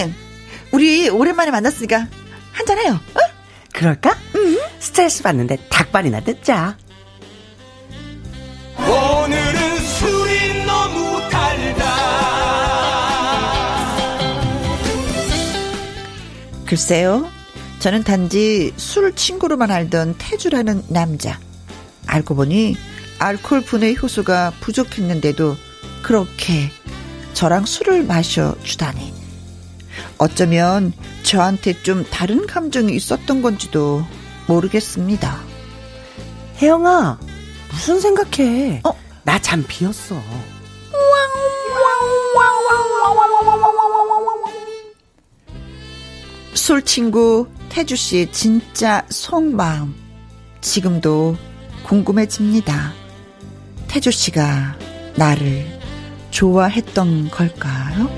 우리 0.72 1.10
오랜만에 1.10 1.50
만났으니까 1.50 2.08
한잔 2.52 2.78
해요. 2.78 2.98
어? 3.14 3.18
그럴까? 3.74 4.16
스트레스 4.78 5.22
받는데 5.22 5.58
닭발이나 5.68 6.20
뜯자. 6.20 6.78
오늘은 8.78 9.78
술이 9.78 10.64
너무 10.64 11.28
달다 11.28 11.84
글쎄요. 16.64 17.30
저는 17.82 18.04
단지 18.04 18.72
술 18.76 19.12
친구로만 19.16 19.72
알던 19.72 20.14
태주라는 20.16 20.84
남자. 20.86 21.40
알고 22.06 22.36
보니 22.36 22.76
알코올 23.18 23.62
분해 23.62 23.96
효소가 24.00 24.52
부족했는데도 24.60 25.56
그렇게 26.00 26.70
저랑 27.32 27.66
술을 27.66 28.04
마셔 28.04 28.54
주다니. 28.62 29.12
어쩌면 30.18 30.92
저한테 31.24 31.82
좀 31.82 32.04
다른 32.08 32.46
감정이 32.46 32.94
있었던 32.94 33.42
건지도 33.42 34.06
모르겠습니다. 34.46 35.40
혜영아, 36.62 37.18
무슨 37.72 37.98
생각해? 37.98 38.82
어? 38.84 38.92
나 39.24 39.40
잠 39.40 39.64
비었어. 39.66 40.22
술 46.54 46.82
친구 46.82 47.48
태주 47.72 47.96
씨의 47.96 48.30
진짜 48.32 49.02
속마음 49.08 49.94
지금도 50.60 51.38
궁금해집니다. 51.84 52.92
태주 53.88 54.10
씨가 54.10 54.76
나를 55.16 55.80
좋아했던 56.30 57.30
걸까요? 57.30 58.10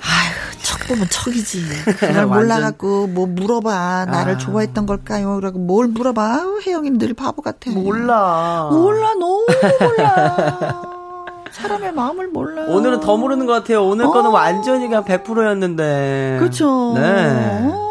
아휴, 0.00 0.62
척 0.62 0.86
보면 0.86 1.08
척이지. 1.10 1.64
그걸 1.98 2.26
몰라갖고 2.26 3.08
뭐 3.08 3.26
물어봐. 3.26 4.06
나를 4.06 4.34
아. 4.34 4.38
좋아했던 4.38 4.86
걸까요? 4.86 5.34
그러고 5.34 5.58
뭘 5.58 5.88
물어봐. 5.88 6.44
늘 6.98 7.14
바보 7.14 7.42
같아. 7.42 7.72
몰라. 7.72 8.68
몰라 8.70 9.14
너무 9.14 9.44
몰라 9.80 10.99
사람의 11.60 11.92
마음을 11.92 12.28
몰라 12.28 12.62
오늘은 12.66 13.00
더 13.00 13.16
모르는 13.16 13.46
것 13.46 13.52
같아요. 13.52 13.84
오늘 13.84 14.06
어. 14.06 14.10
거는 14.10 14.30
완전히 14.30 14.86
그냥 14.88 15.04
100%였는데. 15.04 16.36
그렇죠 16.40 16.94
네. 16.96 17.60
어. 17.72 17.90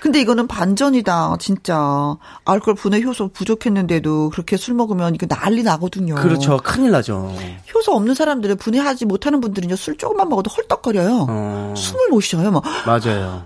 근데 0.00 0.18
이거는 0.20 0.46
반전이다 0.48 1.36
진짜 1.38 2.16
알코올 2.46 2.74
분해 2.74 3.02
효소 3.02 3.28
부족했는데도 3.28 4.30
그렇게 4.30 4.56
술 4.56 4.74
먹으면 4.74 5.14
이거 5.14 5.26
난리 5.26 5.62
나거든요 5.62 6.14
그렇죠. 6.14 6.58
큰일 6.64 6.90
나죠. 6.90 7.34
효소 7.74 7.92
없는 7.92 8.14
사람들은 8.14 8.56
분해하지 8.56 9.04
못하는 9.04 9.40
분들은요 9.42 9.76
술 9.76 9.98
조금만 9.98 10.28
먹어도 10.30 10.50
헐떡거려요 10.50 11.26
어, 11.28 11.74
숨을 11.76 12.08
못 12.08 12.20
쉬어요 12.22 12.50
막 12.50 12.62
맞아요. 12.86 13.42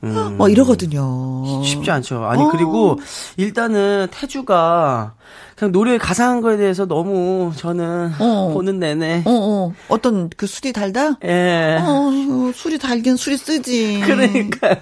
뭐 0.00 0.48
이러거든요. 0.48 1.62
쉽지 1.64 1.90
않죠. 1.90 2.24
아니 2.24 2.42
어. 2.42 2.48
그리고 2.50 2.98
일단은 3.36 4.08
태주가 4.10 5.14
그냥 5.56 5.72
노래 5.72 5.98
가사 5.98 6.28
한 6.28 6.40
거에 6.40 6.56
대해서 6.56 6.86
너무 6.86 7.52
저는 7.56 8.12
어. 8.20 8.50
보는 8.54 8.78
내내 8.78 9.22
어, 9.26 9.30
어. 9.30 9.72
어 9.88 9.98
떤 9.98 10.30
그 10.36 10.46
술이 10.46 10.72
달다? 10.72 11.18
예. 11.24 11.78
어, 11.80 12.10
술이 12.54 12.78
달긴 12.78 13.16
술이 13.16 13.36
쓰지. 13.36 14.00
그러니까요. 14.06 14.76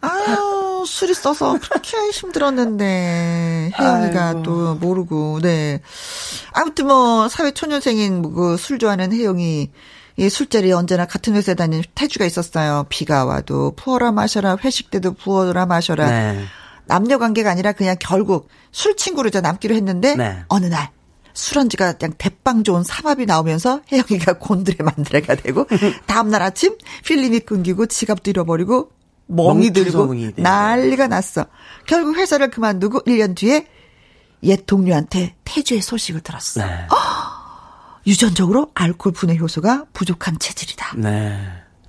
아유, 0.00 0.84
술이 0.86 1.14
써서 1.14 1.56
그렇게 1.60 1.96
힘들었는데, 2.12 3.72
혜영이가. 3.78 4.42
또 4.42 4.74
모르고, 4.76 5.38
네. 5.42 5.80
아무튼 6.52 6.86
뭐, 6.88 7.28
사회 7.28 7.50
초년생인 7.52 8.22
그 8.34 8.56
술 8.58 8.78
좋아하는 8.78 9.12
혜영이, 9.12 9.70
이 10.18 10.28
술자리에 10.28 10.72
언제나 10.72 11.06
같은 11.06 11.34
회사에 11.34 11.54
다니는 11.54 11.84
태주가 11.94 12.24
있었어요. 12.24 12.86
비가 12.88 13.24
와도 13.24 13.72
부어라 13.76 14.10
마셔라, 14.10 14.56
회식 14.64 14.90
때도 14.90 15.14
부어라 15.14 15.64
마셔라. 15.66 16.10
네. 16.10 16.44
남녀 16.86 17.18
관계가 17.18 17.50
아니라 17.50 17.72
그냥 17.72 17.94
결국 18.00 18.48
술 18.72 18.96
친구로 18.96 19.30
저 19.30 19.40
남기로 19.40 19.76
했는데, 19.76 20.16
네. 20.16 20.42
어느 20.48 20.66
날, 20.66 20.90
술안주가 21.34 21.92
그냥 21.92 22.14
대빵 22.18 22.64
좋은 22.64 22.82
삼합이 22.82 23.26
나오면서 23.26 23.82
혜영이가 23.92 24.38
곤드레 24.40 24.78
만드레가 24.82 25.36
되고 25.36 25.66
다음날 26.06 26.42
아침 26.42 26.76
필름이 27.04 27.40
끊기고 27.40 27.86
지갑도 27.86 28.28
잃어버리고 28.28 28.90
멍이 29.26 29.70
들고. 29.72 30.42
난리가 30.42 31.06
났어. 31.06 31.46
결국 31.86 32.16
회사를 32.16 32.50
그만두고 32.50 33.02
1년 33.02 33.36
뒤에 33.36 33.68
옛 34.42 34.66
동료한테 34.66 35.36
태주의 35.44 35.80
소식을 35.80 36.22
들었어. 36.22 36.66
네. 36.66 36.86
유전적으로 38.08 38.70
알코올 38.74 39.12
분해 39.12 39.36
효소가 39.38 39.84
부족한 39.92 40.38
체질이다. 40.38 40.94
네. 40.96 41.38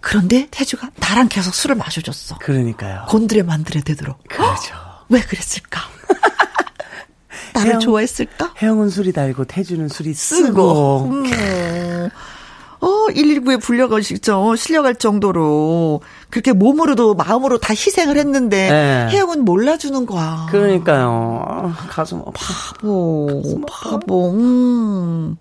그런데 0.01 0.47
태주가 0.51 0.89
나랑 0.99 1.29
계속 1.29 1.53
술을 1.55 1.75
마셔줬어. 1.75 2.37
그러니까요. 2.39 3.05
곤드레 3.07 3.43
만드레 3.43 3.81
되도록. 3.81 4.21
그렇죠. 4.27 4.75
왜 5.09 5.21
그랬을까? 5.21 5.81
나를 7.53 7.73
혜영- 7.75 7.79
좋아했을까? 7.81 8.53
혜영은 8.61 8.89
술이 8.89 9.13
달고 9.13 9.45
태주는 9.45 9.87
술이 9.87 10.13
쓰고. 10.13 10.45
쓰고. 10.47 11.09
음. 11.11 12.09
어, 12.81 12.87
119에 13.09 13.61
불려갈 13.61 14.03
수 14.03 14.13
있죠. 14.13 14.55
실려갈 14.55 14.95
정도로. 14.95 16.01
그렇게 16.29 16.53
몸으로도 16.53 17.13
마음으로 17.15 17.57
다 17.57 17.73
희생을 17.73 18.17
했는데, 18.17 18.69
네. 18.69 19.07
혜영은 19.11 19.43
몰라주는 19.43 20.05
거야. 20.05 20.47
그러니까요. 20.49 21.43
아, 21.45 21.73
가슴 21.89 22.19
아파. 22.19 22.31
바보, 22.33 23.61
바보, 23.67 24.31
음. 24.31 25.35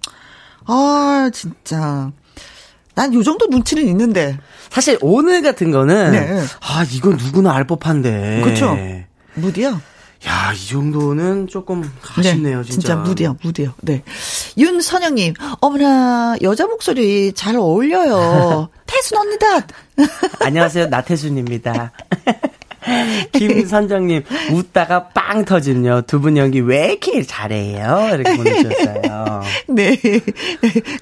아, 0.69 1.31
진짜. 1.33 2.12
난 2.95 3.12
요 3.14 3.23
정도 3.23 3.47
눈치는 3.47 3.87
있는데. 3.89 4.39
사실 4.71 4.99
오늘 5.01 5.41
같은 5.43 5.71
거는 5.71 6.12
네. 6.12 6.45
아 6.61 6.85
이건 6.93 7.16
누구나 7.16 7.55
알 7.55 7.64
법한데. 7.64 8.43
그쵸? 8.45 8.77
무디야? 9.35 9.81
야, 10.27 10.53
이 10.53 10.66
정도는 10.69 11.47
조금 11.47 11.89
아쉽네요, 12.16 12.64
진짜. 12.64 12.81
진짜 12.81 12.97
무디야, 12.97 13.37
무디야. 13.41 13.73
네. 13.83 14.03
윤선영님, 14.57 15.35
어머나, 15.61 16.35
여자 16.43 16.66
목소리 16.66 17.33
잘 17.35 17.55
어울려요. 17.55 18.69
태순 18.87 19.16
언니다! 19.19 19.47
안녕하세요, 20.41 20.87
나태순입니다. 20.89 21.93
김선정님, 23.32 24.22
웃다가 24.53 25.09
빵 25.09 25.45
터지는요. 25.45 26.03
두 26.03 26.18
분 26.20 26.36
연기 26.36 26.61
왜 26.61 26.86
이렇게 26.93 27.22
잘해요? 27.22 28.11
이렇게 28.14 28.36
보내주셨어요. 28.36 29.43
네. 29.68 29.97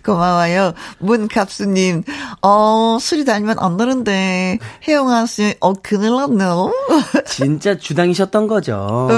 고마워요. 0.05 0.75
문갑수님, 0.99 2.03
어, 2.43 2.99
술이 3.01 3.25
달면 3.25 3.57
안 3.59 3.77
되는데, 3.77 4.59
혜영아 4.87 5.27
씨, 5.27 5.55
어, 5.61 5.73
큰일 5.75 6.11
났네요. 6.17 6.73
진짜 7.27 7.77
주당이셨던 7.77 8.47
거죠. 8.47 8.75
어, 8.77 9.09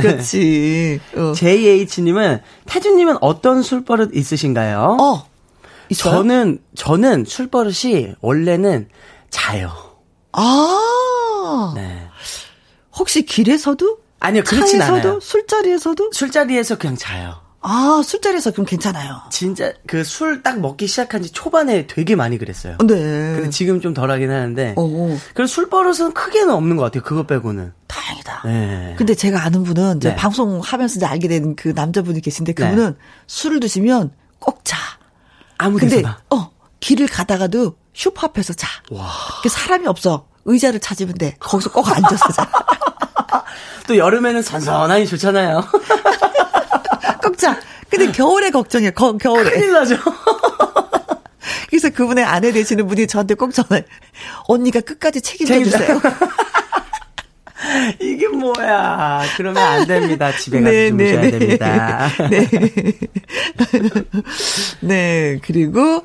그렇지. 0.00 1.00
어. 1.16 1.32
JH님은, 1.34 2.40
태준님은 2.66 3.18
어떤 3.20 3.62
술버릇 3.62 4.14
있으신가요? 4.14 4.96
어, 5.00 5.26
있어요? 5.88 6.14
저는, 6.14 6.58
저는 6.76 7.24
술버릇이 7.26 8.14
원래는 8.20 8.88
자요. 9.30 9.70
아, 10.32 11.72
네. 11.74 12.01
혹시 12.96 13.24
길에서도? 13.24 13.98
아니요, 14.20 14.42
그렇진 14.44 14.78
차에서도? 14.78 15.08
않아요. 15.08 15.20
술자리에서도? 15.20 16.10
술자리에서 16.12 16.78
그냥 16.78 16.96
자요. 16.96 17.40
아, 17.64 18.02
술자리에서 18.04 18.50
그럼 18.50 18.66
괜찮아요. 18.66 19.20
진짜 19.30 19.72
그 19.86 19.98
술 20.00 20.42
딱 20.42 20.58
먹기 20.60 20.86
시작한 20.88 21.22
지 21.22 21.30
초반에 21.30 21.86
되게 21.86 22.16
많이 22.16 22.36
그랬어요. 22.38 22.76
네. 22.78 22.86
근데 23.36 23.50
지금 23.50 23.80
좀 23.80 23.94
덜하긴 23.94 24.30
하는데. 24.30 24.74
어, 24.76 25.18
그래서 25.34 25.52
술 25.54 25.68
버릇은 25.70 26.12
크게는 26.12 26.50
없는 26.52 26.76
것 26.76 26.82
같아요. 26.84 27.02
그거 27.04 27.24
빼고는. 27.24 27.72
다행이다. 27.86 28.42
네. 28.46 28.94
근데 28.98 29.14
제가 29.14 29.44
아는 29.44 29.62
분은 29.62 30.00
네. 30.00 30.16
방송하면서 30.16 30.96
이제 30.96 31.06
알게 31.06 31.28
된 31.28 31.54
그 31.54 31.68
남자분이 31.68 32.20
계신데 32.20 32.52
그분은 32.54 32.96
술을 33.28 33.60
드시면 33.60 34.10
꼭 34.40 34.64
자. 34.64 34.76
아무 35.58 35.78
데서나. 35.78 36.20
어 36.30 36.50
길을 36.80 37.06
가다가도 37.06 37.76
슈퍼 37.92 38.26
앞에서 38.26 38.54
자. 38.54 38.66
그 39.42 39.48
사람이 39.48 39.86
없어. 39.86 40.26
의자를 40.44 40.80
찾으면 40.80 41.14
돼. 41.14 41.36
거기서 41.38 41.70
꼭 41.70 41.88
앉아서 41.88 42.32
자. 42.32 42.50
또 43.86 43.96
여름에는 43.96 44.42
선선하니 44.42 45.06
좋잖아요. 45.06 45.64
꼭 47.22 47.38
자. 47.38 47.58
근데 47.90 48.10
겨울에 48.10 48.50
걱정해. 48.50 48.90
거, 48.90 49.16
겨울에. 49.18 49.50
큰일 49.50 49.72
나죠. 49.72 49.96
그래서 51.68 51.90
그분의 51.90 52.24
아내 52.24 52.52
되시는 52.52 52.86
분이 52.86 53.06
저한테 53.06 53.34
꼭 53.34 53.52
전화해. 53.52 53.84
언니가 54.48 54.80
끝까지 54.80 55.20
책임져. 55.20 55.62
주세요. 55.64 56.00
이게 58.00 58.28
뭐야. 58.28 59.22
그러면 59.36 59.62
안 59.62 59.86
됩니다. 59.86 60.32
집에 60.36 60.60
가서 60.60 60.72
주무셔야 60.88 61.30
됩니다. 61.30 62.08
네. 62.30 62.48
네. 64.80 65.40
그리고, 65.42 66.04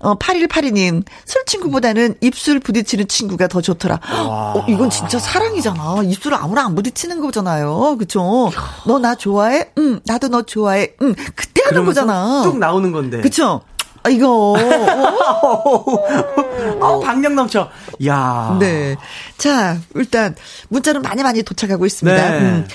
어, 0.00 0.16
8182님, 0.18 1.04
술 1.24 1.44
친구보다는 1.46 2.16
입술 2.20 2.60
부딪히는 2.60 3.08
친구가 3.08 3.48
더 3.48 3.60
좋더라. 3.60 4.00
어, 4.12 4.64
이건 4.68 4.90
진짜 4.90 5.18
사랑이잖아. 5.18 6.02
입술을 6.04 6.36
아무나 6.36 6.64
안 6.64 6.74
부딪히는 6.74 7.20
거잖아요. 7.20 7.96
그쵸? 7.98 8.50
너 8.86 8.98
나 8.98 9.14
좋아해? 9.14 9.70
응, 9.78 10.00
나도 10.06 10.28
너 10.28 10.42
좋아해. 10.42 10.92
응, 11.02 11.14
그때 11.34 11.62
하는 11.64 11.84
거잖아. 11.84 12.42
뚝 12.44 12.58
나오는 12.58 12.90
건데. 12.92 13.20
그쵸? 13.20 13.60
아, 14.04 14.10
이거. 14.10 14.54
어, 16.80 17.00
박력 17.00 17.32
넘쳐. 17.34 17.68
야. 18.06 18.56
네. 18.60 18.96
자, 19.36 19.76
일단 19.94 20.34
문자는 20.68 21.02
많이 21.02 21.22
많이 21.22 21.42
도착하고 21.42 21.86
있습니다. 21.86 22.30
네. 22.30 22.38
음. 22.38 22.68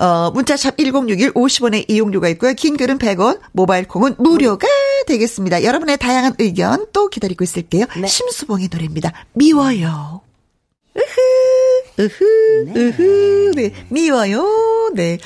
어, 0.00 0.30
문자샵 0.30 0.78
1061 0.78 1.34
50원의 1.34 1.84
이용료가 1.88 2.28
있고요. 2.30 2.54
긴 2.54 2.78
글은 2.78 2.98
100원, 2.98 3.38
모바일 3.52 3.86
콩은 3.86 4.14
무료가 4.18 4.66
되겠습니다. 5.06 5.62
여러분의 5.62 5.98
다양한 5.98 6.34
의견 6.38 6.86
또 6.94 7.08
기다리고 7.08 7.44
있을게요. 7.44 7.84
심수봉의 8.06 8.70
노래입니다. 8.72 9.12
미워요. 9.34 10.22
으흐, 10.96 12.00
으흐, 12.00 12.72
으흐, 12.76 13.52
네. 13.54 13.72
미워요. 13.90 14.90
네. 14.94 15.18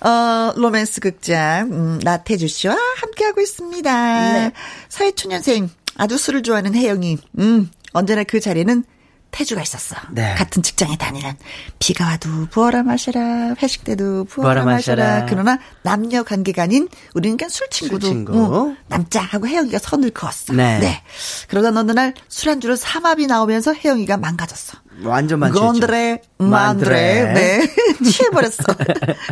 어, 0.00 0.52
로맨스 0.56 1.00
극장, 1.00 1.70
음, 1.70 2.00
나태주 2.02 2.48
씨와 2.48 2.74
함께하고 2.96 3.42
있습니다. 3.42 4.50
사회초년생, 4.88 5.68
아주 5.96 6.16
술을 6.16 6.42
좋아하는 6.42 6.74
혜영이, 6.74 7.18
음, 7.38 7.70
언제나 7.92 8.24
그 8.24 8.40
자리에는 8.40 8.82
태주가 9.30 9.62
있었어. 9.62 9.96
네. 10.10 10.34
같은 10.34 10.62
직장에 10.62 10.96
다니는. 10.96 11.34
비가 11.78 12.06
와도 12.06 12.46
부어라 12.50 12.82
마셔라, 12.82 13.54
회식 13.62 13.84
때도 13.84 14.24
부어라, 14.24 14.62
부어라 14.62 14.64
마셔라. 14.64 15.04
마셔라. 15.04 15.26
그러나 15.26 15.58
남녀 15.82 16.22
관계가 16.22 16.64
아닌 16.64 16.88
우리는 17.14 17.36
그냥 17.36 17.48
술 17.48 17.68
친구도. 17.70 18.06
술 18.06 18.14
친구. 18.14 18.68
응, 18.68 18.76
남자하고 18.88 19.46
혜영이가 19.46 19.78
선을 19.78 20.10
그었어. 20.10 20.52
네. 20.52 21.02
그러다 21.48 21.68
어느 21.78 21.92
날 21.92 22.14
술안주로 22.28 22.76
삼합이 22.76 23.26
나오면서 23.26 23.74
혜영이가 23.74 24.16
망가졌어. 24.16 24.78
완전 25.04 25.38
만취했죠. 25.38 25.66
건드레, 25.66 26.22
만드레, 26.38 27.32
네. 27.32 27.60
취해버렸어. 28.04 28.56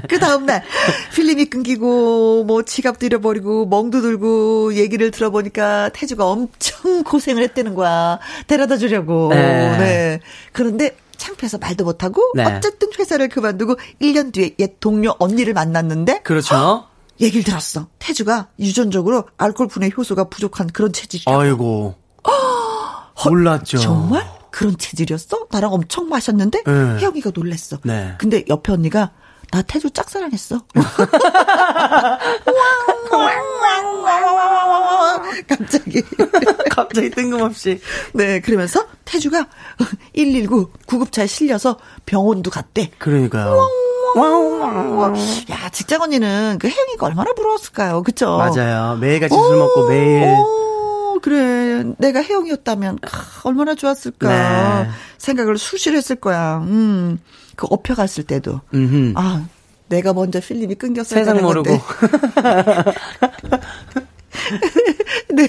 그 0.08 0.18
다음날, 0.18 0.62
필름이 1.14 1.46
끊기고, 1.46 2.44
뭐, 2.44 2.62
지갑도 2.62 3.06
잃어버리고, 3.06 3.66
멍도 3.66 4.00
들고, 4.00 4.74
얘기를 4.74 5.10
들어보니까 5.10 5.90
태주가 5.90 6.26
엄청 6.26 7.02
고생을 7.02 7.42
했다는 7.42 7.74
거야. 7.74 8.18
데려다 8.46 8.76
주려고. 8.76 9.28
네. 9.30 9.78
네. 9.78 10.20
그런데, 10.52 10.96
창피해서 11.16 11.58
말도 11.58 11.84
못하고, 11.84 12.22
네. 12.34 12.44
어쨌든 12.44 12.88
회사를 12.98 13.28
그만두고, 13.28 13.76
1년 14.00 14.32
뒤에 14.32 14.54
옛 14.60 14.80
동료 14.80 15.14
언니를 15.18 15.52
만났는데, 15.54 16.22
그렇죠. 16.22 16.84
얘기를 17.20 17.42
들었어. 17.44 17.88
태주가 17.98 18.48
유전적으로 18.60 19.24
알코올 19.38 19.68
분해 19.68 19.90
효소가 19.96 20.24
부족한 20.24 20.68
그런 20.68 20.92
체질이야. 20.92 21.36
아이고. 21.36 21.96
몰랐죠. 23.24 23.78
정말? 23.78 24.28
그런 24.50 24.76
체질이었어? 24.76 25.46
나랑 25.50 25.72
엄청 25.72 26.08
마셨는데 26.08 26.62
네. 26.64 26.72
혜영이가 26.72 27.30
놀랬어. 27.34 27.78
네. 27.84 28.14
근데 28.18 28.44
옆에 28.48 28.72
언니가 28.72 29.12
나 29.50 29.62
태주 29.62 29.90
짝사랑했어. 29.90 30.60
갑자기. 35.48 36.02
갑자기 36.70 37.10
뜬금없이. 37.10 37.80
네, 38.12 38.40
그러면서 38.40 38.84
태주가 39.04 39.46
119 40.14 40.70
구급차에 40.86 41.26
실려서 41.26 41.78
병원도 42.06 42.50
갔대. 42.50 42.90
그러니까요. 42.98 43.68
야, 45.50 45.68
직장 45.70 46.02
언니는 46.02 46.58
그 46.60 46.68
혜영이가 46.68 47.06
얼마나 47.06 47.32
부러웠을까요? 47.34 48.02
그쵸? 48.02 48.38
맞아요. 48.38 48.96
매일같이 48.96 49.34
술 49.34 49.56
먹고 49.56 49.88
매일. 49.88 50.34
오, 51.18 51.20
그래. 51.20 51.84
내가 51.98 52.22
혜영이었다면, 52.22 52.98
아, 53.02 53.08
얼마나 53.42 53.74
좋았을까. 53.74 54.84
네. 54.84 54.88
생각을 55.18 55.58
수시로 55.58 55.96
했을 55.96 56.14
거야. 56.16 56.58
음, 56.58 57.18
그 57.56 57.66
업혀갔을 57.68 58.22
때도. 58.22 58.60
음흠. 58.72 59.14
아, 59.16 59.44
내가 59.88 60.12
먼저 60.12 60.38
필름이 60.40 60.76
끊겼어야 60.76 61.20
세상 61.20 61.34
되는 61.34 61.46
모르고. 61.46 61.70
네. 65.34 65.48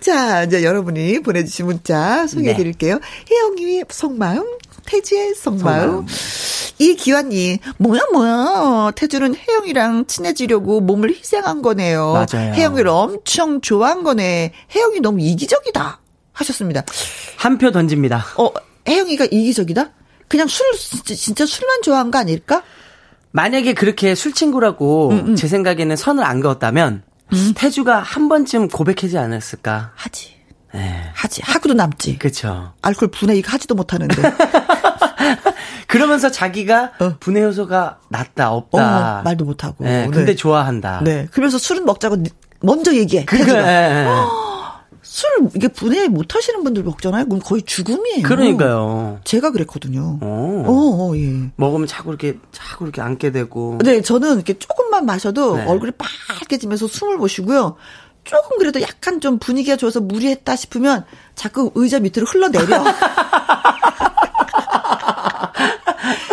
자, 0.00 0.42
이제 0.42 0.64
여러분이 0.64 1.20
보내주신 1.20 1.66
문자 1.66 2.26
소개해 2.26 2.56
드릴게요. 2.56 2.98
혜영이의 3.30 3.84
속마음, 3.88 4.44
태주의 4.92 5.34
속마음. 5.34 6.06
이기환님, 6.78 7.58
뭐야, 7.78 8.00
뭐야. 8.12 8.92
태주는 8.96 9.34
혜영이랑 9.34 10.06
친해지려고 10.06 10.80
몸을 10.80 11.10
희생한 11.10 11.60
거네요. 11.60 12.12
맞아요. 12.12 12.54
혜영이를 12.54 12.88
엄청 12.88 13.60
좋아한 13.60 14.02
거네. 14.02 14.52
혜영이 14.74 15.00
너무 15.00 15.20
이기적이다. 15.20 16.00
하셨습니다. 16.32 16.84
한 17.36 17.58
표 17.58 17.70
던집니다. 17.72 18.24
어, 18.38 18.50
혜영이가 18.88 19.26
이기적이다? 19.26 19.90
그냥 20.28 20.46
술, 20.46 20.64
진짜, 21.04 21.44
술만 21.44 21.82
좋아한 21.82 22.10
거 22.10 22.18
아닐까? 22.18 22.62
만약에 23.32 23.74
그렇게 23.74 24.14
술 24.14 24.32
친구라고 24.32 25.10
음, 25.10 25.36
제 25.36 25.48
생각에는 25.48 25.96
선을 25.96 26.24
안 26.24 26.40
그었다면 26.40 27.02
태주가 27.56 27.98
한 27.98 28.28
번쯤 28.28 28.68
고백하지 28.68 29.18
않았을까. 29.18 29.92
하지. 29.96 30.37
네. 30.74 31.10
하지. 31.14 31.40
하고도 31.44 31.74
남지. 31.74 32.18
그쵸. 32.18 32.72
알코올 32.82 33.10
분해 33.10 33.36
이거 33.36 33.50
하지도 33.52 33.74
못하는데. 33.74 34.14
그러면서 35.86 36.30
자기가 36.30 36.92
어. 37.00 37.14
분해 37.18 37.42
요소가 37.42 37.98
낮다, 38.10 38.52
없다. 38.52 39.20
어, 39.20 39.22
말도 39.22 39.44
못하고. 39.44 39.84
네, 39.84 40.04
네. 40.04 40.10
근데 40.10 40.34
좋아한다. 40.34 41.00
네. 41.02 41.26
그러면서 41.30 41.58
술은 41.58 41.84
먹자고 41.84 42.16
니- 42.16 42.30
먼저 42.60 42.94
얘기해. 42.94 43.24
예, 43.32 43.38
예. 43.48 44.06
술 45.00 45.30
이게 45.54 45.68
분해 45.68 46.08
못 46.08 46.34
하시는 46.34 46.62
분들 46.62 46.82
먹잖아요. 46.82 47.24
그럼 47.26 47.40
거의 47.42 47.62
죽음이에요. 47.62 48.22
그러니까요. 48.24 49.20
제가 49.24 49.50
그랬거든요. 49.52 50.18
어. 50.20 50.64
어, 50.66 51.08
어, 51.10 51.16
예. 51.16 51.50
먹으면 51.56 51.86
자꾸 51.86 52.10
이렇게, 52.10 52.38
자꾸 52.52 52.84
이렇게 52.84 53.00
앉게 53.00 53.32
되고. 53.32 53.78
네, 53.82 54.02
저는 54.02 54.34
이렇게 54.36 54.58
조금만 54.58 55.06
마셔도 55.06 55.56
네. 55.56 55.64
얼굴이 55.64 55.92
빨개지면서 56.38 56.88
숨을 56.88 57.16
못 57.16 57.28
쉬고요. 57.28 57.76
조금 58.28 58.58
그래도 58.58 58.80
약간 58.82 59.20
좀 59.22 59.38
분위기가 59.38 59.76
좋아서 59.76 60.00
무리했다 60.00 60.54
싶으면 60.54 61.06
자꾸 61.34 61.72
의자 61.74 61.98
밑으로 61.98 62.26
흘러내려. 62.26 62.84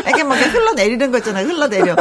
이게 0.10 0.24
막 0.26 0.36
흘러내리는 0.36 1.10
거 1.12 1.20
있잖아요. 1.20 1.48
흘러내려. 1.48 1.96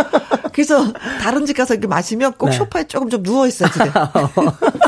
그래서 0.53 0.93
다른 1.23 1.47
집 1.47 1.57
가서 1.57 1.75
이렇게 1.75 1.87
마시면 1.87 2.33
꼭 2.33 2.51
네. 2.51 2.57
소파에 2.57 2.89
조금 2.89 3.09
좀 3.09 3.23
누워있어야 3.23 3.71
돼. 3.71 3.93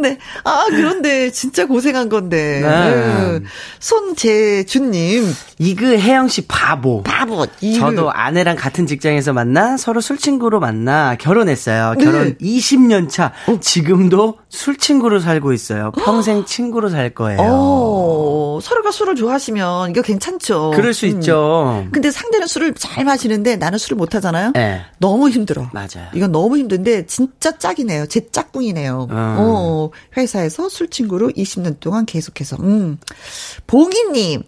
네. 0.00 0.18
아, 0.44 0.64
그런데 0.68 1.30
진짜 1.30 1.66
고생한 1.66 2.08
건데. 2.08 2.60
네. 2.60 3.38
네. 3.38 3.46
손재준님. 3.80 5.32
이그 5.58 5.98
혜영 5.98 6.28
씨 6.28 6.46
바보. 6.46 7.02
바보. 7.02 7.46
이글. 7.60 7.80
저도 7.80 8.12
아내랑 8.12 8.56
같은 8.56 8.86
직장에서 8.86 9.32
만나 9.32 9.76
서로 9.76 10.00
술 10.00 10.18
친구로 10.18 10.60
만나 10.60 11.16
결혼했어요. 11.16 11.94
네. 11.98 12.04
결혼 12.04 12.34
20년 12.36 13.08
차. 13.08 13.32
지금도 13.60 14.38
술 14.52 14.76
친구로 14.76 15.18
살고 15.18 15.54
있어요. 15.54 15.92
평생 15.92 16.44
친구로 16.44 16.90
살 16.90 17.08
거예요. 17.14 17.38
어, 17.40 18.58
서로가 18.62 18.90
술을 18.90 19.14
좋아하시면 19.16 19.90
이거 19.90 20.02
괜찮죠. 20.02 20.72
그럴 20.76 20.92
수 20.92 21.06
음. 21.06 21.10
있죠. 21.12 21.86
근데 21.90 22.10
상대는 22.10 22.46
술을 22.46 22.74
잘 22.74 23.02
마시는데 23.06 23.56
나는 23.56 23.78
술을 23.78 23.96
못 23.96 24.14
하잖아요. 24.14 24.52
네. 24.54 24.82
너무 24.98 25.30
힘들어. 25.30 25.70
맞아요. 25.72 26.08
이건 26.14 26.32
너무 26.32 26.58
힘든데 26.58 27.06
진짜 27.06 27.56
짝이네요. 27.56 28.06
제 28.08 28.28
짝꿍이네요. 28.30 29.08
어, 29.10 29.90
회사에서 30.18 30.68
술 30.68 30.90
친구로 30.90 31.30
20년 31.30 31.80
동안 31.80 32.04
계속해서. 32.04 32.56
음. 32.60 32.98
봉희님, 33.66 34.42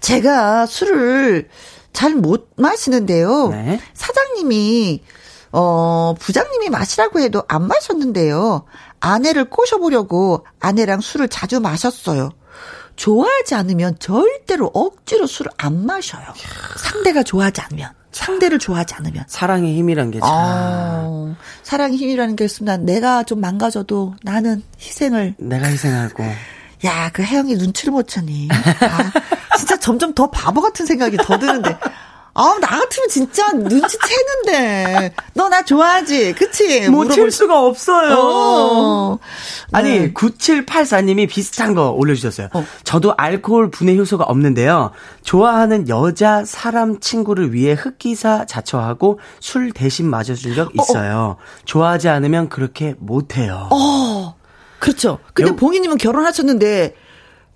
제가 0.00 0.66
술을 0.66 1.48
잘 1.92 2.14
못 2.14 2.50
마시는데요. 2.56 3.48
네. 3.48 3.80
사장님이 3.92 5.02
어, 5.50 6.14
부장님이 6.20 6.68
마시라고 6.68 7.20
해도 7.20 7.42
안 7.48 7.66
마셨는데요. 7.66 8.64
아내를 9.00 9.44
꼬셔보려고 9.44 10.46
아내랑 10.60 11.00
술을 11.00 11.28
자주 11.28 11.60
마셨어요. 11.60 12.30
좋아하지 12.96 13.54
않으면 13.54 13.96
절대로 14.00 14.70
억지로 14.74 15.26
술을 15.26 15.52
안 15.56 15.86
마셔요. 15.86 16.24
상대가 16.76 17.22
좋아하지 17.22 17.60
않으면. 17.60 17.90
상대를 18.10 18.58
좋아하지 18.58 18.94
않으면. 18.94 19.24
사랑의 19.28 19.76
힘이란 19.76 20.10
게 20.10 20.18
참. 20.18 20.28
아, 20.28 21.36
사랑의 21.62 21.96
힘이라는 21.96 22.34
게 22.34 22.44
있으면 22.44 22.84
내가 22.84 23.22
좀 23.22 23.40
망가져도 23.40 24.14
나는 24.22 24.62
희생을. 24.80 25.36
내가 25.38 25.68
희생하고. 25.68 26.24
야, 26.84 27.10
그 27.12 27.22
혜영이 27.22 27.54
눈치를 27.54 27.92
못 27.92 28.08
채니. 28.08 28.48
아, 28.50 29.56
진짜 29.56 29.76
점점 29.78 30.14
더 30.14 30.30
바보 30.30 30.60
같은 30.60 30.84
생각이 30.86 31.16
더 31.18 31.38
드는데. 31.38 31.76
아, 32.40 32.56
나 32.60 32.66
같으면 32.68 33.08
진짜 33.08 33.50
눈치 33.52 33.98
채는데. 33.98 35.12
너 35.34 35.48
나 35.48 35.62
좋아하지? 35.64 36.34
그치? 36.34 36.88
못칠 36.88 37.30
수가 37.32 37.64
없어요. 37.64 38.14
어. 38.16 39.18
아니, 39.72 39.98
네. 39.98 40.12
9784님이 40.12 41.28
비슷한 41.28 41.74
거 41.74 41.90
올려주셨어요. 41.90 42.48
어. 42.52 42.64
저도 42.84 43.14
알코올 43.16 43.70
분해 43.70 43.96
효소가 43.96 44.24
없는데요. 44.24 44.92
좋아하는 45.22 45.88
여자 45.88 46.44
사람 46.44 47.00
친구를 47.00 47.52
위해 47.54 47.72
흑기사 47.72 48.44
자처하고 48.46 49.18
술 49.40 49.72
대신 49.72 50.08
마셔준 50.08 50.54
적 50.54 50.70
있어요. 50.78 51.36
좋아하지 51.64 52.08
않으면 52.08 52.48
그렇게 52.48 52.94
못해요. 52.98 53.68
어. 53.72 54.36
그렇죠. 54.78 55.18
근데 55.34 55.50
여- 55.50 55.56
봉희님은 55.56 55.96
결혼하셨는데, 55.98 56.94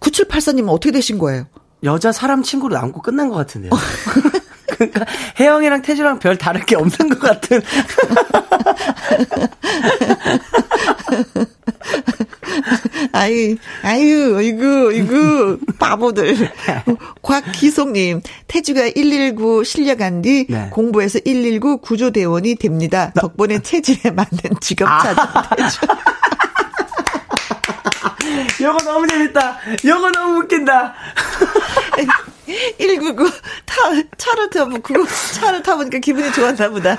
9784님은 0.01 0.69
어떻게 0.71 0.91
되신 0.91 1.19
거예요? 1.19 1.45
여자 1.85 2.11
사람 2.13 2.43
친구로 2.43 2.75
남고 2.75 3.03
끝난 3.03 3.29
것 3.29 3.35
같은데요. 3.37 3.71
그러니까 4.91 5.13
혜영이랑 5.39 5.83
태주랑 5.83 6.19
별 6.19 6.37
다를 6.37 6.65
게 6.65 6.75
없는 6.77 7.11
것 7.11 7.21
같은. 7.21 7.61
아이, 13.13 13.57
아유, 13.83 14.41
이구, 14.43 14.93
이구, 14.95 15.59
바보들. 15.79 16.51
곽기송님, 17.23 18.21
태주가 18.47 18.91
119 18.95 19.65
실려간 19.65 20.23
뒤 20.23 20.47
네. 20.49 20.69
공부해서 20.71 21.19
119 21.25 21.79
구조대원이 21.79 22.55
됩니다. 22.57 23.13
덕분에 23.15 23.61
체질에 23.61 24.11
맞는 24.11 24.61
직업 24.61 24.89
아. 24.89 25.03
찾은 25.03 25.23
태주. 25.57 25.79
요거 28.63 28.79
너무 28.85 29.07
재밌다. 29.07 29.59
요거 29.85 30.11
너무 30.13 30.39
웃긴다. 30.41 30.95
199 32.79 33.31
타, 33.65 33.75
차를 34.17 34.51
타고 34.51 34.81
그 34.83 34.95
차를 35.35 35.63
타보니까 35.63 35.99
기분이 35.99 36.33
좋았나 36.33 36.69
보다. 36.71 36.99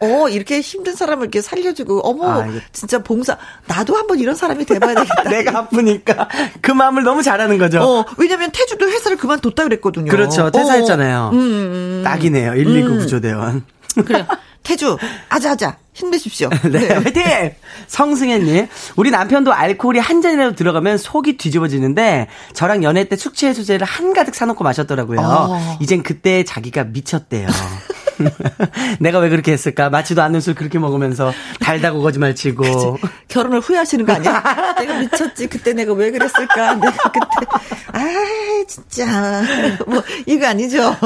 어, 0.00 0.28
이렇게 0.28 0.60
힘든 0.60 0.94
사람을 0.94 1.24
이렇게 1.24 1.40
살려주고, 1.40 2.00
어머, 2.00 2.42
아, 2.42 2.46
진짜 2.72 2.98
봉사. 2.98 3.38
나도 3.66 3.96
한번 3.96 4.18
이런 4.18 4.34
사람이 4.34 4.64
돼봐야 4.64 4.94
되겠다. 4.94 5.22
내가 5.30 5.58
아프니까 5.60 6.28
그 6.60 6.70
마음을 6.70 7.02
너무 7.02 7.22
잘하는 7.22 7.58
거죠. 7.58 7.80
어, 7.80 8.04
왜냐면 8.18 8.50
태주도 8.52 8.88
회사를 8.88 9.16
그만뒀다 9.16 9.62
그랬거든요. 9.64 10.10
그렇죠. 10.10 10.50
퇴사했잖아요. 10.50 11.18
어, 11.18 11.30
음, 11.30 11.38
음, 11.38 12.02
딱이네요. 12.04 12.52
119 12.52 12.98
구조대원. 12.98 13.64
그래. 14.04 14.26
태주, 14.64 14.98
아자아자, 15.28 15.76
힘내십시오. 15.92 16.48
네, 16.72 16.88
화이팅! 16.88 17.52
성승혜님, 17.86 18.66
우리 18.96 19.10
남편도 19.10 19.52
알코올이 19.52 20.00
한 20.00 20.20
잔이라도 20.20 20.56
들어가면 20.56 20.98
속이 20.98 21.36
뒤집어지는데, 21.36 22.26
저랑 22.54 22.82
연애 22.82 23.04
때 23.04 23.14
숙취 23.16 23.46
해소제를 23.46 23.86
한가득 23.86 24.34
사놓고 24.34 24.64
마셨더라고요. 24.64 25.20
어. 25.20 25.78
이젠 25.80 26.02
그때 26.02 26.42
자기가 26.42 26.84
미쳤대요. 26.84 27.46
내가 29.00 29.18
왜 29.18 29.28
그렇게 29.28 29.52
했을까? 29.52 29.90
맞지도 29.90 30.22
않는 30.22 30.40
술 30.40 30.54
그렇게 30.54 30.78
먹으면서 30.78 31.32
달다고 31.60 32.02
거짓말 32.02 32.34
치고. 32.34 32.98
결혼을 33.28 33.60
후회하시는 33.60 34.04
거 34.04 34.12
아니야? 34.12 34.42
내가 34.78 34.98
미쳤지. 35.00 35.46
그때 35.48 35.72
내가 35.72 35.92
왜 35.92 36.10
그랬을까? 36.10 36.74
내가 36.74 36.96
그때. 37.10 37.46
아, 37.92 38.04
진짜. 38.66 39.42
뭐, 39.86 40.02
이거 40.26 40.46
아니죠? 40.46 40.96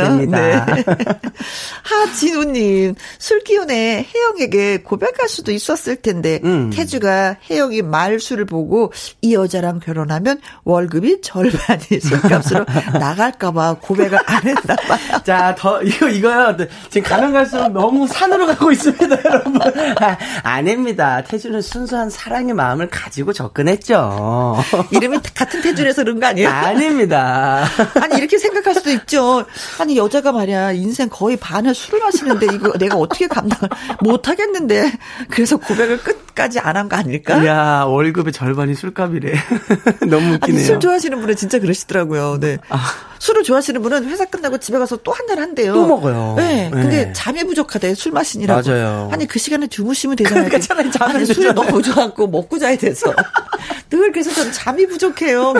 안 0.00 0.18
됩니다. 0.18 0.66
네. 0.66 0.84
하진우님, 1.82 2.94
술 3.18 3.40
기운에 3.44 4.06
혜영에게 4.14 4.82
고백할 4.82 5.28
수도 5.28 5.52
있었을 5.52 5.96
텐데, 5.96 6.40
음. 6.44 6.70
태주가 6.70 7.36
혜영이 7.50 7.82
말수를 7.82 8.44
보고 8.44 8.92
이 9.22 9.34
여자랑 9.34 9.80
결혼하면 9.80 10.40
월급이 10.64 11.20
절반이 11.20 12.00
술값으로 12.00 12.64
나갈까봐 12.98 13.76
고백을 13.80 14.18
안 14.26 14.42
했나 14.44 14.76
봐요. 14.76 15.22
자, 15.24 15.54
더, 15.56 15.75
이거, 15.82 16.08
이거요. 16.08 16.56
지금 16.90 17.08
가면 17.08 17.32
갈수록 17.32 17.68
너무 17.72 18.06
산으로 18.06 18.46
가고 18.46 18.70
있습니다, 18.72 19.16
여러분. 19.24 19.60
아, 20.00 20.16
아닙니다. 20.42 21.22
태주는 21.22 21.60
순수한 21.62 22.10
사랑의 22.10 22.54
마음을 22.54 22.88
가지고 22.88 23.32
접근했죠. 23.32 24.62
이름이 24.90 25.18
같은 25.34 25.62
태주에서 25.62 26.04
그런 26.04 26.20
거 26.20 26.26
아니에요? 26.26 26.48
아닙니다. 26.48 27.64
아니 28.00 28.16
이렇게 28.18 28.38
생각할 28.38 28.74
수도 28.74 28.90
있죠. 28.90 29.44
아니 29.80 29.96
여자가 29.96 30.32
말이야 30.32 30.72
인생 30.72 31.08
거의 31.08 31.36
반을 31.36 31.74
술을 31.74 32.00
마시는데 32.00 32.46
이거 32.54 32.72
내가 32.78 32.96
어떻게 32.96 33.26
감당을 33.26 33.68
못 34.00 34.28
하겠는데 34.28 34.92
그래서 35.30 35.56
고백을 35.56 35.98
끝까지 35.98 36.60
안 36.60 36.76
한 36.76 36.88
거 36.88 36.96
아닐까? 36.96 37.44
야 37.46 37.84
월급의 37.84 38.32
절반이 38.32 38.74
술값이래. 38.74 39.32
너무 40.08 40.34
웃기네요. 40.34 40.40
아니 40.42 40.58
술 40.64 40.78
좋아하시는 40.80 41.18
분은 41.20 41.36
진짜 41.36 41.58
그러시더라고요. 41.58 42.38
네. 42.40 42.58
술을 43.18 43.42
좋아하시는 43.42 43.80
분은 43.82 44.04
회사 44.08 44.24
끝나고 44.24 44.58
집에 44.58 44.78
가서 44.78 44.96
또 44.98 45.12
한 45.12 45.26
잔 45.26 45.38
한대요. 45.38 45.72
또 45.74 45.86
먹어요. 45.86 46.34
네. 46.36 46.70
근데 46.72 47.06
네. 47.06 47.12
잠이 47.12 47.42
부족하대 47.44 47.94
술 47.94 48.12
마시니라고. 48.12 48.68
맞아요. 48.68 49.08
아니 49.12 49.26
그 49.26 49.38
시간에 49.38 49.66
주무시면 49.66 50.16
되잖아요. 50.16 50.44
그러니까 50.48 50.58
차라리 50.66 50.90
아니, 51.16 51.26
술이. 51.26 51.52
너무 51.52 51.82
좋아갖고 51.82 52.26
먹고 52.28 52.58
자야 52.58 52.76
돼서. 52.76 53.12
늘 53.90 54.12
그래서 54.12 54.30
저는 54.32 54.52
잠이 54.52 54.86
부족해요. 54.86 55.54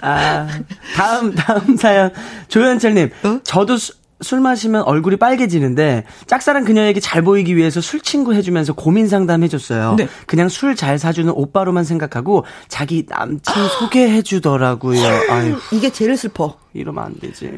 아, 0.00 0.48
다음, 0.96 1.34
다음 1.34 1.76
사연. 1.76 2.12
조현철님. 2.48 3.10
어? 3.24 3.40
저도 3.44 3.76
수- 3.76 3.92
술 4.24 4.40
마시면 4.40 4.82
얼굴이 4.82 5.16
빨개지는데 5.16 6.04
짝사랑 6.26 6.64
그녀에게 6.64 6.98
잘 6.98 7.22
보이기 7.22 7.54
위해서 7.56 7.80
술 7.80 8.00
친구 8.00 8.34
해주면서 8.34 8.72
고민 8.72 9.06
상담해줬어요. 9.06 9.94
네. 9.96 10.08
그냥 10.26 10.48
술 10.48 10.74
잘 10.74 10.98
사주는 10.98 11.32
오빠로만 11.32 11.84
생각하고 11.84 12.44
자기 12.66 13.06
남친 13.08 13.54
소개해주더라고요. 13.78 15.00
아유, 15.30 15.56
이게 15.72 15.90
제일 15.90 16.16
슬퍼. 16.16 16.56
이러면 16.72 17.04
안 17.04 17.14
되지. 17.20 17.56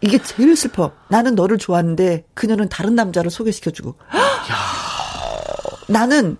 이게 0.00 0.18
제일 0.22 0.56
슬퍼. 0.56 0.92
나는 1.08 1.34
너를 1.34 1.58
좋아하는데 1.58 2.24
그녀는 2.32 2.68
다른 2.70 2.94
남자를 2.94 3.30
소개시켜주고. 3.30 3.96
나는 5.88 6.36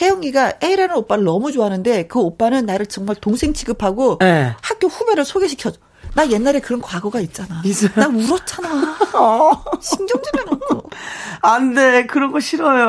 혜영이가 0.00 0.54
A라는 0.62 0.96
오빠를 0.96 1.24
너무 1.24 1.52
좋아하는데 1.52 2.06
그 2.06 2.18
오빠는 2.20 2.66
나를 2.66 2.86
정말 2.86 3.16
동생 3.16 3.52
취급하고 3.52 4.18
네. 4.18 4.54
학교 4.62 4.88
후배를 4.88 5.24
소개시켜줘. 5.24 5.78
나 6.14 6.28
옛날에 6.28 6.58
그런 6.60 6.80
과거가 6.80 7.20
있잖아. 7.20 7.60
있어요? 7.64 7.90
나 7.94 8.08
울었잖아. 8.08 8.96
어, 9.14 9.64
신경질을 9.80 10.44
놓고. 10.50 10.90
안 11.42 11.74
돼. 11.74 12.06
그런 12.06 12.32
거 12.32 12.40
싫어요. 12.40 12.88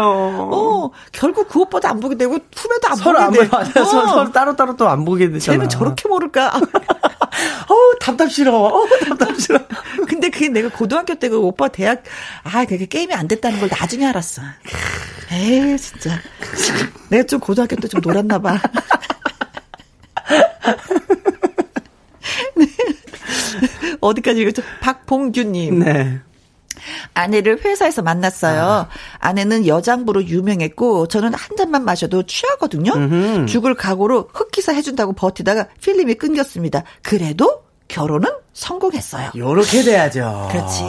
어, 0.51 0.91
결국 1.11 1.47
그 1.47 1.59
오빠도 1.59 1.87
안 1.87 1.99
보게 1.99 2.15
되고 2.15 2.33
후배도 2.55 2.87
안 2.89 2.95
서로 2.95 3.19
안 3.19 3.27
보게 3.27 3.41
돼. 3.43 3.49
보여. 3.49 3.59
맞아요. 3.61 3.85
서로, 3.85 4.07
서로 4.07 4.31
따로따로 4.31 4.75
또 4.75 4.87
안 4.87 5.05
보게 5.05 5.29
되잖아. 5.29 5.39
쟤는 5.57 5.69
저렇게 5.69 6.07
모를까? 6.09 6.53
어우, 7.69 7.95
답답스러워. 8.01 8.69
어우, 8.73 8.87
답답스러워. 9.07 9.63
근데 10.07 10.29
그게 10.29 10.49
내가 10.49 10.69
고등학교 10.69 11.13
때 11.15 11.29
그 11.29 11.37
오빠 11.39 11.67
대학, 11.67 12.01
아, 12.43 12.65
그게 12.65 12.87
게임이 12.87 13.13
안 13.13 13.27
됐다는 13.27 13.59
걸 13.59 13.69
나중에 13.69 14.07
알았어. 14.07 14.41
에이, 15.31 15.77
진짜. 15.77 16.19
내가 17.09 17.23
좀 17.27 17.39
고등학교 17.39 17.75
때 17.75 17.87
좀 17.87 18.01
놀았나 18.01 18.39
봐. 18.39 18.57
네. 24.01 24.07
어디까지 24.07 24.41
읽었죠? 24.41 24.61
박봉규님. 24.81 25.79
네. 25.79 26.19
아내를 27.13 27.59
회사에서 27.63 28.01
만났어요. 28.01 28.87
아. 29.19 29.33
내는 29.33 29.67
여장부로 29.67 30.25
유명했고 30.25 31.07
저는 31.07 31.33
한 31.33 31.57
잔만 31.57 31.83
마셔도 31.83 32.23
취하거든요. 32.23 32.93
죽을 33.45 33.73
각오로 33.75 34.29
흑기사 34.33 34.73
해준다고 34.73 35.13
버티다가 35.13 35.67
필름이 35.81 36.15
끊겼습니다. 36.15 36.83
그래도 37.01 37.63
결혼은 37.89 38.29
성공했어요. 38.53 39.31
요렇게 39.35 39.83
돼야죠. 39.83 40.47
그렇지. 40.51 40.83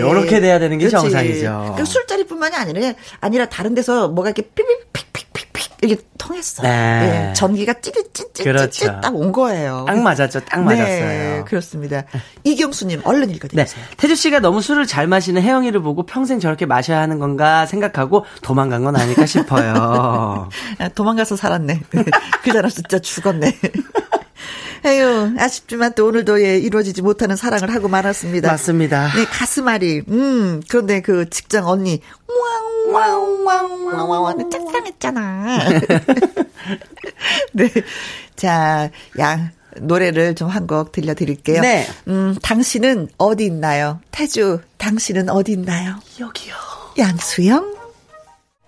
요렇게 0.00 0.40
돼야 0.40 0.58
되는 0.58 0.78
게 0.78 0.86
그렇지. 0.86 1.02
정상이죠. 1.02 1.74
그 1.76 1.84
술자리뿐만이 1.84 2.54
아니라 2.56 2.92
아니라 3.20 3.46
다른 3.46 3.74
데서 3.74 4.08
뭐가 4.08 4.30
이렇게 4.30 4.42
삐삐픽픽픽픽 4.42 5.66
이게 5.82 5.96
통했어. 6.16 6.62
네. 6.62 6.68
네, 6.68 7.32
전기가 7.34 7.74
찌릿찌릿찌릿 7.74 8.44
그렇죠. 8.44 9.00
딱온 9.00 9.32
거예요. 9.32 9.84
딱 9.86 9.98
맞았죠. 10.00 10.40
딱 10.40 10.60
네, 10.60 10.76
맞았어요. 10.76 11.44
그렇습니다. 11.44 12.04
이경수님 12.44 13.02
얼른 13.04 13.28
네. 13.28 13.34
읽어드리세요. 13.34 13.84
태주 13.96 14.16
씨가 14.16 14.40
너무 14.40 14.62
술을 14.62 14.86
잘 14.86 15.06
마시는 15.06 15.42
혜영이를 15.42 15.80
보고 15.82 16.04
평생 16.04 16.40
저렇게 16.40 16.66
마셔야 16.66 17.00
하는 17.00 17.18
건가 17.18 17.66
생각하고 17.66 18.24
도망간 18.42 18.84
건 18.84 18.96
아닐까 18.96 19.26
싶어요. 19.26 20.48
아, 20.78 20.88
도망가서 20.94 21.36
살았네. 21.36 21.82
그 22.42 22.52
사람 22.52 22.70
진짜 22.70 22.98
죽었네. 22.98 23.52
에휴, 24.84 25.34
아쉽지만 25.38 25.94
또 25.94 26.06
오늘도 26.06 26.42
예, 26.42 26.58
이루어지지 26.58 27.02
못하는 27.02 27.36
사랑을 27.36 27.72
하고 27.74 27.88
말았습니다. 27.88 28.50
맞습니다. 28.50 29.10
네, 29.16 29.24
가슴앓이. 29.24 30.02
음, 30.08 30.62
그런데 30.68 31.00
그 31.00 31.28
직장 31.30 31.66
언니, 31.66 32.00
왕왕왕왕왕왕 32.92 34.50
짝사랑했잖아. 34.50 35.58
네. 37.52 37.70
자, 38.36 38.90
양, 39.18 39.50
노래를 39.78 40.34
좀 40.34 40.48
한 40.50 40.66
곡 40.66 40.92
들려드릴게요. 40.92 41.60
네. 41.60 41.86
음, 42.08 42.36
당신은 42.42 43.08
어디 43.18 43.44
있나요? 43.44 44.00
태주, 44.10 44.60
당신은 44.78 45.28
어디 45.28 45.52
있나요? 45.52 45.96
여기요. 46.20 46.54
양수영? 46.98 47.75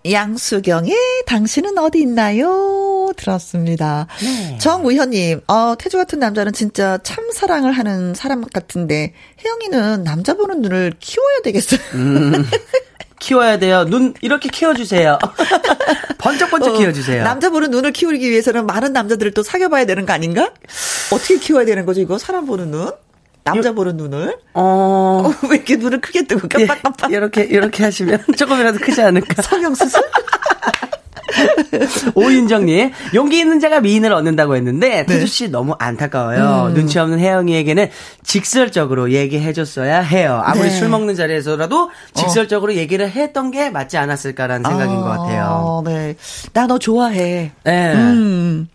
양수경의 0.08 0.94
당신은 1.26 1.76
어디 1.78 2.00
있나요? 2.00 3.12
들었습니다. 3.16 4.06
네. 4.20 4.58
정우현님, 4.58 5.42
어, 5.48 5.74
태주 5.78 5.96
같은 5.96 6.18
남자는 6.18 6.52
진짜 6.52 6.98
참 7.02 7.30
사랑을 7.32 7.72
하는 7.72 8.14
사람 8.14 8.44
같은데, 8.44 9.14
혜영이는 9.44 10.04
남자 10.04 10.34
보는 10.34 10.62
눈을 10.62 10.94
키워야 11.00 11.40
되겠어요. 11.42 11.80
음. 11.94 12.44
키워야 13.18 13.58
돼요. 13.58 13.84
눈 13.84 14.14
이렇게 14.20 14.48
키워주세요. 14.48 15.18
번쩍번쩍 16.18 16.74
어, 16.74 16.78
키워주세요. 16.78 17.24
남자 17.24 17.50
보는 17.50 17.70
눈을 17.70 17.92
키우기 17.92 18.30
위해서는 18.30 18.64
많은 18.66 18.92
남자들을 18.92 19.32
또 19.32 19.42
사귀어봐야 19.42 19.86
되는 19.86 20.06
거 20.06 20.12
아닌가? 20.12 20.52
어떻게 21.12 21.38
키워야 21.38 21.64
되는 21.64 21.84
거죠, 21.84 22.00
이거? 22.00 22.16
사람 22.18 22.46
보는 22.46 22.70
눈? 22.70 22.92
남자 23.54 23.72
보는 23.72 23.96
눈을? 23.96 24.36
어. 24.54 25.22
어, 25.24 25.34
왜 25.48 25.56
이렇게 25.56 25.76
눈을 25.76 26.00
크게 26.00 26.26
뜨고 26.26 26.48
깜빡깜빡. 26.48 27.10
이렇게 27.12 27.42
이렇게 27.44 27.84
하시면 27.84 28.24
조금이라도 28.36 28.78
크지 28.78 29.02
않을까. 29.02 29.40
성형수술? 29.42 30.02
오윤정님, 32.14 32.90
용기 33.14 33.38
있는 33.38 33.60
자가 33.60 33.80
미인을 33.80 34.12
얻는다고 34.12 34.52
네. 34.52 34.58
했는데, 34.58 35.06
태주씨 35.06 35.50
너무 35.50 35.74
안타까워요. 35.78 36.68
음. 36.70 36.74
눈치 36.74 36.98
없는 36.98 37.18
혜영이에게는 37.20 37.90
직설적으로 38.24 39.12
얘기해줬어야 39.12 40.00
해요. 40.00 40.40
아무리 40.44 40.68
네. 40.68 40.74
술 40.74 40.88
먹는 40.88 41.14
자리에서라도 41.14 41.90
직설적으로 42.14 42.74
얘기를 42.74 43.08
했던 43.08 43.50
게 43.50 43.70
맞지 43.70 43.98
않았을까라는 43.98 44.68
생각인 44.68 44.96
것 44.96 45.04
같아요. 45.04 45.44
어, 45.64 45.82
네. 45.84 46.16
나 46.54 46.66
너 46.66 46.78
좋아해. 46.78 47.52
네. 47.64 47.92
음. 47.94 48.68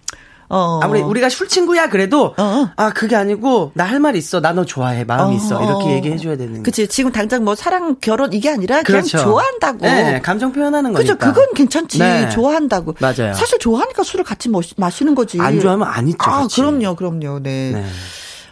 어. 0.53 0.79
아무리 0.83 1.01
우리가 1.01 1.29
술 1.29 1.47
친구야 1.47 1.89
그래도 1.89 2.33
어. 2.37 2.69
아 2.75 2.89
그게 2.91 3.15
아니고 3.15 3.71
나 3.75 3.85
할 3.85 3.99
말 3.99 4.15
있어 4.15 4.39
나 4.39 4.53
너 4.53 4.65
좋아해 4.65 5.03
마음 5.03 5.33
있어 5.33 5.63
이렇게 5.63 5.91
얘기해 5.95 6.17
줘야 6.17 6.35
되는 6.37 6.53
거죠. 6.53 6.63
그치. 6.63 6.87
지금 6.87 7.11
당장 7.11 7.43
뭐 7.43 7.55
사랑, 7.55 7.95
결혼 7.99 8.31
이게 8.33 8.49
아니라 8.49 8.83
그냥 8.83 9.01
그렇죠. 9.01 9.17
좋아한다고. 9.23 9.79
네, 9.79 10.21
감정 10.21 10.51
표현하는 10.53 10.93
그죠. 10.93 11.17
거니까. 11.17 11.33
그건 11.33 11.53
괜찮지. 11.55 11.97
네. 11.99 12.29
좋아한다고. 12.29 12.95
맞아요. 12.99 13.33
사실 13.33 13.57
좋아하니까 13.59 14.03
술을 14.03 14.23
같이 14.23 14.49
마시, 14.49 14.73
마시는 14.77 15.15
거지. 15.15 15.39
안 15.41 15.59
좋아하면 15.59 15.87
안 15.87 16.07
있죠. 16.09 16.17
아, 16.29 16.41
같이. 16.41 16.61
그럼요, 16.61 16.95
그럼요. 16.95 17.39
네. 17.41 17.71
네. 17.73 17.85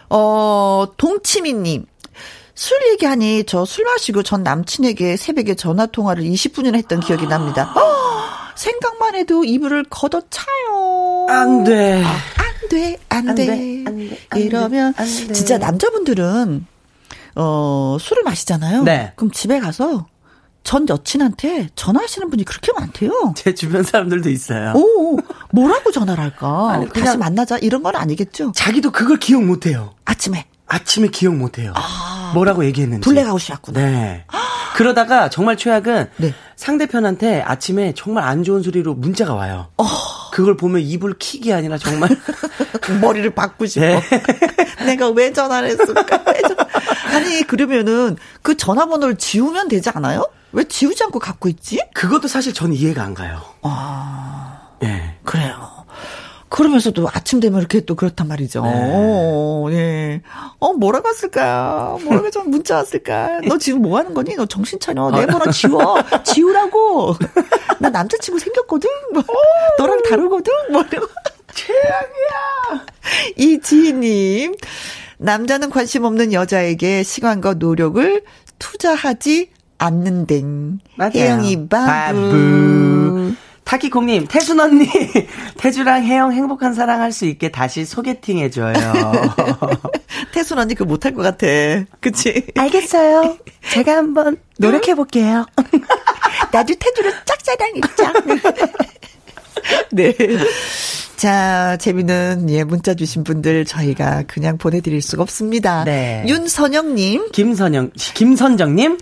어, 0.10 0.86
동치미님. 0.98 1.86
술 2.53 2.78
얘기하니 2.91 3.45
저 3.45 3.65
술 3.65 3.86
마시고 3.86 4.23
전 4.23 4.44
남친에게 4.44 5.18
새벽에 5.18 5.56
전화 5.56 5.86
통화를 5.86 6.23
20분이나 6.23 6.76
했던 6.76 6.99
기억이 6.99 7.26
납니다. 7.28 7.73
어, 8.62 8.64
생각만 8.64 9.16
해도 9.16 9.44
이불을 9.44 9.86
걷어차요. 9.90 11.26
안 11.30 11.64
돼. 11.64 12.04
안 12.04 12.70
돼, 12.70 12.98
안, 13.10 13.30
안 13.30 13.36
돼. 13.36 13.46
돼, 13.48 13.84
안 13.88 13.96
돼, 13.98 14.18
안 14.30 14.40
이러면 14.40 14.94
돼, 14.94 15.02
안 15.02 15.08
돼. 15.08 15.34
진짜 15.34 15.58
남자분들은 15.58 16.68
어 17.36 17.98
술을 18.00 18.24
마시잖아요. 18.24 18.84
네. 18.84 19.14
그럼 19.16 19.32
집에 19.32 19.60
가서 19.60 20.06
전 20.64 20.88
여친한테 20.88 21.70
전화하시는 21.76 22.30
분이 22.30 22.44
그렇게 22.46 22.72
많대요. 22.74 23.34
제 23.36 23.56
주변 23.56 23.82
사람들도 23.84 24.30
있어요. 24.30 24.74
오, 24.76 25.18
뭐라고 25.52 25.92
전화를 25.92 26.24
할까? 26.24 26.72
아니, 26.72 26.90
다시 26.90 27.18
만나자 27.18 27.58
이런 27.58 27.82
건 27.82 27.96
아니겠죠? 27.96 28.52
자기도 28.54 28.92
그걸 28.92 29.18
기억 29.18 29.44
못 29.44 29.66
해요. 29.66 29.96
아침에 30.06 30.46
아침에 30.68 31.08
기억 31.08 31.36
못 31.36 31.58
해요. 31.58 31.74
뭐라고 32.34 32.66
얘기했는지. 32.66 33.08
블랙아웃이었구나. 33.08 33.80
네. 33.80 34.26
그러다가 34.76 35.30
정말 35.30 35.58
최악은 35.58 36.10
네. 36.18 36.34
상대편한테 36.56 37.41
아침에 37.41 37.94
정말 37.95 38.24
안 38.24 38.44
좋은 38.44 38.62
소리로 38.64 38.94
문자가 38.95 39.34
와요. 39.34 39.68
그걸 40.32 40.56
보면 40.56 40.82
입을 40.82 41.16
킥이 41.20 41.53
아니라 41.53 41.78
정말 41.78 42.10
머리를 43.02 43.30
받고 43.32 43.66
싶어. 43.66 43.86
네. 43.86 44.02
내가 44.86 45.10
왜 45.10 45.34
전화를 45.34 45.70
했을까? 45.70 46.24
왜 46.28 46.41
전- 46.41 46.58
아니 47.14 47.44
그러면은 47.44 48.16
그 48.41 48.56
전화번호를 48.56 49.18
지우면 49.18 49.68
되지 49.68 49.90
않아요? 49.94 50.26
왜 50.53 50.64
지우지 50.64 51.03
않고 51.03 51.20
갖고 51.20 51.49
있지? 51.49 51.80
그것도 51.94 52.28
사실 52.30 52.53
전 52.53 52.74
이해가 52.74 53.03
안 53.03 53.14
가요. 53.14 53.41
아 53.62 54.70
예. 54.84 55.16
그래요. 55.24 55.81
그러면서도 56.52 57.07
아침 57.14 57.40
되면 57.40 57.60
이렇게 57.60 57.80
또 57.80 57.95
그렇단 57.95 58.28
말이죠. 58.28 58.61
어, 58.65 59.68
예. 59.72 60.22
어, 60.60 60.73
뭐라고 60.73 61.07
왔을까? 61.07 61.98
뭐라고 62.03 62.30
좀 62.30 62.49
문자 62.52 62.76
왔을까? 62.76 63.40
너 63.48 63.57
지금 63.57 63.82
뭐 63.82 63.98
하는 63.98 64.14
거니? 64.14 64.36
너 64.36 64.45
정신 64.45 64.78
차려. 64.78 65.11
내 65.11 65.26
번호 65.28 65.49
지워. 65.49 65.95
지우라고. 66.26 67.15
나 67.80 67.90
남자친구 67.90 68.38
생겼거든? 68.40 68.90
뭐, 69.14 69.23
너랑 69.80 70.03
다르거든? 70.03 70.52
뭐. 70.72 70.84
최악이야. 71.53 72.86
이 73.38 73.60
지희님. 73.61 74.56
남자는 75.19 75.69
관심 75.69 76.03
없는 76.03 76.34
여자에게 76.34 77.03
시간과 77.03 77.53
노력을 77.56 78.23
투자하지 78.60 79.52
않는댕. 79.78 80.80
맞아요. 80.95 81.11
혜영이 81.15 81.69
바보. 81.69 81.86
바보. 81.88 83.32
타키콩님, 83.72 84.27
태순 84.27 84.60
언니, 84.60 84.85
태주랑 85.56 86.03
혜영 86.03 86.34
행복한 86.34 86.73
사랑할 86.73 87.14
수 87.14 87.23
있게 87.23 87.52
다시 87.52 87.85
소개팅 87.85 88.38
해줘요. 88.39 88.73
태순 90.34 90.60
언니 90.60 90.76
그거 90.76 90.89
못할 90.89 91.14
것 91.14 91.22
같아. 91.22 91.48
그치? 92.02 92.48
알겠어요. 92.57 93.38
제가 93.69 93.95
한번 93.95 94.35
노력해볼게요. 94.57 95.45
나도 96.52 96.73
태주를 96.77 97.14
짝사랑이 97.23 97.81
짝. 97.95 98.14
네. 99.93 100.14
자, 101.15 101.77
재미는, 101.77 102.49
예, 102.49 102.65
문자 102.65 102.93
주신 102.93 103.23
분들 103.23 103.64
저희가 103.64 104.23
그냥 104.27 104.57
보내드릴 104.57 105.02
수가 105.02 105.23
없습니다. 105.23 105.85
네. 105.85 106.26
윤선영님, 106.27 107.31
김선영, 107.31 107.91
김선정님, 107.95 108.98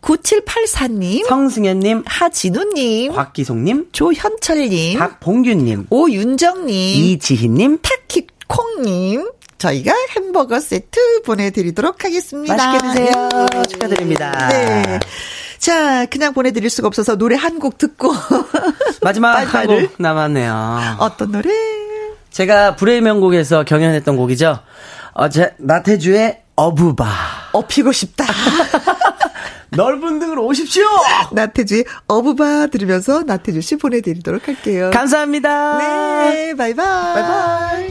9784님, 0.00 1.26
성승현님, 1.26 2.02
하진우님, 2.06 3.12
곽기송님, 3.12 3.88
조현철님, 3.92 4.98
박봉규님, 4.98 5.86
오윤정님, 5.90 6.68
이지희님, 7.04 7.78
타키콩님, 7.82 9.30
저희가 9.58 9.92
햄버거 10.16 10.58
세트 10.58 11.22
보내드리도록 11.22 12.02
하겠습니다. 12.04 12.56
맛있게 12.56 12.88
드세요. 12.88 13.28
예. 13.54 13.62
축하드립니다. 13.68 14.48
네. 14.48 15.00
자, 15.58 16.06
그냥 16.06 16.32
보내드릴 16.32 16.70
수가 16.70 16.88
없어서 16.88 17.16
노래 17.16 17.36
한 17.36 17.58
곡 17.60 17.76
듣고. 17.76 18.10
마지막 19.02 19.34
빨리빨리. 19.34 19.72
한곡 19.74 19.94
남았네요. 19.98 20.96
어떤 20.98 21.32
노래? 21.32 21.50
제가 22.30 22.76
불의 22.76 23.02
명곡에서 23.02 23.64
경연했던 23.64 24.16
곡이죠. 24.16 24.60
어제 25.12 25.52
나태주의 25.58 26.38
어부바. 26.56 27.04
업히고 27.52 27.92
싶다. 27.92 28.24
넓은 29.72 30.18
등으로 30.18 30.44
오십시오. 30.46 30.84
나태주의 31.32 31.84
어부바 32.06 32.68
들으면서 32.68 33.22
나태주 33.22 33.60
씨 33.60 33.76
보내드리도록 33.76 34.48
할게요. 34.48 34.90
감사합니다. 34.92 35.78
네, 35.78 36.54
바이바이. 36.54 37.14
바이바이. 37.14 37.90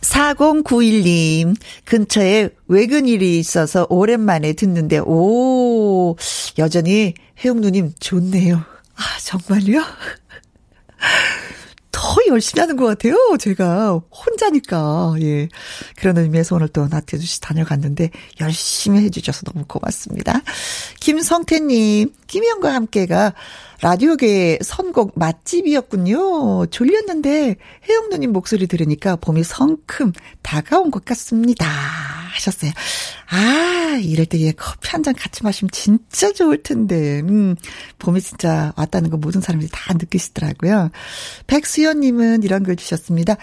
4091님, 0.00 1.56
근처에 1.84 2.50
외근 2.68 3.08
일이 3.08 3.38
있어서 3.38 3.86
오랜만에 3.88 4.52
듣는데, 4.52 4.98
오, 4.98 6.16
여전히 6.58 7.14
혜영 7.42 7.60
누님 7.60 7.92
좋네요. 7.98 8.56
아, 8.96 9.02
정말요? 9.22 9.82
더 11.94 12.16
열심히 12.26 12.60
하는 12.60 12.76
것 12.76 12.86
같아요. 12.86 13.14
제가 13.38 14.00
혼자니까 14.10 15.14
예 15.20 15.48
그런 15.96 16.18
의미에서 16.18 16.56
오늘 16.56 16.66
또 16.68 16.88
나태주 16.88 17.24
씨 17.24 17.40
다녀갔는데 17.40 18.10
열심히 18.40 19.00
해주셔서 19.04 19.42
너무 19.42 19.64
고맙습니다. 19.64 20.40
김성태님 20.98 22.12
김희영과 22.26 22.74
함께가 22.74 23.32
라디오계 23.80 24.58
선곡 24.62 25.12
맛집이었군요. 25.16 26.66
졸렸는데 26.66 27.56
혜영 27.88 28.08
누님 28.10 28.32
목소리 28.32 28.66
들으니까 28.66 29.14
봄이 29.14 29.44
성큼 29.44 30.12
다가온 30.42 30.90
것 30.90 31.04
같습니다. 31.04 32.23
하셨어요. 32.34 32.72
아, 33.30 33.98
이럴 34.02 34.26
때 34.26 34.38
예, 34.40 34.52
커피 34.52 34.88
한 34.90 35.02
잔 35.04 35.14
같이 35.14 35.42
마시면 35.44 35.70
진짜 35.70 36.32
좋을 36.32 36.62
텐데. 36.62 37.20
음, 37.20 37.56
봄이 37.98 38.20
진짜 38.22 38.72
왔다는 38.76 39.10
거 39.10 39.16
모든 39.18 39.40
사람들이 39.42 39.70
다 39.70 39.92
느끼시더라고요. 39.94 40.90
백수연님은 41.46 42.42
이런 42.42 42.62
글 42.62 42.76
주셨습니다. 42.76 43.36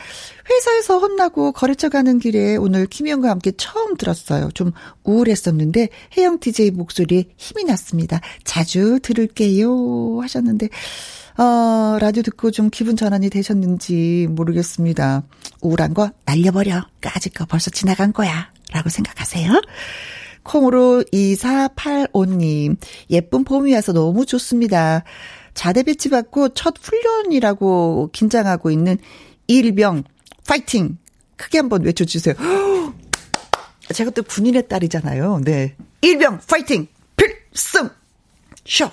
회사에서 0.49 0.97
혼나고 0.97 1.51
거래처 1.51 1.89
가는 1.89 2.18
길에 2.19 2.55
오늘 2.55 2.88
김희영과 2.88 3.30
함께 3.30 3.51
처음 3.57 3.95
들었어요. 3.95 4.49
좀 4.53 4.72
우울했었는데 5.03 5.89
혜영 6.18 6.39
DJ 6.39 6.72
목소리에 6.72 7.26
힘이 7.38 7.63
났습니다. 7.65 8.19
자주 8.43 8.99
들을게요. 9.03 10.19
하셨는데, 10.22 10.69
어, 11.38 11.97
라디오 11.99 12.23
듣고 12.23 12.49
좀 12.51 12.69
기분 12.72 12.95
전환이 12.95 13.30
되셨는지 13.30 14.27
모르겠습니다. 14.31 15.23
우울한 15.61 15.93
거 15.93 16.09
날려버려. 16.26 16.88
까짓 17.01 17.34
거 17.35 17.45
벌써 17.45 17.69
지나간 17.69 18.13
거야. 18.13 18.51
라고 18.72 18.89
생각하세요. 18.89 19.61
콩으로 20.43 21.03
2485님, 21.14 22.77
예쁜 23.10 23.43
봄이 23.43 23.73
와서 23.73 23.93
너무 23.93 24.26
좋습니다. 24.26 25.03
자대 25.53 25.84
배치 25.84 26.10
받고 26.10 26.49
첫 26.49 26.76
훈련이라고 26.81 28.10
긴장하고 28.11 28.72
있는 28.72 28.98
일병, 29.48 30.03
파이팅! 30.48 30.98
크게 31.35 31.57
한번 31.60 31.84
외쳐주세요. 31.84 32.35
제가 33.93 34.11
또 34.11 34.23
군인의 34.23 34.68
딸이잖아요. 34.68 35.41
네. 35.43 35.76
일병, 36.02 36.39
파이팅! 36.48 36.88
필승! 37.18 37.89
쇼! 38.65 38.89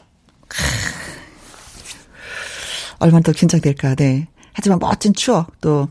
얼마나 2.99 3.23
더 3.23 3.33
긴장될까, 3.33 3.95
네. 3.95 4.27
하지만 4.53 4.79
멋진 4.81 5.13
추억, 5.15 5.61
또, 5.61 5.89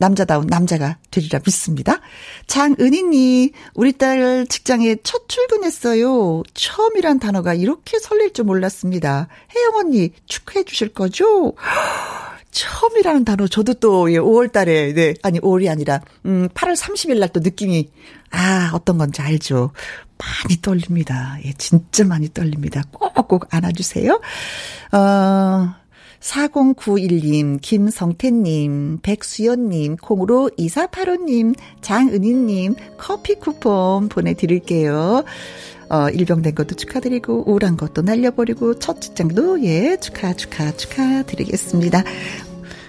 남자다운 0.00 0.46
남자가 0.46 0.96
되리라 1.10 1.40
믿습니다. 1.44 2.00
장은희님, 2.46 3.50
우리 3.74 3.92
딸 3.92 4.46
직장에 4.48 4.96
첫 5.02 5.28
출근했어요. 5.28 6.42
처음이란 6.54 7.20
단어가 7.20 7.52
이렇게 7.52 7.98
설렐 7.98 8.32
줄 8.32 8.46
몰랐습니다. 8.46 9.28
혜영 9.54 9.76
언니, 9.76 10.10
축하해 10.26 10.64
주실 10.64 10.94
거죠? 10.94 11.52
처음이라는 12.50 13.24
단어, 13.26 13.46
저도 13.46 13.74
또, 13.74 14.10
예, 14.12 14.16
5월 14.18 14.50
달에, 14.50 14.92
네, 14.94 15.14
아니, 15.22 15.38
5월이 15.38 15.70
아니라, 15.70 16.00
음, 16.26 16.48
8월 16.48 16.74
30일 16.76 17.18
날 17.20 17.28
또 17.32 17.38
느낌이, 17.40 17.90
아, 18.32 18.70
어떤 18.74 18.98
건지 18.98 19.20
알죠. 19.22 19.70
많이 20.18 20.60
떨립니다. 20.60 21.36
예, 21.44 21.52
진짜 21.58 22.04
많이 22.04 22.28
떨립니다. 22.32 22.82
꼭꼭 22.90 23.46
안아주세요. 23.54 24.20
어, 24.92 25.74
4091님, 26.20 27.58
김성태님, 27.60 29.00
백수연님, 29.02 29.96
콩으로 29.96 30.50
2485님, 30.58 31.54
장은희님, 31.80 32.74
커피 32.98 33.34
쿠폰 33.34 34.08
보내드릴게요. 34.08 35.24
어, 35.88 36.08
일병된 36.10 36.54
것도 36.54 36.76
축하드리고, 36.76 37.50
우울한 37.50 37.76
것도 37.76 38.02
날려버리고, 38.02 38.78
첫 38.78 39.00
직장도, 39.00 39.64
예, 39.64 39.96
축하, 40.00 40.34
축하, 40.34 40.70
축하드리겠습니다. 40.70 42.04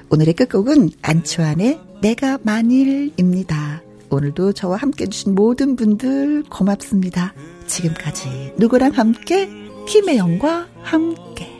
오늘의 0.09 0.33
끝곡은 0.35 0.91
안치환의 1.01 1.79
내가 2.01 2.37
만일입니다. 2.43 3.81
오늘도 4.09 4.51
저와 4.51 4.75
함께 4.75 5.05
해주신 5.05 5.35
모든 5.35 5.77
분들 5.77 6.43
고맙습니다. 6.49 7.33
지금까지 7.65 8.53
누구랑 8.57 8.91
함께? 8.91 9.49
김혜영과 9.87 10.67
함께. 10.83 11.50